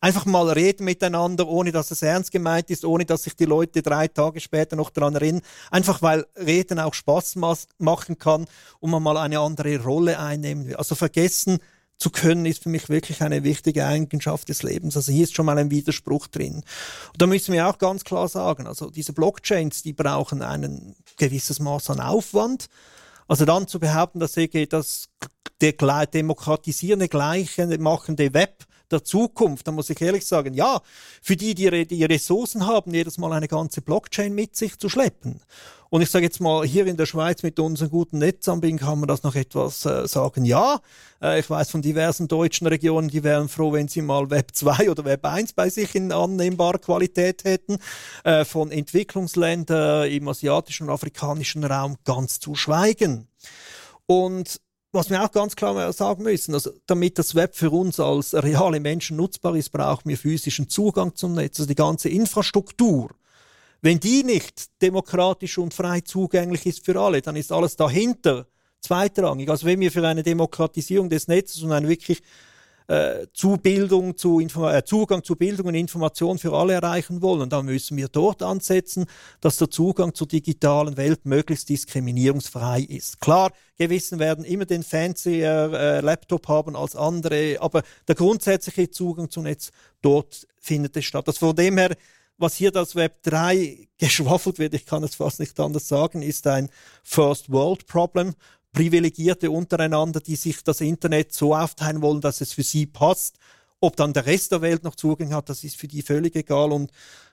Einfach 0.00 0.26
mal 0.26 0.48
reden 0.50 0.84
miteinander, 0.84 1.46
ohne 1.48 1.72
dass 1.72 1.90
es 1.90 2.02
ernst 2.02 2.30
gemeint 2.30 2.70
ist, 2.70 2.84
ohne 2.84 3.04
dass 3.04 3.24
sich 3.24 3.36
die 3.36 3.44
Leute 3.44 3.82
drei 3.82 4.08
Tage 4.08 4.40
später 4.40 4.76
noch 4.76 4.90
daran 4.90 5.14
erinnern. 5.14 5.42
Einfach 5.70 6.02
weil 6.02 6.26
Reden 6.36 6.78
auch 6.78 6.94
Spaß 6.94 7.36
machen 7.78 8.18
kann 8.18 8.46
und 8.80 8.90
man 8.90 9.02
mal 9.02 9.16
eine 9.16 9.40
andere 9.40 9.82
Rolle 9.82 10.18
einnehmen 10.18 10.66
will. 10.66 10.76
Also 10.76 10.94
vergessen, 10.94 11.58
zu 12.02 12.10
können, 12.10 12.46
ist 12.46 12.64
für 12.64 12.68
mich 12.68 12.88
wirklich 12.88 13.22
eine 13.22 13.44
wichtige 13.44 13.86
Eigenschaft 13.86 14.48
des 14.48 14.64
Lebens. 14.64 14.96
Also 14.96 15.12
hier 15.12 15.22
ist 15.22 15.36
schon 15.36 15.46
mal 15.46 15.56
ein 15.56 15.70
Widerspruch 15.70 16.26
drin. 16.26 16.56
Und 17.12 17.22
da 17.22 17.26
müssen 17.26 17.54
wir 17.54 17.68
auch 17.68 17.78
ganz 17.78 18.02
klar 18.02 18.28
sagen, 18.28 18.66
also 18.66 18.90
diese 18.90 19.12
Blockchains, 19.12 19.82
die 19.82 19.92
brauchen 19.92 20.42
ein 20.42 20.96
gewisses 21.16 21.60
Maß 21.60 21.90
an 21.90 22.00
Aufwand. 22.00 22.66
Also 23.28 23.44
dann 23.44 23.68
zu 23.68 23.78
behaupten, 23.78 24.18
dass 24.18 24.34
das 24.68 25.08
der 25.60 25.72
demokratisierende, 26.06 27.08
gleiche 27.08 27.78
machende 27.78 28.34
Web 28.34 28.64
der 28.92 29.04
Zukunft, 29.04 29.66
da 29.66 29.72
muss 29.72 29.90
ich 29.90 30.00
ehrlich 30.00 30.26
sagen, 30.26 30.54
ja, 30.54 30.80
für 31.20 31.36
die, 31.36 31.54
die 31.54 31.86
die 31.86 32.04
Ressourcen 32.04 32.66
haben, 32.66 32.94
jedes 32.94 33.18
Mal 33.18 33.32
eine 33.32 33.48
ganze 33.48 33.82
Blockchain 33.82 34.34
mit 34.34 34.56
sich 34.56 34.78
zu 34.78 34.88
schleppen. 34.88 35.40
Und 35.92 36.00
ich 36.00 36.08
sage 36.08 36.24
jetzt 36.24 36.40
mal, 36.40 36.64
hier 36.64 36.86
in 36.86 36.96
der 36.96 37.04
Schweiz 37.04 37.42
mit 37.42 37.60
unseren 37.60 37.90
guten 37.90 38.16
Netzanbietern 38.16 38.78
kann 38.78 39.00
man 39.00 39.08
das 39.08 39.24
noch 39.24 39.34
etwas 39.34 39.84
äh, 39.84 40.08
sagen. 40.08 40.46
Ja, 40.46 40.80
äh, 41.20 41.38
ich 41.38 41.50
weiß 41.50 41.70
von 41.70 41.82
diversen 41.82 42.28
deutschen 42.28 42.66
Regionen, 42.66 43.08
die 43.08 43.22
wären 43.22 43.50
froh, 43.50 43.74
wenn 43.74 43.88
sie 43.88 44.00
mal 44.00 44.30
Web 44.30 44.52
2 44.54 44.90
oder 44.90 45.04
Web 45.04 45.26
1 45.26 45.52
bei 45.52 45.68
sich 45.68 45.94
in 45.94 46.10
annehmbarer 46.10 46.78
Qualität 46.78 47.44
hätten. 47.44 47.76
Äh, 48.24 48.46
von 48.46 48.70
Entwicklungsländern 48.70 50.10
im 50.10 50.28
asiatischen 50.28 50.84
und 50.84 50.94
afrikanischen 50.94 51.62
Raum 51.62 51.98
ganz 52.06 52.40
zu 52.40 52.54
schweigen. 52.54 53.28
Und 54.06 54.61
was 54.92 55.08
wir 55.08 55.24
auch 55.24 55.32
ganz 55.32 55.56
klar 55.56 55.92
sagen 55.92 56.22
müssen, 56.22 56.54
also 56.54 56.70
damit 56.86 57.18
das 57.18 57.34
Web 57.34 57.56
für 57.56 57.70
uns 57.70 57.98
als 57.98 58.34
reale 58.34 58.78
Menschen 58.78 59.16
nutzbar 59.16 59.56
ist, 59.56 59.70
brauchen 59.70 60.08
wir 60.08 60.18
physischen 60.18 60.68
Zugang 60.68 61.14
zum 61.14 61.34
Netz, 61.34 61.58
also 61.58 61.68
die 61.68 61.74
ganze 61.74 62.10
Infrastruktur. 62.10 63.10
Wenn 63.80 63.98
die 63.98 64.22
nicht 64.22 64.70
demokratisch 64.82 65.58
und 65.58 65.74
frei 65.74 66.02
zugänglich 66.02 66.66
ist 66.66 66.84
für 66.84 67.00
alle, 67.00 67.22
dann 67.22 67.36
ist 67.36 67.50
alles 67.50 67.74
dahinter 67.74 68.46
zweitrangig. 68.80 69.48
Also 69.48 69.66
wenn 69.66 69.80
wir 69.80 69.90
für 69.90 70.06
eine 70.06 70.22
Demokratisierung 70.22 71.08
des 71.08 71.26
Netzes 71.26 71.62
und 71.62 71.72
einen 71.72 71.88
wirklich 71.88 72.22
äh, 72.92 73.26
zu 73.32 73.56
Bildung, 73.56 74.18
zu 74.18 74.40
äh, 74.40 74.84
Zugang 74.84 75.24
zu 75.24 75.34
Bildung 75.36 75.68
und 75.68 75.74
Information 75.74 76.38
für 76.38 76.52
alle 76.52 76.74
erreichen 76.74 77.22
wollen, 77.22 77.48
dann 77.48 77.64
müssen 77.64 77.96
wir 77.96 78.08
dort 78.08 78.42
ansetzen, 78.42 79.06
dass 79.40 79.56
der 79.56 79.70
Zugang 79.70 80.14
zur 80.14 80.28
digitalen 80.28 80.96
Welt 80.98 81.24
möglichst 81.24 81.70
diskriminierungsfrei 81.70 82.80
ist. 82.82 83.20
Klar, 83.20 83.52
Gewissen 83.78 84.18
werden 84.18 84.44
immer 84.44 84.66
den 84.66 84.82
fancier 84.82 85.72
äh, 85.72 86.00
Laptop 86.00 86.48
haben 86.48 86.76
als 86.76 86.94
andere, 86.94 87.56
aber 87.60 87.82
der 88.06 88.14
grundsätzliche 88.14 88.90
Zugang 88.90 89.30
zum 89.30 89.44
Netz, 89.44 89.70
dort 90.02 90.46
findet 90.58 90.94
es 90.96 91.06
statt. 91.06 91.26
Also 91.26 91.46
von 91.46 91.56
dem 91.56 91.78
her 91.78 91.96
was 92.38 92.56
hier 92.56 92.72
das 92.72 92.96
Web 92.96 93.22
3 93.22 93.88
geschwaffelt 93.98 94.58
wird, 94.58 94.74
ich 94.74 94.84
kann 94.84 95.04
es 95.04 95.14
fast 95.14 95.40
nicht 95.40 95.58
anders 95.60 95.88
sagen, 95.88 96.22
ist 96.22 96.46
ein 96.46 96.68
First 97.02 97.50
World 97.50 97.86
Problem. 97.86 98.34
Privilegierte 98.72 99.50
untereinander, 99.50 100.20
die 100.20 100.36
sich 100.36 100.64
das 100.64 100.80
Internet 100.80 101.32
so 101.32 101.54
aufteilen 101.54 102.02
wollen, 102.02 102.20
dass 102.20 102.40
es 102.40 102.52
für 102.52 102.62
sie 102.62 102.86
passt. 102.86 103.36
Ob 103.80 103.96
dann 103.96 104.12
der 104.12 104.26
Rest 104.26 104.52
der 104.52 104.62
Welt 104.62 104.84
noch 104.84 104.94
Zugang 104.94 105.34
hat, 105.34 105.48
das 105.48 105.64
ist 105.64 105.76
für 105.76 105.88
die 105.88 106.02
völlig 106.02 106.34
egal. 106.36 106.72
Und 106.72 106.90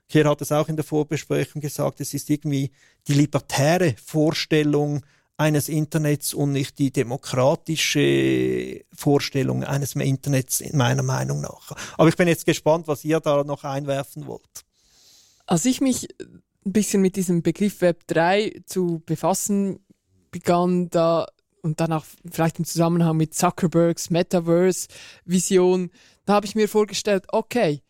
Keir 0.10 0.28
hat 0.28 0.42
es 0.42 0.52
auch 0.52 0.68
in 0.68 0.76
der 0.76 0.84
Vorbesprechung 0.84 1.62
gesagt, 1.62 2.02
es 2.02 2.14
ist 2.14 2.30
irgendwie 2.30 2.72
die 3.08 3.14
libertäre 3.14 3.96
Vorstellung 4.04 5.06
eines 5.38 5.70
Internets 5.70 6.34
und 6.34 6.52
nicht 6.52 6.78
die 6.80 6.92
demokratische 6.92 8.84
Vorstellung 8.94 9.64
eines 9.64 9.96
Internets, 9.96 10.60
in 10.60 10.76
meiner 10.76 11.04
Meinung 11.04 11.40
nach. 11.40 11.72
Aber 11.98 12.10
ich 12.10 12.18
bin 12.18 12.28
jetzt 12.28 12.46
gespannt, 12.46 12.88
was 12.90 13.06
ihr 13.06 13.22
da 13.22 13.46
noch 13.46 13.64
einwerfen 13.64 14.28
wollt. 14.28 14.66
Als 15.46 15.64
ich 15.64 15.80
mich 15.80 16.10
ein 16.66 16.74
bisschen 16.74 17.02
mit 17.02 17.16
diesem 17.16 17.42
Begriff 17.42 17.80
Web 17.80 18.06
3 18.08 18.64
zu 18.66 19.02
befassen 19.06 19.80
begann, 20.32 20.90
da 20.90 21.28
und 21.62 21.82
dann 21.82 21.92
auch 21.92 22.06
vielleicht 22.32 22.60
im 22.60 22.66
Zusammenhang 22.66 23.18
mit 23.18 23.34
Zuckerbergs 23.34 24.10
Metaverse-Vision, 24.10 25.92
da 26.26 26.34
habe 26.34 26.46
ich 26.46 26.56
mir 26.56 26.70
vorgestellt, 26.70 27.26
okay, 27.30 27.82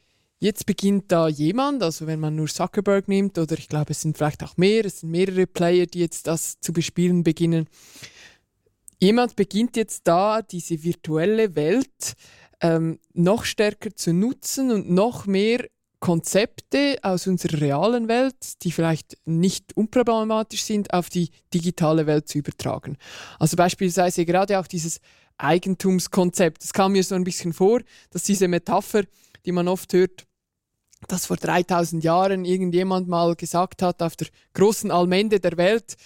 Jetzt 0.41 0.65
beginnt 0.65 1.11
da 1.11 1.27
jemand, 1.27 1.83
also 1.83 2.07
wenn 2.07 2.21
man 2.21 2.37
nur 2.37 2.47
Zuckerberg 2.47 3.09
nimmt, 3.09 3.37
oder 3.37 3.57
ich 3.57 3.67
glaube, 3.67 3.91
es 3.91 4.01
sind 4.01 4.17
vielleicht 4.17 4.41
auch 4.41 4.55
mehr, 4.55 4.85
es 4.85 5.01
sind 5.01 5.11
mehrere 5.11 5.45
Player, 5.45 5.85
die 5.85 5.99
jetzt 5.99 6.27
das 6.27 6.61
zu 6.61 6.71
bespielen 6.71 7.23
beginnen. 7.23 7.67
Jemand 9.01 9.35
beginnt 9.35 9.75
jetzt 9.75 10.07
da, 10.07 10.41
diese 10.41 10.81
virtuelle 10.81 11.55
Welt 11.57 12.15
ähm, 12.61 12.99
noch 13.13 13.43
stärker 13.43 13.93
zu 13.93 14.13
nutzen 14.13 14.71
und 14.71 14.89
noch 14.89 15.25
mehr 15.25 15.67
Konzepte 15.99 16.97
aus 17.01 17.27
unserer 17.27 17.59
realen 17.59 18.07
Welt, 18.07 18.63
die 18.63 18.71
vielleicht 18.71 19.17
nicht 19.25 19.75
unproblematisch 19.75 20.63
sind, 20.63 20.93
auf 20.93 21.09
die 21.09 21.29
digitale 21.53 22.07
Welt 22.07 22.29
zu 22.29 22.37
übertragen. 22.37 22.97
Also 23.37 23.57
beispielsweise 23.57 24.25
gerade 24.25 24.59
auch 24.59 24.67
dieses 24.67 25.01
Eigentumskonzept. 25.37 26.63
Es 26.63 26.73
kam 26.73 26.93
mir 26.93 27.03
so 27.03 27.15
ein 27.15 27.23
bisschen 27.23 27.53
vor, 27.53 27.81
dass 28.11 28.23
diese 28.23 28.47
Metapher, 28.47 29.03
die 29.45 29.51
man 29.51 29.67
oft 29.67 29.91
hört, 29.93 30.25
dass 31.11 31.25
vor 31.25 31.37
3000 31.37 32.03
Jahren 32.03 32.45
irgendjemand 32.45 33.07
mal 33.07 33.35
gesagt 33.35 33.81
hat, 33.81 34.01
auf 34.01 34.15
der 34.15 34.27
großen 34.53 34.91
Allmende 34.91 35.39
der 35.39 35.57
Welt, 35.57 35.97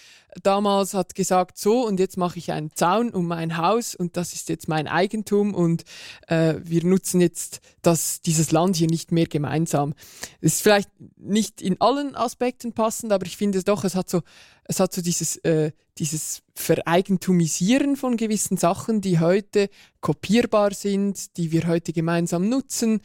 damals 0.42 0.94
hat 0.94 1.14
gesagt, 1.16 1.58
so 1.58 1.86
und 1.86 2.00
jetzt 2.00 2.18
mache 2.18 2.40
ich 2.40 2.52
einen 2.52 2.72
Zaun 2.74 3.12
um 3.12 3.28
mein 3.28 3.58
Haus 3.58 3.94
und 3.94 4.18
das 4.18 4.34
ist 4.34 4.50
jetzt 4.50 4.68
mein 4.68 4.88
Eigentum 4.88 5.54
und 5.54 5.84
äh, 6.28 6.56
wir 6.64 6.84
nutzen 6.84 7.22
jetzt 7.22 7.60
das, 7.82 8.22
dieses 8.22 8.52
Land 8.52 8.76
hier 8.78 8.88
nicht 8.88 9.12
mehr 9.12 9.28
gemeinsam. 9.28 9.94
Es 10.42 10.56
ist 10.56 10.64
vielleicht 10.64 10.90
nicht 11.18 11.62
in 11.62 11.80
allen 11.80 12.16
Aspekten 12.16 12.74
passend, 12.74 13.12
aber 13.12 13.26
ich 13.26 13.38
finde 13.38 13.60
es 13.60 13.66
doch, 13.66 13.84
es 13.84 13.96
hat 13.96 14.10
so, 14.10 14.22
es 14.64 14.80
hat 14.80 14.94
so 14.94 15.02
dieses, 15.02 15.38
äh, 15.38 15.72
dieses 15.98 16.42
Vereigentumisieren 16.56 17.96
von 17.96 18.18
gewissen 18.18 18.58
Sachen, 18.58 19.02
die 19.02 19.20
heute 19.20 19.70
kopierbar 20.02 20.74
sind, 20.74 21.38
die 21.38 21.52
wir 21.52 21.68
heute 21.68 21.94
gemeinsam 21.94 22.50
nutzen. 22.50 23.02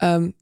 Ähm, 0.00 0.34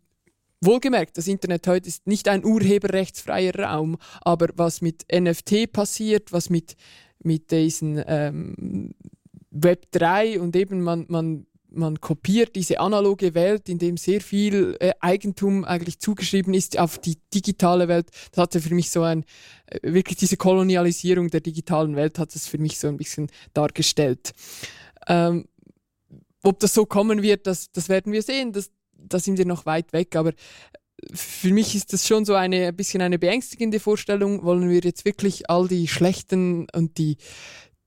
Wohlgemerkt, 0.65 1.19
das 1.19 1.27
Internet 1.27 1.67
heute 1.67 1.89
ist 1.89 2.07
nicht 2.07 2.29
ein 2.29 2.45
urheberrechtsfreier 2.45 3.59
Raum, 3.59 3.99
aber 4.21 4.49
was 4.55 4.81
mit 4.81 5.05
NFT 5.13 5.73
passiert, 5.73 6.33
was 6.33 6.51
mit, 6.51 6.77
mit 7.19 7.51
diesen 7.51 8.01
ähm, 8.07 8.95
Web 9.51 9.87
3 9.91 10.41
und 10.41 10.55
eben 10.55 10.81
man, 10.81 11.07
man, 11.09 11.47
man 11.69 12.01
kopiert 12.01 12.55
diese 12.55 12.79
analoge 12.79 13.35
Welt, 13.35 13.69
in 13.69 13.79
dem 13.79 13.97
sehr 13.97 14.21
viel 14.21 14.77
äh, 14.79 14.93
Eigentum 15.01 15.65
eigentlich 15.65 15.99
zugeschrieben 15.99 16.55
ist 16.55 16.79
auf 16.79 16.99
die 16.99 17.19
digitale 17.35 17.89
Welt. 17.89 18.11
Das 18.31 18.43
hatte 18.43 18.61
für 18.61 18.75
mich 18.75 18.91
so 18.91 19.03
ein, 19.03 19.25
äh, 19.67 19.93
wirklich 19.93 20.17
diese 20.17 20.37
Kolonialisierung 20.37 21.29
der 21.29 21.41
digitalen 21.41 21.97
Welt 21.97 22.21
hat 22.21 22.37
es 22.37 22.47
für 22.47 22.59
mich 22.59 22.79
so 22.79 22.87
ein 22.87 22.99
bisschen 22.99 23.31
dargestellt. 23.53 24.33
Ähm, 25.09 25.49
ob 26.45 26.61
das 26.61 26.73
so 26.73 26.87
kommen 26.87 27.23
wird, 27.23 27.49
das, 27.49 27.73
das 27.73 27.89
werden 27.89 28.13
wir 28.13 28.23
sehen. 28.23 28.53
Das, 28.53 28.71
da 29.09 29.19
sind 29.19 29.39
wir 29.39 29.47
noch 29.47 29.67
weit 29.67 29.93
weg, 29.93 30.17
aber 30.17 30.33
für 31.13 31.53
mich 31.53 31.75
ist 31.75 31.93
das 31.93 32.07
schon 32.07 32.25
so 32.25 32.35
eine 32.35 32.69
ein 32.69 32.77
bisschen 32.77 33.03
eine 33.03 33.19
beängstigende 33.19 33.81
Vorstellung. 33.81 34.45
Wollen 34.45 34.69
wir 34.69 34.81
jetzt 34.81 35.05
wirklich 35.05 35.51
all 35.51 35.69
die 35.69 35.89
schlechten 35.89 36.67
und 36.73 36.99
die, 36.99 37.17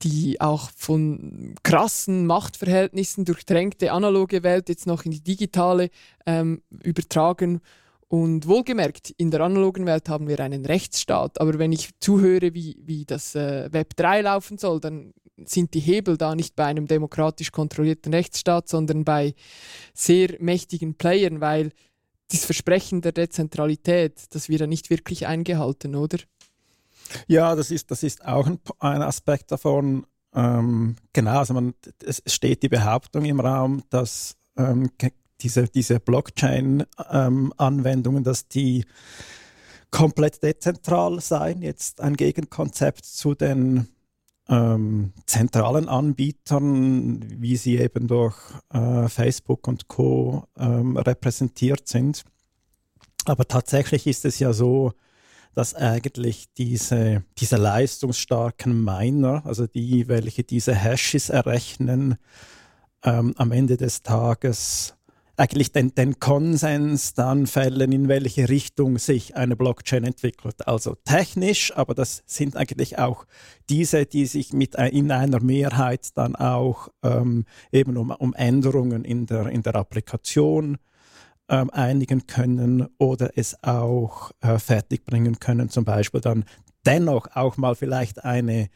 die 0.02 0.42
auch 0.42 0.70
von 0.76 1.56
krassen 1.64 2.26
Machtverhältnissen 2.26 3.26
durchtränkte 3.26 3.92
analoge 3.92 4.44
Welt 4.44 4.70
jetzt 4.70 4.88
noch 4.88 5.06
in 5.06 5.12
die 5.12 5.24
digitale 5.24 5.90
ähm, 6.26 6.62
übertragen? 6.84 7.62
Und 8.08 8.48
wohlgemerkt, 8.48 9.14
in 9.18 9.32
der 9.32 9.42
analogen 9.42 9.86
Welt 9.88 10.10
haben 10.10 10.28
wir 10.28 10.40
einen 10.40 10.66
Rechtsstaat, 10.66 11.42
aber 11.42 11.58
wenn 11.58 11.72
ich 11.72 11.90
zuhöre, 12.00 12.54
wie, 12.54 12.78
wie 12.80 13.04
das 13.04 13.34
äh, 13.34 13.68
Web 13.74 13.96
3 13.96 14.22
laufen 14.22 14.60
soll, 14.60 14.80
dann 14.80 15.12
sind 15.44 15.74
die 15.74 15.80
Hebel 15.80 16.18
da 16.18 16.36
nicht 16.36 16.56
bei 16.56 16.66
einem 16.66 16.88
demokratisch 16.88 17.52
kontrollierten 17.52 18.14
Rechtsstaat, 18.14 18.70
sondern 18.70 19.04
bei 19.04 19.34
sehr 19.94 20.36
mächtigen 20.40 20.96
Playern, 20.96 21.42
weil 21.42 21.72
das 22.32 22.46
Versprechen 22.46 23.02
der 23.02 23.12
Dezentralität, 23.12 24.24
das 24.32 24.50
wird 24.50 24.62
ja 24.62 24.68
nicht 24.68 24.90
wirklich 24.90 25.28
eingehalten, 25.28 25.96
oder? 25.96 26.18
Ja, 27.28 27.56
das 27.56 27.70
ist, 27.72 27.92
das 27.92 28.04
ist 28.04 28.26
auch 28.26 28.48
ein, 28.48 28.60
ein 28.80 29.02
Aspekt 29.02 29.52
davon. 29.52 30.06
Ähm, 30.34 30.96
genau, 31.14 31.40
also 31.40 31.54
man, 31.54 31.74
es 32.04 32.22
steht 32.26 32.64
die 32.64 32.70
Behauptung 32.70 33.26
im 33.26 33.40
Raum, 33.40 33.84
dass 33.90 34.36
ähm, 34.58 34.90
diese, 35.42 35.68
diese 35.68 36.00
Blockchain-Anwendungen, 36.00 38.18
ähm, 38.18 38.24
dass 38.24 38.48
die 38.48 38.86
komplett 39.92 40.42
dezentral 40.44 41.22
seien. 41.22 41.62
Jetzt 41.62 42.02
ein 42.02 42.18
Gegenkonzept 42.18 43.06
zu 43.06 43.36
den 43.36 43.88
ähm, 44.50 45.14
zentralen 45.26 45.90
Anbietern, 45.90 47.26
wie 47.42 47.58
sie 47.58 47.78
eben 47.78 48.08
durch 48.08 48.38
äh, 48.72 49.08
Facebook 49.08 49.68
und 49.68 49.88
Co. 49.88 50.48
Ähm, 50.58 50.98
repräsentiert 50.98 51.88
sind. 51.88 52.24
Aber 53.26 53.48
tatsächlich 53.48 54.06
ist 54.06 54.26
es 54.26 54.40
ja 54.40 54.54
so, 54.54 54.94
dass 55.56 55.74
eigentlich 55.74 56.54
diese, 56.58 57.24
diese 57.38 57.56
leistungsstarken 57.56 58.84
Miner, 58.84 59.44
also 59.46 59.66
die, 59.66 60.08
welche 60.08 60.44
diese 60.44 60.76
Hashes 60.76 61.30
errechnen, 61.30 62.18
ähm, 63.04 63.34
am 63.38 63.52
Ende 63.52 63.78
des 63.78 64.04
Tages 64.04 64.96
eigentlich 65.38 65.72
den, 65.72 65.94
den 65.94 66.20
Konsens 66.20 67.14
dann 67.14 67.48
fällen, 67.48 67.92
in 67.92 68.08
welche 68.08 68.48
Richtung 68.48 68.98
sich 68.98 69.36
eine 69.36 69.56
Blockchain 69.56 70.04
entwickelt. 70.04 70.68
Also 70.68 70.96
technisch, 71.04 71.76
aber 71.76 71.94
das 71.94 72.24
sind 72.26 72.56
eigentlich 72.56 72.98
auch 72.98 73.26
diese, 73.70 74.06
die 74.06 74.26
sich 74.26 74.54
mit 74.54 74.76
in 74.76 75.12
einer 75.12 75.42
Mehrheit 75.42 76.10
dann 76.16 76.36
auch 76.36 76.90
ähm, 77.04 77.46
eben 77.72 77.98
um, 77.98 78.12
um 78.12 78.34
Änderungen 78.34 79.04
in 79.04 79.26
der, 79.26 79.48
in 79.48 79.62
der 79.62 79.76
Applikation 79.76 80.78
ähm, 81.50 81.70
einigen 81.72 82.28
können 82.28 82.88
oder 82.98 83.32
es 83.36 83.62
auch 83.64 84.32
äh, 84.42 84.58
fertigbringen 84.58 85.40
können, 85.40 85.70
zum 85.70 85.86
Beispiel 85.86 86.22
dann 86.22 86.46
dennoch 86.86 87.28
auch 87.36 87.58
mal 87.58 87.76
vielleicht 87.76 88.24
eine 88.24 88.70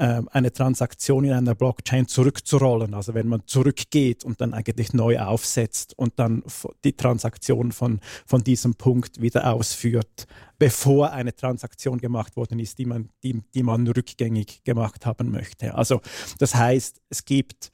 ähm, 0.00 0.30
eine 0.32 0.50
Transaktion 0.50 1.24
in 1.24 1.32
einer 1.34 1.54
Blockchain 1.54 2.08
zurückzurollen. 2.08 2.94
Also 2.94 3.12
wenn 3.12 3.28
man 3.28 3.42
zurückgeht 3.44 4.24
und 4.24 4.40
dann 4.40 4.54
eigentlich 4.54 4.94
neu 4.94 5.18
aufsetzt 5.20 5.92
und 5.98 6.18
dann 6.18 6.42
die 6.84 6.94
Transaktion 6.94 7.70
von, 7.70 8.00
von 8.24 8.42
diesem 8.42 8.76
Punkt 8.76 9.20
wieder 9.20 9.52
ausführt, 9.52 10.26
bevor 10.58 11.12
eine 11.12 11.36
Transaktion 11.36 11.98
gemacht 11.98 12.34
worden 12.36 12.60
ist, 12.60 12.78
die 12.78 12.86
man, 12.86 13.10
die, 13.22 13.42
die 13.54 13.62
man 13.62 13.86
rückgängig 13.86 14.64
gemacht 14.64 15.04
haben 15.04 15.30
möchte. 15.30 15.74
Also 15.74 16.00
das 16.38 16.54
heißt, 16.54 17.02
es 17.10 17.26
gibt 17.26 17.70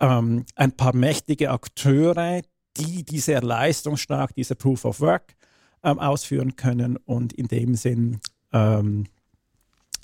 ähm, 0.00 0.46
ein 0.54 0.72
paar 0.72 0.96
mächtige 0.96 1.50
Akteure, 1.50 2.40
die 2.78 3.04
diese 3.04 3.40
leistungsstark, 3.40 4.34
diese 4.34 4.56
Proof 4.56 4.86
of 4.86 5.00
Work 5.00 5.34
ähm, 5.84 5.98
ausführen 5.98 6.56
können 6.56 6.96
und 6.96 7.34
in 7.34 7.46
dem 7.46 7.74
Sinn 7.74 8.20
ähm, 8.54 9.04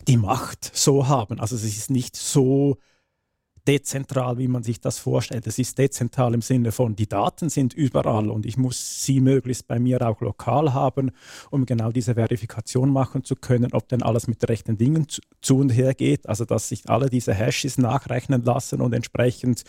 die 0.05 0.17
Macht 0.17 0.71
so 0.75 1.09
haben. 1.09 1.41
Also 1.41 1.57
es 1.57 1.65
ist 1.65 1.91
nicht 1.91 2.17
so 2.17 2.79
dezentral, 3.67 4.39
wie 4.39 4.49
man 4.49 4.63
sich 4.63 4.81
das 4.81 4.99
vorstellt. 4.99 5.47
Es 5.47 5.59
ist 5.59 5.79
dezentral 5.79 6.35
im 6.35 6.43
Sinne 6.43 6.73
von, 6.73 6.97
die 6.97 7.09
Daten 7.09 7.49
sind 7.49 7.73
überall 7.73 8.31
und 8.31 8.47
ich 8.47 8.57
muss 8.57 9.05
sie 9.05 9.21
möglichst 9.21 9.67
bei 9.67 9.79
mir 9.79 10.07
auch 10.07 10.21
lokal 10.21 10.75
haben, 10.75 11.11
um 11.51 11.65
genau 11.65 11.91
diese 11.91 12.15
Verifikation 12.15 12.91
machen 12.91 13.25
zu 13.25 13.37
können, 13.37 13.73
ob 13.73 13.89
denn 13.89 14.03
alles 14.03 14.27
mit 14.27 14.47
rechten 14.49 14.77
Dingen 14.77 15.07
zu, 15.41 15.57
und 15.57 15.71
her 15.71 15.95
geht. 15.95 16.29
Also 16.29 16.45
dass 16.45 16.69
sich 16.69 16.89
alle 16.91 17.09
diese 17.09 17.33
Hashes 17.33 17.79
nachrechnen 17.79 18.43
lassen 18.43 18.81
und 18.81 18.93
entsprechend 18.93 19.65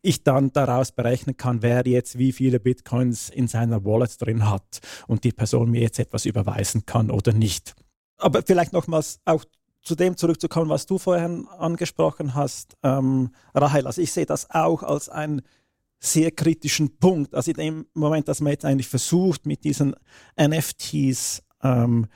ich 0.00 0.22
dann 0.22 0.52
daraus 0.52 0.92
berechnen 0.92 1.36
kann, 1.36 1.62
wer 1.62 1.86
jetzt 1.86 2.18
wie 2.18 2.32
viele 2.32 2.60
Bitcoins 2.60 3.30
in 3.30 3.48
seiner 3.48 3.84
Wallet 3.84 4.20
drin 4.20 4.48
hat 4.48 4.80
und 5.08 5.24
die 5.24 5.32
Person 5.32 5.70
mir 5.70 5.80
jetzt 5.80 5.98
etwas 5.98 6.24
überweisen 6.24 6.86
kann 6.86 7.10
oder 7.10 7.32
nicht. 7.32 7.74
Aber 8.18 8.42
vielleicht 8.42 8.72
nochmals 8.72 9.20
auch 9.24 9.44
zu 9.82 9.94
dem 9.94 10.16
zurückzukommen, 10.16 10.68
was 10.68 10.86
du 10.86 10.98
vorhin 10.98 11.48
angesprochen 11.48 12.34
hast, 12.34 12.76
ähm, 12.82 13.30
Rahel. 13.54 13.86
Also 13.86 14.02
ich 14.02 14.12
sehe 14.12 14.26
das 14.26 14.50
auch 14.50 14.82
als 14.82 15.08
einen 15.08 15.42
sehr 16.00 16.30
kritischen 16.30 16.98
Punkt. 16.98 17.34
Also 17.34 17.50
in 17.50 17.56
dem 17.56 17.86
Moment, 17.94 18.28
dass 18.28 18.40
man 18.40 18.52
jetzt 18.52 18.64
eigentlich 18.64 18.88
versucht, 18.88 19.46
mit 19.46 19.64
diesen 19.64 19.94
NFTs 20.40 21.42
ähm, 21.62 22.06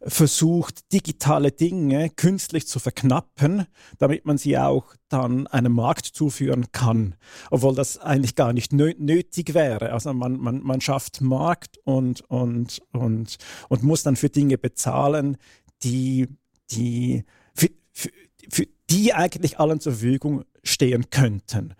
versucht, 0.00 0.92
digitale 0.92 1.50
Dinge 1.50 2.10
künstlich 2.10 2.68
zu 2.68 2.78
verknappen, 2.78 3.66
damit 3.98 4.26
man 4.26 4.38
sie 4.38 4.56
auch 4.58 4.94
dann 5.08 5.46
einem 5.48 5.72
Markt 5.72 6.06
zuführen 6.06 6.70
kann, 6.72 7.16
obwohl 7.50 7.74
das 7.74 7.98
eigentlich 7.98 8.34
gar 8.36 8.52
nicht 8.52 8.72
nötig 8.72 9.54
wäre. 9.54 9.92
Also 9.92 10.12
man, 10.12 10.38
man, 10.38 10.62
man 10.62 10.80
schafft 10.80 11.20
Markt 11.20 11.78
und, 11.84 12.20
und, 12.30 12.80
und, 12.92 13.38
und 13.68 13.82
muss 13.82 14.02
dann 14.02 14.16
für 14.16 14.28
Dinge 14.28 14.56
bezahlen, 14.56 15.36
die, 15.82 16.28
die 16.70 17.24
für, 17.54 17.70
für, 17.92 18.10
für 18.50 18.66
die 18.90 19.14
eigentlich 19.14 19.58
allen 19.58 19.80
zur 19.80 19.92
Verfügung 19.92 20.44
stehen 20.62 21.10
könnten. 21.10 21.74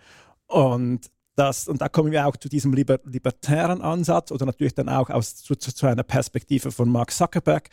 Und 0.47 1.09
das, 1.39 1.69
und 1.69 1.79
da 1.79 1.87
kommen 1.87 2.11
wir 2.11 2.27
auch 2.27 2.35
zu 2.35 2.49
diesem 2.49 2.73
liber, 2.73 2.99
libertären 3.05 3.81
Ansatz 3.81 4.31
oder 4.31 4.45
natürlich 4.45 4.75
dann 4.75 4.89
auch 4.89 5.09
aus, 5.09 5.37
zu, 5.37 5.55
zu, 5.55 5.87
einer 5.87 6.03
Perspektive 6.03 6.71
von 6.71 6.89
Mark 6.89 7.11
Zuckerberg 7.11 7.69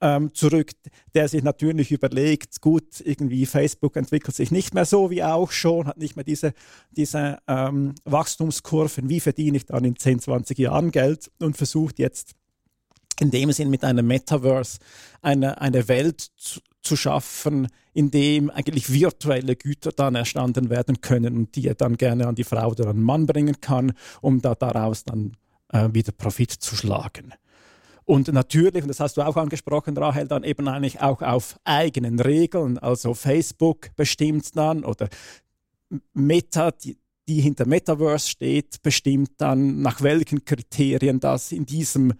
ähm, 0.00 0.34
zurück, 0.34 0.72
der 1.14 1.28
sich 1.28 1.42
natürlich 1.42 1.92
überlegt, 1.92 2.60
gut, 2.60 3.00
irgendwie 3.00 3.46
Facebook 3.46 3.96
entwickelt 3.96 4.34
sich 4.34 4.50
nicht 4.50 4.74
mehr 4.74 4.84
so 4.84 5.10
wie 5.10 5.22
auch 5.22 5.50
schon, 5.50 5.86
hat 5.86 5.98
nicht 5.98 6.16
mehr 6.16 6.24
diese, 6.24 6.52
diese 6.90 7.38
ähm, 7.46 7.94
Wachstumskurven, 8.04 9.08
wie 9.08 9.20
verdiene 9.20 9.58
ich 9.58 9.66
dann 9.66 9.84
in 9.84 9.96
10, 9.96 10.20
20 10.20 10.58
Jahren 10.58 10.90
Geld 10.90 11.30
und 11.38 11.56
versucht 11.56 11.98
jetzt 11.98 12.34
in 13.20 13.30
dem 13.30 13.52
Sinn 13.52 13.70
mit 13.70 13.84
einem 13.84 14.06
Metaverse 14.06 14.78
eine, 15.20 15.60
eine 15.60 15.88
Welt 15.88 16.20
zu, 16.36 16.60
zu 16.82 16.96
schaffen, 16.96 17.68
in 17.92 18.10
dem 18.10 18.50
eigentlich 18.50 18.92
virtuelle 18.92 19.56
Güter 19.56 19.92
dann 19.92 20.14
erstanden 20.14 20.70
werden 20.70 21.00
können 21.00 21.36
und 21.36 21.56
die 21.56 21.66
er 21.66 21.74
dann 21.74 21.96
gerne 21.96 22.26
an 22.26 22.34
die 22.34 22.44
Frau 22.44 22.70
oder 22.70 22.88
an 22.88 22.96
den 22.96 23.02
Mann 23.02 23.26
bringen 23.26 23.60
kann, 23.60 23.92
um 24.22 24.40
da 24.40 24.54
daraus 24.54 25.04
dann 25.04 25.36
äh, 25.72 25.88
wieder 25.92 26.12
Profit 26.12 26.52
zu 26.52 26.76
schlagen. 26.76 27.34
Und 28.10 28.26
natürlich, 28.32 28.82
und 28.82 28.88
das 28.88 28.98
hast 28.98 29.16
du 29.16 29.22
auch 29.22 29.36
angesprochen, 29.36 29.96
Rahel, 29.96 30.26
dann 30.26 30.42
eben 30.42 30.66
eigentlich 30.66 31.00
auch 31.00 31.22
auf 31.22 31.60
eigenen 31.62 32.18
Regeln. 32.18 32.76
Also 32.76 33.14
Facebook 33.14 33.94
bestimmt 33.94 34.56
dann 34.56 34.84
oder 34.84 35.08
Meta, 36.12 36.72
die, 36.72 36.98
die 37.28 37.40
hinter 37.40 37.68
Metaverse 37.68 38.28
steht, 38.28 38.82
bestimmt 38.82 39.30
dann, 39.36 39.80
nach 39.82 40.02
welchen 40.02 40.44
Kriterien 40.44 41.20
das 41.20 41.52
in 41.52 41.66
diesem 41.66 42.14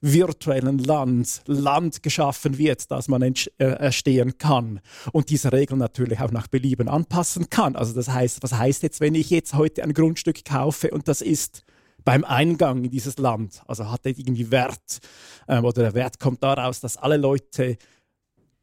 virtuellen 0.00 0.78
Land, 0.78 1.42
Land 1.44 2.02
geschaffen 2.02 2.56
wird, 2.56 2.90
das 2.90 3.08
man 3.08 3.20
äh, 3.20 3.34
erstehen 3.58 4.38
kann 4.38 4.80
und 5.12 5.28
diese 5.28 5.52
Regeln 5.52 5.78
natürlich 5.78 6.20
auch 6.20 6.30
nach 6.30 6.46
Belieben 6.46 6.88
anpassen 6.88 7.50
kann. 7.50 7.76
Also 7.76 7.92
das 7.92 8.08
heißt, 8.08 8.42
was 8.42 8.54
heißt 8.54 8.82
jetzt, 8.82 9.02
wenn 9.02 9.14
ich 9.14 9.28
jetzt 9.28 9.52
heute 9.52 9.82
ein 9.82 9.92
Grundstück 9.92 10.42
kaufe 10.46 10.90
und 10.90 11.06
das 11.06 11.20
ist 11.20 11.64
beim 12.04 12.24
Eingang 12.24 12.84
in 12.84 12.90
dieses 12.90 13.18
Land. 13.18 13.62
Also 13.66 13.90
hat 13.90 14.00
er 14.04 14.16
irgendwie 14.16 14.50
Wert 14.50 15.00
ähm, 15.48 15.64
oder 15.64 15.82
der 15.82 15.94
Wert 15.94 16.18
kommt 16.18 16.42
daraus, 16.42 16.80
dass 16.80 16.96
alle 16.96 17.16
Leute 17.16 17.76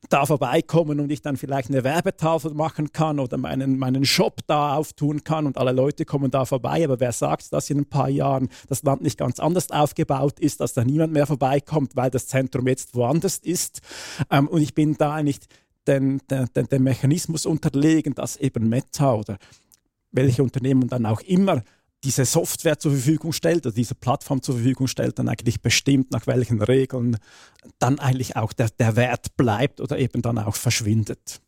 da 0.09 0.25
vorbeikommen 0.25 0.99
und 0.99 1.11
ich 1.11 1.21
dann 1.21 1.37
vielleicht 1.37 1.69
eine 1.69 1.83
Werbetafel 1.83 2.53
machen 2.53 2.91
kann 2.91 3.19
oder 3.19 3.37
meinen, 3.37 3.77
meinen 3.77 4.05
Shop 4.05 4.41
da 4.47 4.75
auftun 4.75 5.23
kann 5.23 5.45
und 5.45 5.57
alle 5.57 5.71
Leute 5.71 6.05
kommen 6.05 6.31
da 6.31 6.45
vorbei. 6.45 6.83
Aber 6.83 6.99
wer 6.99 7.11
sagt, 7.11 7.51
dass 7.53 7.69
in 7.69 7.79
ein 7.79 7.89
paar 7.89 8.09
Jahren 8.09 8.49
das 8.67 8.83
Land 8.83 9.01
nicht 9.01 9.17
ganz 9.17 9.39
anders 9.39 9.71
aufgebaut 9.71 10.39
ist, 10.39 10.59
dass 10.59 10.73
da 10.73 10.83
niemand 10.83 11.13
mehr 11.13 11.25
vorbeikommt, 11.25 11.95
weil 11.95 12.11
das 12.11 12.27
Zentrum 12.27 12.67
jetzt 12.67 12.95
woanders 12.95 13.37
ist? 13.37 13.81
Ähm, 14.29 14.47
und 14.47 14.61
ich 14.61 14.73
bin 14.73 14.95
da 14.97 15.21
den, 15.21 16.19
den, 16.29 16.47
den, 16.55 16.67
den 16.67 16.83
Mechanismus 16.83 17.45
unterlegen, 17.45 18.13
dass 18.15 18.37
eben 18.37 18.69
Meta 18.69 19.13
oder 19.13 19.37
welche 20.11 20.43
Unternehmen 20.43 20.87
dann 20.87 21.05
auch 21.05 21.21
immer 21.21 21.61
diese 22.03 22.25
Software 22.25 22.77
zur 22.77 22.91
Verfügung 22.91 23.33
stellt, 23.33 23.65
also 23.65 23.75
diese 23.75 23.95
Plattform 23.95 24.41
zur 24.41 24.55
Verfügung 24.55 24.87
stellt, 24.87 25.17
dann 25.17 25.29
eigentlich 25.29 25.61
bestimmt, 25.61 26.11
nach 26.11 26.27
welchen 26.27 26.61
Regeln 26.61 27.17
dann 27.79 27.99
eigentlich 27.99 28.35
auch 28.35 28.53
der, 28.53 28.69
der 28.69 28.95
Wert 28.95 29.35
bleibt 29.37 29.81
oder 29.81 29.97
eben 29.97 30.21
dann 30.21 30.37
auch 30.37 30.55
verschwindet. 30.55 31.41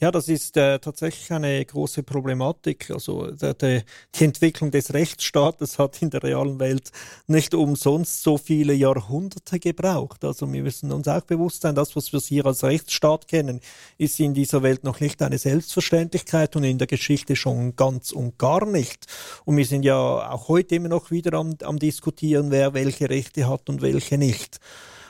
Ja, 0.00 0.10
das 0.12 0.28
ist 0.28 0.56
äh, 0.56 0.78
tatsächlich 0.78 1.32
eine 1.32 1.64
große 1.64 2.02
Problematik. 2.04 2.90
Also 2.90 3.30
der, 3.32 3.54
der, 3.54 3.82
die 4.14 4.24
Entwicklung 4.24 4.70
des 4.70 4.94
Rechtsstaates 4.94 5.78
hat 5.78 6.00
in 6.02 6.10
der 6.10 6.22
realen 6.22 6.60
Welt 6.60 6.92
nicht 7.26 7.54
umsonst 7.54 8.22
so 8.22 8.38
viele 8.38 8.74
Jahrhunderte 8.74 9.58
gebraucht. 9.58 10.24
Also 10.24 10.50
wir 10.52 10.62
müssen 10.62 10.92
uns 10.92 11.08
auch 11.08 11.22
bewusst 11.22 11.62
sein, 11.62 11.74
das, 11.74 11.96
was 11.96 12.12
wir 12.12 12.20
hier 12.20 12.46
als 12.46 12.62
Rechtsstaat 12.62 13.26
kennen, 13.26 13.60
ist 13.98 14.20
in 14.20 14.34
dieser 14.34 14.62
Welt 14.62 14.84
noch 14.84 15.00
nicht 15.00 15.20
eine 15.20 15.38
Selbstverständlichkeit 15.38 16.54
und 16.54 16.64
in 16.64 16.78
der 16.78 16.86
Geschichte 16.86 17.34
schon 17.34 17.74
ganz 17.74 18.12
und 18.12 18.38
gar 18.38 18.66
nicht. 18.66 19.06
Und 19.44 19.56
wir 19.56 19.66
sind 19.66 19.84
ja 19.84 20.30
auch 20.30 20.48
heute 20.48 20.76
immer 20.76 20.88
noch 20.88 21.10
wieder 21.10 21.36
am, 21.36 21.56
am 21.62 21.78
diskutieren, 21.78 22.50
wer 22.50 22.72
welche 22.74 23.10
Rechte 23.10 23.48
hat 23.48 23.68
und 23.68 23.82
welche 23.82 24.16
nicht. 24.16 24.60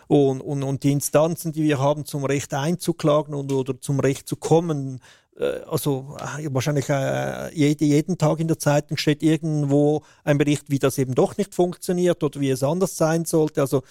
Und, 0.08 0.40
und, 0.40 0.62
und 0.62 0.82
die 0.82 0.92
Instanzen, 0.92 1.52
die 1.52 1.62
wir 1.64 1.78
haben, 1.78 2.04
zum 2.06 2.24
Recht 2.24 2.52
einzuklagen 2.54 3.34
und, 3.34 3.52
oder 3.52 3.80
zum 3.80 4.00
Recht 4.00 4.26
zu 4.26 4.36
kommen, 4.36 5.00
äh, 5.38 5.60
also 5.70 6.16
äh, 6.38 6.48
wahrscheinlich 6.50 6.88
äh, 6.88 7.54
jede, 7.54 7.84
jeden 7.84 8.18
Tag 8.18 8.40
in 8.40 8.48
der 8.48 8.58
Zeitung 8.58 8.96
steht 8.96 9.22
irgendwo 9.22 10.02
ein 10.24 10.38
Bericht, 10.38 10.70
wie 10.70 10.78
das 10.78 10.98
eben 10.98 11.14
doch 11.14 11.36
nicht 11.36 11.54
funktioniert 11.54 12.22
oder 12.24 12.40
wie 12.40 12.50
es 12.50 12.62
anders 12.62 12.96
sein 12.96 13.24
sollte. 13.24 13.60
Also 13.60 13.82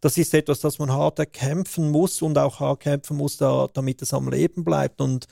das 0.00 0.18
ist 0.18 0.34
etwas, 0.34 0.60
das 0.60 0.78
man 0.78 0.92
hart 0.92 1.18
erkämpfen 1.18 1.90
muss 1.90 2.20
und 2.22 2.36
auch 2.38 2.60
hart 2.60 2.80
kämpfen 2.80 3.16
muss, 3.16 3.36
da, 3.36 3.68
damit 3.72 4.02
es 4.02 4.12
am 4.12 4.28
Leben 4.28 4.64
bleibt. 4.64 5.00
Und 5.00 5.26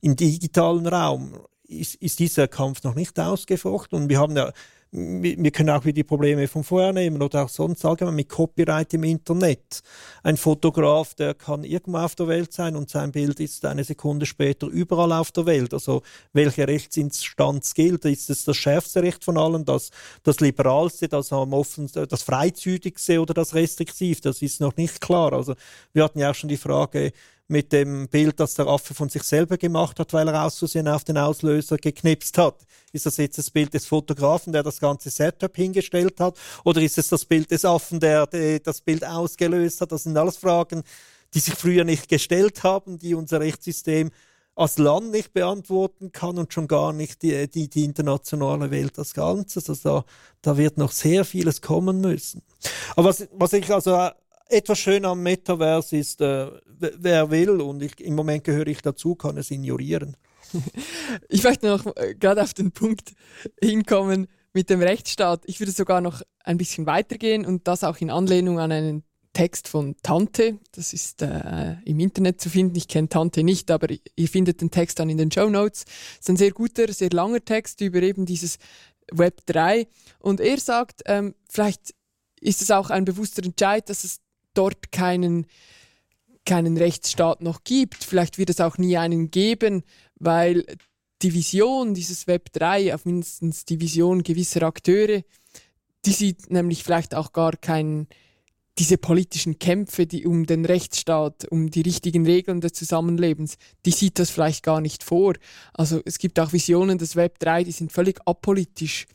im 0.00 0.16
digitalen 0.16 0.86
Raum 0.86 1.38
ist, 1.66 1.94
ist 1.96 2.18
dieser 2.18 2.48
Kampf 2.48 2.82
noch 2.82 2.94
nicht 2.94 3.18
ausgefochten. 3.18 4.02
Und 4.02 4.08
wir 4.08 4.18
haben 4.18 4.36
ja 4.36 4.52
wir 4.92 5.50
können 5.52 5.70
auch 5.70 5.84
wieder 5.84 5.94
die 5.94 6.04
Probleme 6.04 6.48
von 6.48 6.64
vorher 6.64 6.92
nehmen 6.92 7.22
oder 7.22 7.44
auch 7.44 7.48
sonst 7.48 7.84
allgemein 7.84 8.16
mit 8.16 8.28
Copyright 8.28 8.92
im 8.94 9.04
Internet. 9.04 9.82
Ein 10.24 10.36
Fotograf, 10.36 11.14
der 11.14 11.34
kann 11.34 11.62
irgendwo 11.62 11.98
auf 11.98 12.16
der 12.16 12.26
Welt 12.26 12.52
sein 12.52 12.74
und 12.74 12.90
sein 12.90 13.12
Bild 13.12 13.38
ist 13.38 13.64
eine 13.64 13.84
Sekunde 13.84 14.26
später 14.26 14.66
überall 14.66 15.12
auf 15.12 15.30
der 15.30 15.46
Welt. 15.46 15.72
Also 15.72 16.02
welche 16.32 16.66
Rechtsinstanz 16.66 17.74
gilt? 17.74 18.04
Ist 18.04 18.30
es 18.30 18.44
das 18.44 18.56
schärfste 18.56 19.02
Recht 19.02 19.24
von 19.24 19.38
allen, 19.38 19.64
das, 19.64 19.90
das 20.24 20.40
liberalste, 20.40 21.06
das 21.06 21.32
am 21.32 21.52
offensten, 21.52 22.08
das 22.08 22.24
freizügigste 22.24 23.20
oder 23.20 23.32
das 23.32 23.54
restriktiv? 23.54 24.20
Das 24.20 24.42
ist 24.42 24.60
noch 24.60 24.76
nicht 24.76 25.00
klar. 25.00 25.32
Also 25.32 25.54
wir 25.92 26.02
hatten 26.02 26.18
ja 26.18 26.30
auch 26.30 26.34
schon 26.34 26.48
die 26.48 26.56
Frage, 26.56 27.12
mit 27.50 27.72
dem 27.72 28.08
Bild, 28.08 28.38
das 28.38 28.54
der 28.54 28.68
Affe 28.68 28.94
von 28.94 29.08
sich 29.08 29.24
selber 29.24 29.58
gemacht 29.58 29.98
hat, 29.98 30.12
weil 30.12 30.28
er 30.28 30.44
auszusehen 30.44 30.86
auf 30.86 31.02
den 31.02 31.18
Auslöser 31.18 31.76
geknipst 31.78 32.38
hat. 32.38 32.64
Ist 32.92 33.06
das 33.06 33.16
jetzt 33.16 33.38
das 33.38 33.50
Bild 33.50 33.74
des 33.74 33.86
Fotografen, 33.86 34.52
der 34.52 34.62
das 34.62 34.78
ganze 34.78 35.10
Setup 35.10 35.54
hingestellt 35.54 36.20
hat? 36.20 36.38
Oder 36.64 36.80
ist 36.80 36.96
es 36.96 37.08
das 37.08 37.24
Bild 37.24 37.50
des 37.50 37.64
Affen, 37.64 37.98
der, 37.98 38.28
der 38.28 38.60
das 38.60 38.80
Bild 38.80 39.04
ausgelöst 39.04 39.80
hat? 39.80 39.90
Das 39.90 40.04
sind 40.04 40.16
alles 40.16 40.36
Fragen, 40.36 40.84
die 41.34 41.40
sich 41.40 41.54
früher 41.54 41.84
nicht 41.84 42.08
gestellt 42.08 42.62
haben, 42.62 42.98
die 42.98 43.14
unser 43.14 43.40
Rechtssystem 43.40 44.10
als 44.54 44.78
Land 44.78 45.10
nicht 45.10 45.32
beantworten 45.32 46.12
kann 46.12 46.38
und 46.38 46.52
schon 46.52 46.68
gar 46.68 46.92
nicht 46.92 47.22
die, 47.22 47.48
die, 47.48 47.68
die 47.68 47.84
internationale 47.84 48.70
Welt 48.70 48.96
als 48.98 49.14
Ganzes. 49.14 49.68
Also 49.68 49.88
da, 49.88 50.04
da 50.42 50.56
wird 50.56 50.78
noch 50.78 50.92
sehr 50.92 51.24
vieles 51.24 51.62
kommen 51.62 52.00
müssen. 52.00 52.42
Aber 52.94 53.08
was, 53.08 53.26
was 53.32 53.52
ich 53.54 53.72
also 53.72 54.10
etwas 54.50 54.78
schön 54.78 55.04
am 55.04 55.22
Metaverse 55.22 55.96
ist, 55.96 56.20
äh, 56.20 56.50
wer 56.66 57.30
will, 57.30 57.60
und 57.60 57.82
ich, 57.82 58.00
im 58.00 58.14
Moment 58.14 58.44
gehöre 58.44 58.66
ich 58.66 58.82
dazu, 58.82 59.14
kann 59.14 59.36
es 59.36 59.50
ignorieren. 59.50 60.16
Ich 61.28 61.44
möchte 61.44 61.66
noch 61.66 61.86
äh, 61.96 62.14
gerade 62.18 62.42
auf 62.42 62.54
den 62.54 62.72
Punkt 62.72 63.12
hinkommen 63.62 64.26
mit 64.52 64.68
dem 64.70 64.80
Rechtsstaat. 64.80 65.42
Ich 65.46 65.60
würde 65.60 65.72
sogar 65.72 66.00
noch 66.00 66.22
ein 66.44 66.58
bisschen 66.58 66.86
weitergehen 66.86 67.46
und 67.46 67.68
das 67.68 67.84
auch 67.84 67.98
in 67.98 68.10
Anlehnung 68.10 68.58
an 68.58 68.72
einen 68.72 69.04
Text 69.32 69.68
von 69.68 69.94
Tante. 70.02 70.58
Das 70.72 70.92
ist 70.92 71.22
äh, 71.22 71.76
im 71.84 72.00
Internet 72.00 72.40
zu 72.40 72.50
finden. 72.50 72.76
Ich 72.76 72.88
kenne 72.88 73.08
Tante 73.08 73.44
nicht, 73.44 73.70
aber 73.70 73.88
ihr 73.90 74.28
findet 74.28 74.60
den 74.60 74.70
Text 74.70 74.98
dann 74.98 75.08
in 75.08 75.18
den 75.18 75.30
Show 75.30 75.48
Notes. 75.48 75.84
Es 76.14 76.20
ist 76.20 76.30
ein 76.30 76.36
sehr 76.36 76.50
guter, 76.50 76.92
sehr 76.92 77.10
langer 77.10 77.44
Text 77.44 77.80
über 77.80 78.02
eben 78.02 78.26
dieses 78.26 78.58
Web 79.12 79.40
3. 79.46 79.86
Und 80.18 80.40
er 80.40 80.58
sagt, 80.58 81.02
ähm, 81.06 81.34
vielleicht 81.48 81.94
ist 82.40 82.62
es 82.62 82.70
auch 82.70 82.90
ein 82.90 83.04
bewusster 83.04 83.44
Entscheid, 83.44 83.88
dass 83.88 84.04
es 84.04 84.20
dort 84.54 84.92
keinen, 84.92 85.46
keinen 86.44 86.76
Rechtsstaat 86.76 87.42
noch 87.42 87.64
gibt. 87.64 88.04
Vielleicht 88.04 88.38
wird 88.38 88.50
es 88.50 88.60
auch 88.60 88.78
nie 88.78 88.96
einen 88.96 89.30
geben, 89.30 89.82
weil 90.18 90.64
die 91.22 91.34
Vision 91.34 91.94
dieses 91.94 92.26
Web 92.26 92.52
3, 92.52 92.94
auf 92.94 93.04
mindestens 93.04 93.64
die 93.64 93.80
Vision 93.80 94.22
gewisser 94.22 94.62
Akteure, 94.62 95.22
die 96.06 96.12
sieht 96.12 96.50
nämlich 96.50 96.82
vielleicht 96.82 97.14
auch 97.14 97.32
gar 97.32 97.52
keinen 97.52 98.08
diese 98.78 98.96
politischen 98.96 99.58
Kämpfe, 99.58 100.06
die 100.06 100.26
um 100.26 100.46
den 100.46 100.64
Rechtsstaat, 100.64 101.44
um 101.50 101.70
die 101.70 101.82
richtigen 101.82 102.24
Regeln 102.24 102.62
des 102.62 102.72
Zusammenlebens, 102.72 103.58
die 103.84 103.90
sieht 103.90 104.18
das 104.18 104.30
vielleicht 104.30 104.62
gar 104.62 104.80
nicht 104.80 105.04
vor. 105.04 105.34
Also 105.74 106.00
es 106.06 106.18
gibt 106.18 106.40
auch 106.40 106.54
Visionen 106.54 106.96
des 106.96 107.14
Web 107.14 107.38
3, 107.40 107.64
die 107.64 107.72
sind 107.72 107.92
völlig 107.92 108.20
apolitisch 108.24 109.06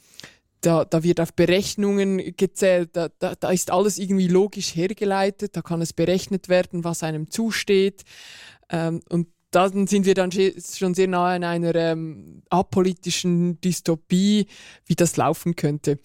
da, 0.65 0.83
da 0.83 1.03
wird 1.03 1.19
auf 1.19 1.33
Berechnungen 1.33 2.35
gezählt, 2.35 2.91
da, 2.93 3.09
da, 3.19 3.35
da 3.35 3.51
ist 3.51 3.71
alles 3.71 3.99
irgendwie 3.99 4.27
logisch 4.27 4.75
hergeleitet, 4.75 5.55
da 5.55 5.61
kann 5.61 5.81
es 5.81 5.93
berechnet 5.93 6.49
werden, 6.49 6.83
was 6.83 7.03
einem 7.03 7.29
zusteht. 7.29 8.03
Ähm, 8.69 9.01
und 9.09 9.27
dann 9.51 9.87
sind 9.87 10.05
wir 10.05 10.15
dann 10.15 10.31
schon 10.31 10.95
sehr 10.95 11.07
nahe 11.07 11.35
an 11.35 11.43
einer 11.43 11.75
ähm, 11.75 12.41
apolitischen 12.49 13.61
Dystopie, 13.61 14.47
wie 14.85 14.95
das 14.95 15.17
laufen 15.17 15.55
könnte. 15.55 15.99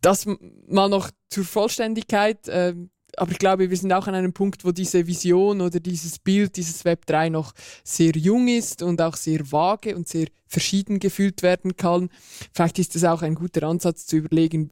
Das 0.00 0.26
mal 0.66 0.88
noch 0.88 1.10
zur 1.28 1.44
Vollständigkeit. 1.44 2.38
Ähm, 2.48 2.90
aber 3.16 3.32
ich 3.32 3.38
glaube, 3.38 3.70
wir 3.70 3.76
sind 3.76 3.92
auch 3.92 4.06
an 4.06 4.14
einem 4.14 4.32
Punkt, 4.32 4.64
wo 4.64 4.72
diese 4.72 5.06
Vision 5.06 5.60
oder 5.60 5.80
dieses 5.80 6.18
Bild, 6.18 6.56
dieses 6.56 6.84
Web 6.84 7.06
3 7.06 7.30
noch 7.30 7.52
sehr 7.82 8.12
jung 8.12 8.48
ist 8.48 8.82
und 8.82 9.00
auch 9.00 9.16
sehr 9.16 9.50
vage 9.50 9.96
und 9.96 10.08
sehr 10.08 10.26
verschieden 10.46 11.00
gefühlt 11.00 11.42
werden 11.42 11.76
kann. 11.76 12.10
Vielleicht 12.52 12.78
ist 12.78 12.96
es 12.96 13.04
auch 13.04 13.22
ein 13.22 13.34
guter 13.34 13.66
Ansatz 13.66 14.06
zu 14.06 14.16
überlegen, 14.16 14.70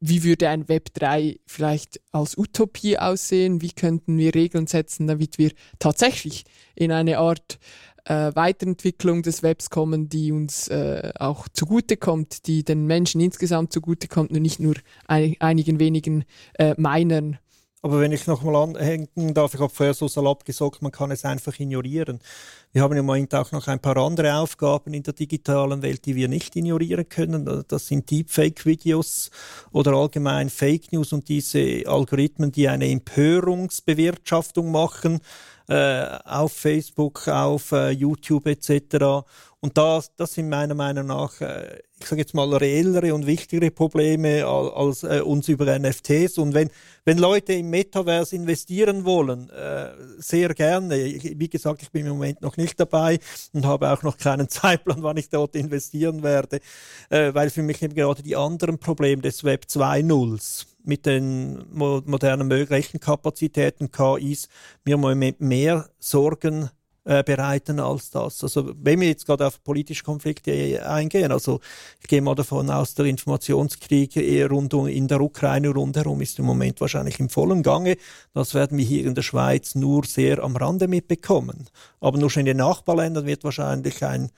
wie 0.00 0.24
würde 0.24 0.48
ein 0.48 0.68
Web 0.68 0.94
3 0.94 1.40
vielleicht 1.46 2.00
als 2.10 2.36
Utopie 2.38 2.98
aussehen? 2.98 3.60
Wie 3.60 3.72
könnten 3.72 4.16
wir 4.16 4.34
Regeln 4.34 4.66
setzen, 4.66 5.06
damit 5.06 5.36
wir 5.36 5.52
tatsächlich 5.78 6.44
in 6.74 6.90
eine 6.90 7.18
Art 7.18 7.58
äh, 8.06 8.34
Weiterentwicklung 8.34 9.22
des 9.22 9.42
Webs 9.42 9.68
kommen, 9.68 10.08
die 10.08 10.32
uns 10.32 10.68
äh, 10.68 11.12
auch 11.18 11.48
zugutekommt, 11.48 12.46
die 12.46 12.64
den 12.64 12.86
Menschen 12.86 13.20
insgesamt 13.20 13.74
zugutekommt 13.74 14.30
und 14.30 14.40
nicht 14.40 14.58
nur 14.58 14.76
ein, 15.06 15.36
einigen 15.38 15.78
wenigen 15.78 16.24
äh, 16.54 16.74
Minern 16.78 17.38
Aber 17.82 17.98
wenn 17.98 18.12
ich 18.12 18.26
nochmal 18.26 18.56
anhängen 18.56 19.32
darf, 19.32 19.54
ich 19.54 19.60
habe 19.60 19.72
vorher 19.72 19.94
so 19.94 20.06
salopp 20.06 20.44
gesagt, 20.44 20.82
man 20.82 20.92
kann 20.92 21.10
es 21.10 21.24
einfach 21.24 21.58
ignorieren. 21.58 22.20
Wir 22.72 22.82
haben 22.82 22.94
im 22.94 23.06
Moment 23.06 23.34
auch 23.34 23.52
noch 23.52 23.68
ein 23.68 23.80
paar 23.80 23.96
andere 23.96 24.34
Aufgaben 24.34 24.92
in 24.92 25.02
der 25.02 25.14
digitalen 25.14 25.80
Welt, 25.80 26.04
die 26.04 26.14
wir 26.14 26.28
nicht 26.28 26.54
ignorieren 26.56 27.08
können. 27.08 27.64
Das 27.68 27.86
sind 27.86 28.10
Deepfake-Videos 28.10 29.30
oder 29.72 29.94
allgemein 29.94 30.50
Fake 30.50 30.92
News 30.92 31.14
und 31.14 31.30
diese 31.30 31.84
Algorithmen, 31.86 32.52
die 32.52 32.68
eine 32.68 32.86
Empörungsbewirtschaftung 32.86 34.70
machen 34.70 35.20
äh, 35.70 36.18
auf 36.24 36.52
Facebook, 36.52 37.28
auf 37.28 37.72
äh, 37.72 37.90
YouTube 37.90 38.46
etc. 38.46 39.24
Und 39.62 39.76
das, 39.76 40.14
das 40.16 40.32
sind 40.32 40.48
meiner 40.48 40.74
Meinung 40.74 41.06
nach, 41.06 41.38
äh, 41.42 41.80
ich 42.00 42.06
sage 42.06 42.22
jetzt 42.22 42.32
mal, 42.32 42.48
reellere 42.54 43.14
und 43.14 43.26
wichtigere 43.26 43.70
Probleme 43.70 44.46
als, 44.46 45.02
als 45.04 45.18
äh, 45.18 45.20
uns 45.20 45.48
über 45.48 45.78
NFTs. 45.78 46.38
Und 46.38 46.54
wenn, 46.54 46.70
wenn 47.04 47.18
Leute 47.18 47.52
im 47.52 47.68
Metaverse 47.68 48.36
investieren 48.36 49.04
wollen, 49.04 49.50
äh, 49.50 49.90
sehr 50.16 50.54
gerne. 50.54 50.96
Wie 50.96 51.50
gesagt, 51.50 51.82
ich 51.82 51.90
bin 51.90 52.06
im 52.06 52.12
Moment 52.12 52.40
noch 52.40 52.56
nicht 52.56 52.80
dabei 52.80 53.18
und 53.52 53.66
habe 53.66 53.90
auch 53.90 54.02
noch 54.02 54.16
keinen 54.16 54.48
Zeitplan, 54.48 55.02
wann 55.02 55.18
ich 55.18 55.28
dort 55.28 55.54
investieren 55.54 56.22
werde, 56.22 56.60
äh, 57.10 57.34
weil 57.34 57.50
für 57.50 57.62
mich 57.62 57.82
eben 57.82 57.94
gerade 57.94 58.22
die 58.22 58.36
anderen 58.36 58.78
Probleme 58.78 59.20
des 59.20 59.44
Web 59.44 59.66
2.0 59.68 60.64
mit 60.84 61.04
den 61.04 61.66
modernen 61.74 62.50
Rechenkapazitäten, 62.50 63.90
KIs, 63.90 64.48
mir 64.84 64.96
mehr 65.38 65.90
Sorgen 65.98 66.70
äh, 67.04 67.22
bereiten 67.22 67.80
als 67.80 68.10
das. 68.10 68.42
Also 68.42 68.72
wenn 68.76 69.00
wir 69.00 69.08
jetzt 69.08 69.26
gerade 69.26 69.46
auf 69.46 69.62
politische 69.62 70.04
Konflikte 70.04 70.86
eingehen, 70.86 71.32
also 71.32 71.60
ich 72.00 72.08
gehe 72.08 72.22
mal 72.22 72.34
davon 72.34 72.70
aus, 72.70 72.94
der 72.94 73.06
Informationskrieg 73.06 74.16
eher 74.16 74.48
rund 74.48 74.74
um, 74.74 74.86
in 74.86 75.08
der 75.08 75.20
Ukraine 75.20 75.70
rundherum 75.70 76.20
ist 76.20 76.38
im 76.38 76.44
Moment 76.44 76.80
wahrscheinlich 76.80 77.18
im 77.20 77.30
vollen 77.30 77.62
Gange. 77.62 77.96
Das 78.34 78.54
werden 78.54 78.78
wir 78.78 78.84
hier 78.84 79.06
in 79.06 79.14
der 79.14 79.22
Schweiz 79.22 79.74
nur 79.74 80.04
sehr 80.04 80.42
am 80.42 80.56
Rande 80.56 80.88
mitbekommen. 80.88 81.68
Aber 82.00 82.18
nur 82.18 82.30
schon 82.30 82.40
in 82.40 82.46
den 82.46 82.56
Nachbarländern 82.58 83.26
wird 83.26 83.44
wahrscheinlich 83.44 84.04
ein 84.04 84.30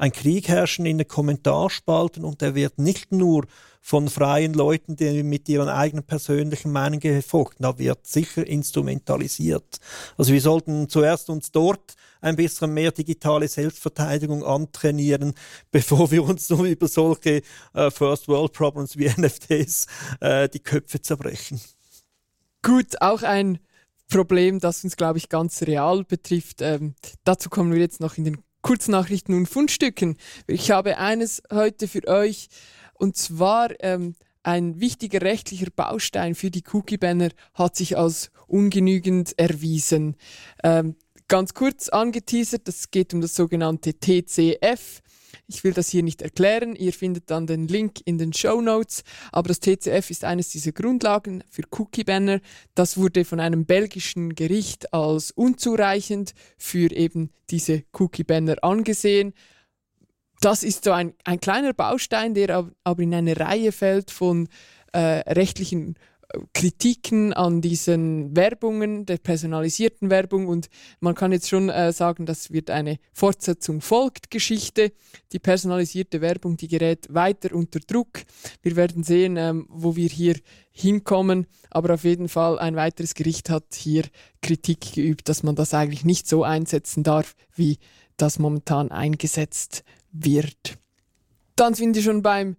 ein 0.00 0.12
Krieg 0.12 0.48
herrschen 0.48 0.86
in 0.86 0.96
den 0.96 1.06
Kommentarspalten 1.06 2.24
und 2.24 2.40
der 2.40 2.54
wird 2.54 2.78
nicht 2.78 3.12
nur 3.12 3.44
von 3.82 4.08
freien 4.08 4.54
Leuten, 4.54 4.96
die 4.96 5.22
mit 5.22 5.46
ihren 5.48 5.68
eigenen 5.68 6.04
persönlichen 6.04 6.72
Meinungen 6.72 7.00
gefolgt, 7.00 7.56
da 7.58 7.78
wird 7.78 8.06
sicher 8.06 8.46
instrumentalisiert. 8.46 9.78
Also 10.16 10.32
wir 10.32 10.40
sollten 10.40 10.88
zuerst 10.88 11.28
uns 11.28 11.52
dort 11.52 11.96
ein 12.20 12.36
bisschen 12.36 12.72
mehr 12.74 12.92
digitale 12.92 13.48
Selbstverteidigung 13.48 14.44
antrainieren, 14.44 15.34
bevor 15.70 16.10
wir 16.10 16.24
uns 16.24 16.48
nur 16.50 16.64
über 16.64 16.88
solche 16.88 17.42
äh, 17.74 17.90
First 17.90 18.28
World 18.28 18.52
Problems 18.52 18.96
wie 18.96 19.08
NFTs 19.16 19.86
äh, 20.20 20.48
die 20.48 20.60
Köpfe 20.60 21.00
zerbrechen. 21.00 21.60
Gut, 22.62 23.00
auch 23.00 23.22
ein 23.22 23.58
Problem, 24.08 24.58
das 24.58 24.84
uns, 24.84 24.96
glaube 24.96 25.18
ich, 25.18 25.28
ganz 25.28 25.62
real 25.62 26.04
betrifft. 26.04 26.60
Ähm, 26.60 26.94
dazu 27.24 27.48
kommen 27.48 27.72
wir 27.72 27.80
jetzt 27.80 28.00
noch 28.00 28.18
in 28.18 28.24
den 28.24 28.42
Kurznachrichten 28.62 29.34
und 29.34 29.46
Fundstücken. 29.46 30.16
Ich 30.46 30.70
habe 30.70 30.98
eines 30.98 31.42
heute 31.50 31.88
für 31.88 32.06
euch 32.06 32.48
und 32.94 33.16
zwar 33.16 33.70
ähm, 33.80 34.14
ein 34.42 34.80
wichtiger 34.80 35.22
rechtlicher 35.22 35.70
Baustein 35.74 36.34
für 36.34 36.50
die 36.50 36.64
Cookie-Banner 36.72 37.30
hat 37.54 37.76
sich 37.76 37.96
als 37.96 38.30
ungenügend 38.46 39.38
erwiesen. 39.38 40.16
Ähm, 40.64 40.96
ganz 41.30 41.54
kurz 41.54 41.88
angeteasert, 41.88 42.68
es 42.68 42.90
geht 42.90 43.14
um 43.14 43.20
das 43.20 43.36
sogenannte 43.36 43.94
TCF. 43.94 45.00
Ich 45.46 45.62
will 45.62 45.72
das 45.72 45.88
hier 45.88 46.02
nicht 46.02 46.22
erklären, 46.22 46.74
ihr 46.74 46.92
findet 46.92 47.30
dann 47.30 47.46
den 47.46 47.68
Link 47.68 48.00
in 48.04 48.18
den 48.18 48.32
Show 48.32 48.60
Notes, 48.60 49.04
aber 49.30 49.48
das 49.48 49.60
TCF 49.60 50.10
ist 50.10 50.24
eines 50.24 50.48
dieser 50.48 50.72
Grundlagen 50.72 51.44
für 51.48 51.62
Cookie-Banner. 51.70 52.40
Das 52.74 52.96
wurde 52.96 53.24
von 53.24 53.38
einem 53.38 53.64
belgischen 53.64 54.34
Gericht 54.34 54.92
als 54.92 55.30
unzureichend 55.30 56.34
für 56.58 56.90
eben 56.90 57.30
diese 57.48 57.84
Cookie-Banner 57.92 58.56
angesehen. 58.62 59.32
Das 60.40 60.64
ist 60.64 60.82
so 60.84 60.90
ein, 60.90 61.14
ein 61.22 61.38
kleiner 61.38 61.74
Baustein, 61.74 62.34
der 62.34 62.72
aber 62.82 63.02
in 63.02 63.14
eine 63.14 63.38
Reihe 63.38 63.70
fällt 63.70 64.10
von 64.10 64.48
äh, 64.92 64.98
rechtlichen 64.98 65.94
Kritiken 66.52 67.32
an 67.32 67.60
diesen 67.60 68.36
Werbungen, 68.36 69.06
der 69.06 69.18
personalisierten 69.18 70.10
Werbung 70.10 70.46
und 70.46 70.68
man 71.00 71.14
kann 71.14 71.32
jetzt 71.32 71.48
schon 71.48 71.68
äh, 71.68 71.92
sagen, 71.92 72.26
das 72.26 72.52
wird 72.52 72.70
eine 72.70 72.98
Fortsetzung 73.12 73.80
folgt 73.80 74.30
Geschichte. 74.30 74.92
Die 75.32 75.38
personalisierte 75.38 76.20
Werbung, 76.20 76.56
die 76.56 76.68
gerät 76.68 77.12
weiter 77.12 77.54
unter 77.54 77.80
Druck. 77.80 78.22
Wir 78.62 78.76
werden 78.76 79.02
sehen, 79.02 79.36
ähm, 79.36 79.66
wo 79.68 79.96
wir 79.96 80.08
hier 80.08 80.36
hinkommen, 80.70 81.46
aber 81.70 81.94
auf 81.94 82.04
jeden 82.04 82.28
Fall 82.28 82.58
ein 82.58 82.76
weiteres 82.76 83.14
Gericht 83.14 83.50
hat 83.50 83.74
hier 83.74 84.04
Kritik 84.40 84.92
geübt, 84.94 85.28
dass 85.28 85.42
man 85.42 85.56
das 85.56 85.74
eigentlich 85.74 86.04
nicht 86.04 86.28
so 86.28 86.44
einsetzen 86.44 87.02
darf, 87.02 87.34
wie 87.54 87.78
das 88.16 88.38
momentan 88.38 88.90
eingesetzt 88.90 89.84
wird. 90.12 90.78
Dann 91.56 91.74
sind 91.74 91.96
wir 91.96 92.02
schon 92.02 92.22
beim 92.22 92.56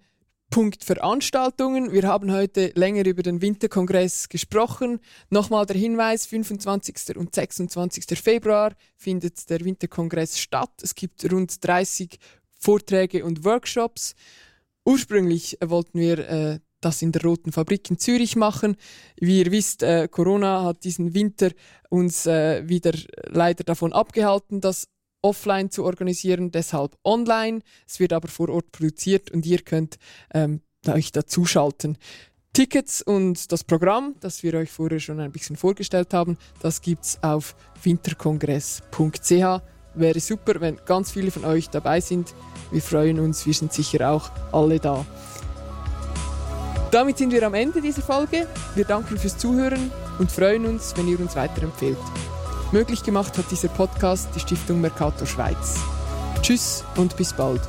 Punkt 0.51 0.83
Veranstaltungen. 0.83 1.93
Wir 1.93 2.03
haben 2.03 2.29
heute 2.29 2.73
länger 2.75 3.05
über 3.05 3.23
den 3.23 3.41
Winterkongress 3.41 4.27
gesprochen. 4.27 4.99
Nochmal 5.29 5.65
der 5.65 5.77
Hinweis, 5.77 6.25
25. 6.25 7.15
und 7.15 7.33
26. 7.33 8.19
Februar 8.19 8.73
findet 8.97 9.49
der 9.49 9.63
Winterkongress 9.63 10.37
statt. 10.37 10.73
Es 10.81 10.93
gibt 10.93 11.31
rund 11.31 11.65
30 11.65 12.19
Vorträge 12.59 13.23
und 13.23 13.45
Workshops. 13.45 14.13
Ursprünglich 14.83 15.57
wollten 15.63 15.97
wir 15.97 16.19
äh, 16.29 16.59
das 16.81 17.01
in 17.01 17.13
der 17.13 17.23
Roten 17.23 17.53
Fabrik 17.53 17.89
in 17.89 17.97
Zürich 17.97 18.35
machen. 18.35 18.75
Wie 19.15 19.39
ihr 19.39 19.53
wisst, 19.53 19.83
äh, 19.83 20.09
Corona 20.11 20.65
hat 20.65 20.83
diesen 20.83 21.13
Winter 21.13 21.51
uns 21.89 22.25
äh, 22.25 22.67
wieder 22.67 22.91
leider 23.29 23.63
davon 23.63 23.93
abgehalten, 23.93 24.59
das 24.59 24.89
offline 25.21 25.69
zu 25.69 25.83
organisieren, 25.83 26.51
deshalb 26.51 26.97
online. 27.03 27.61
Es 27.87 27.99
wird 27.99 28.13
aber 28.13 28.27
vor 28.27 28.49
Ort 28.49 28.71
produziert 28.71 29.31
und 29.31 29.45
ihr 29.45 29.59
könnt 29.59 29.97
ähm, 30.33 30.61
euch 30.87 31.11
dazuschalten. 31.11 31.97
Tickets 32.53 33.01
und 33.01 33.51
das 33.51 33.63
Programm, 33.63 34.15
das 34.19 34.43
wir 34.43 34.53
euch 34.55 34.71
vorher 34.71 34.99
schon 34.99 35.21
ein 35.21 35.31
bisschen 35.31 35.55
vorgestellt 35.55 36.13
haben, 36.13 36.37
das 36.61 36.81
gibt's 36.81 37.17
auf 37.21 37.55
winterkongress.ch. 37.81 39.61
Wäre 39.93 40.19
super, 40.19 40.59
wenn 40.59 40.77
ganz 40.85 41.11
viele 41.11 41.31
von 41.31 41.45
euch 41.45 41.69
dabei 41.69 42.01
sind. 42.01 42.33
Wir 42.71 42.81
freuen 42.81 43.19
uns, 43.19 43.45
wir 43.45 43.53
sind 43.53 43.71
sicher 43.71 44.11
auch 44.11 44.31
alle 44.51 44.79
da. 44.79 45.05
Damit 46.91 47.17
sind 47.17 47.31
wir 47.31 47.43
am 47.43 47.53
Ende 47.53 47.81
dieser 47.81 48.01
Folge. 48.01 48.47
Wir 48.75 48.83
danken 48.83 49.17
fürs 49.17 49.37
Zuhören 49.37 49.91
und 50.19 50.29
freuen 50.29 50.65
uns, 50.65 50.93
wenn 50.97 51.07
ihr 51.07 51.19
uns 51.21 51.37
weiterempfehlt. 51.37 51.97
Möglich 52.71 53.03
gemacht 53.03 53.37
hat 53.37 53.51
dieser 53.51 53.67
Podcast 53.67 54.29
die 54.33 54.39
Stiftung 54.39 54.79
Mercator 54.79 55.27
Schweiz. 55.27 55.75
Tschüss 56.41 56.85
und 56.95 57.17
bis 57.17 57.33
bald. 57.33 57.61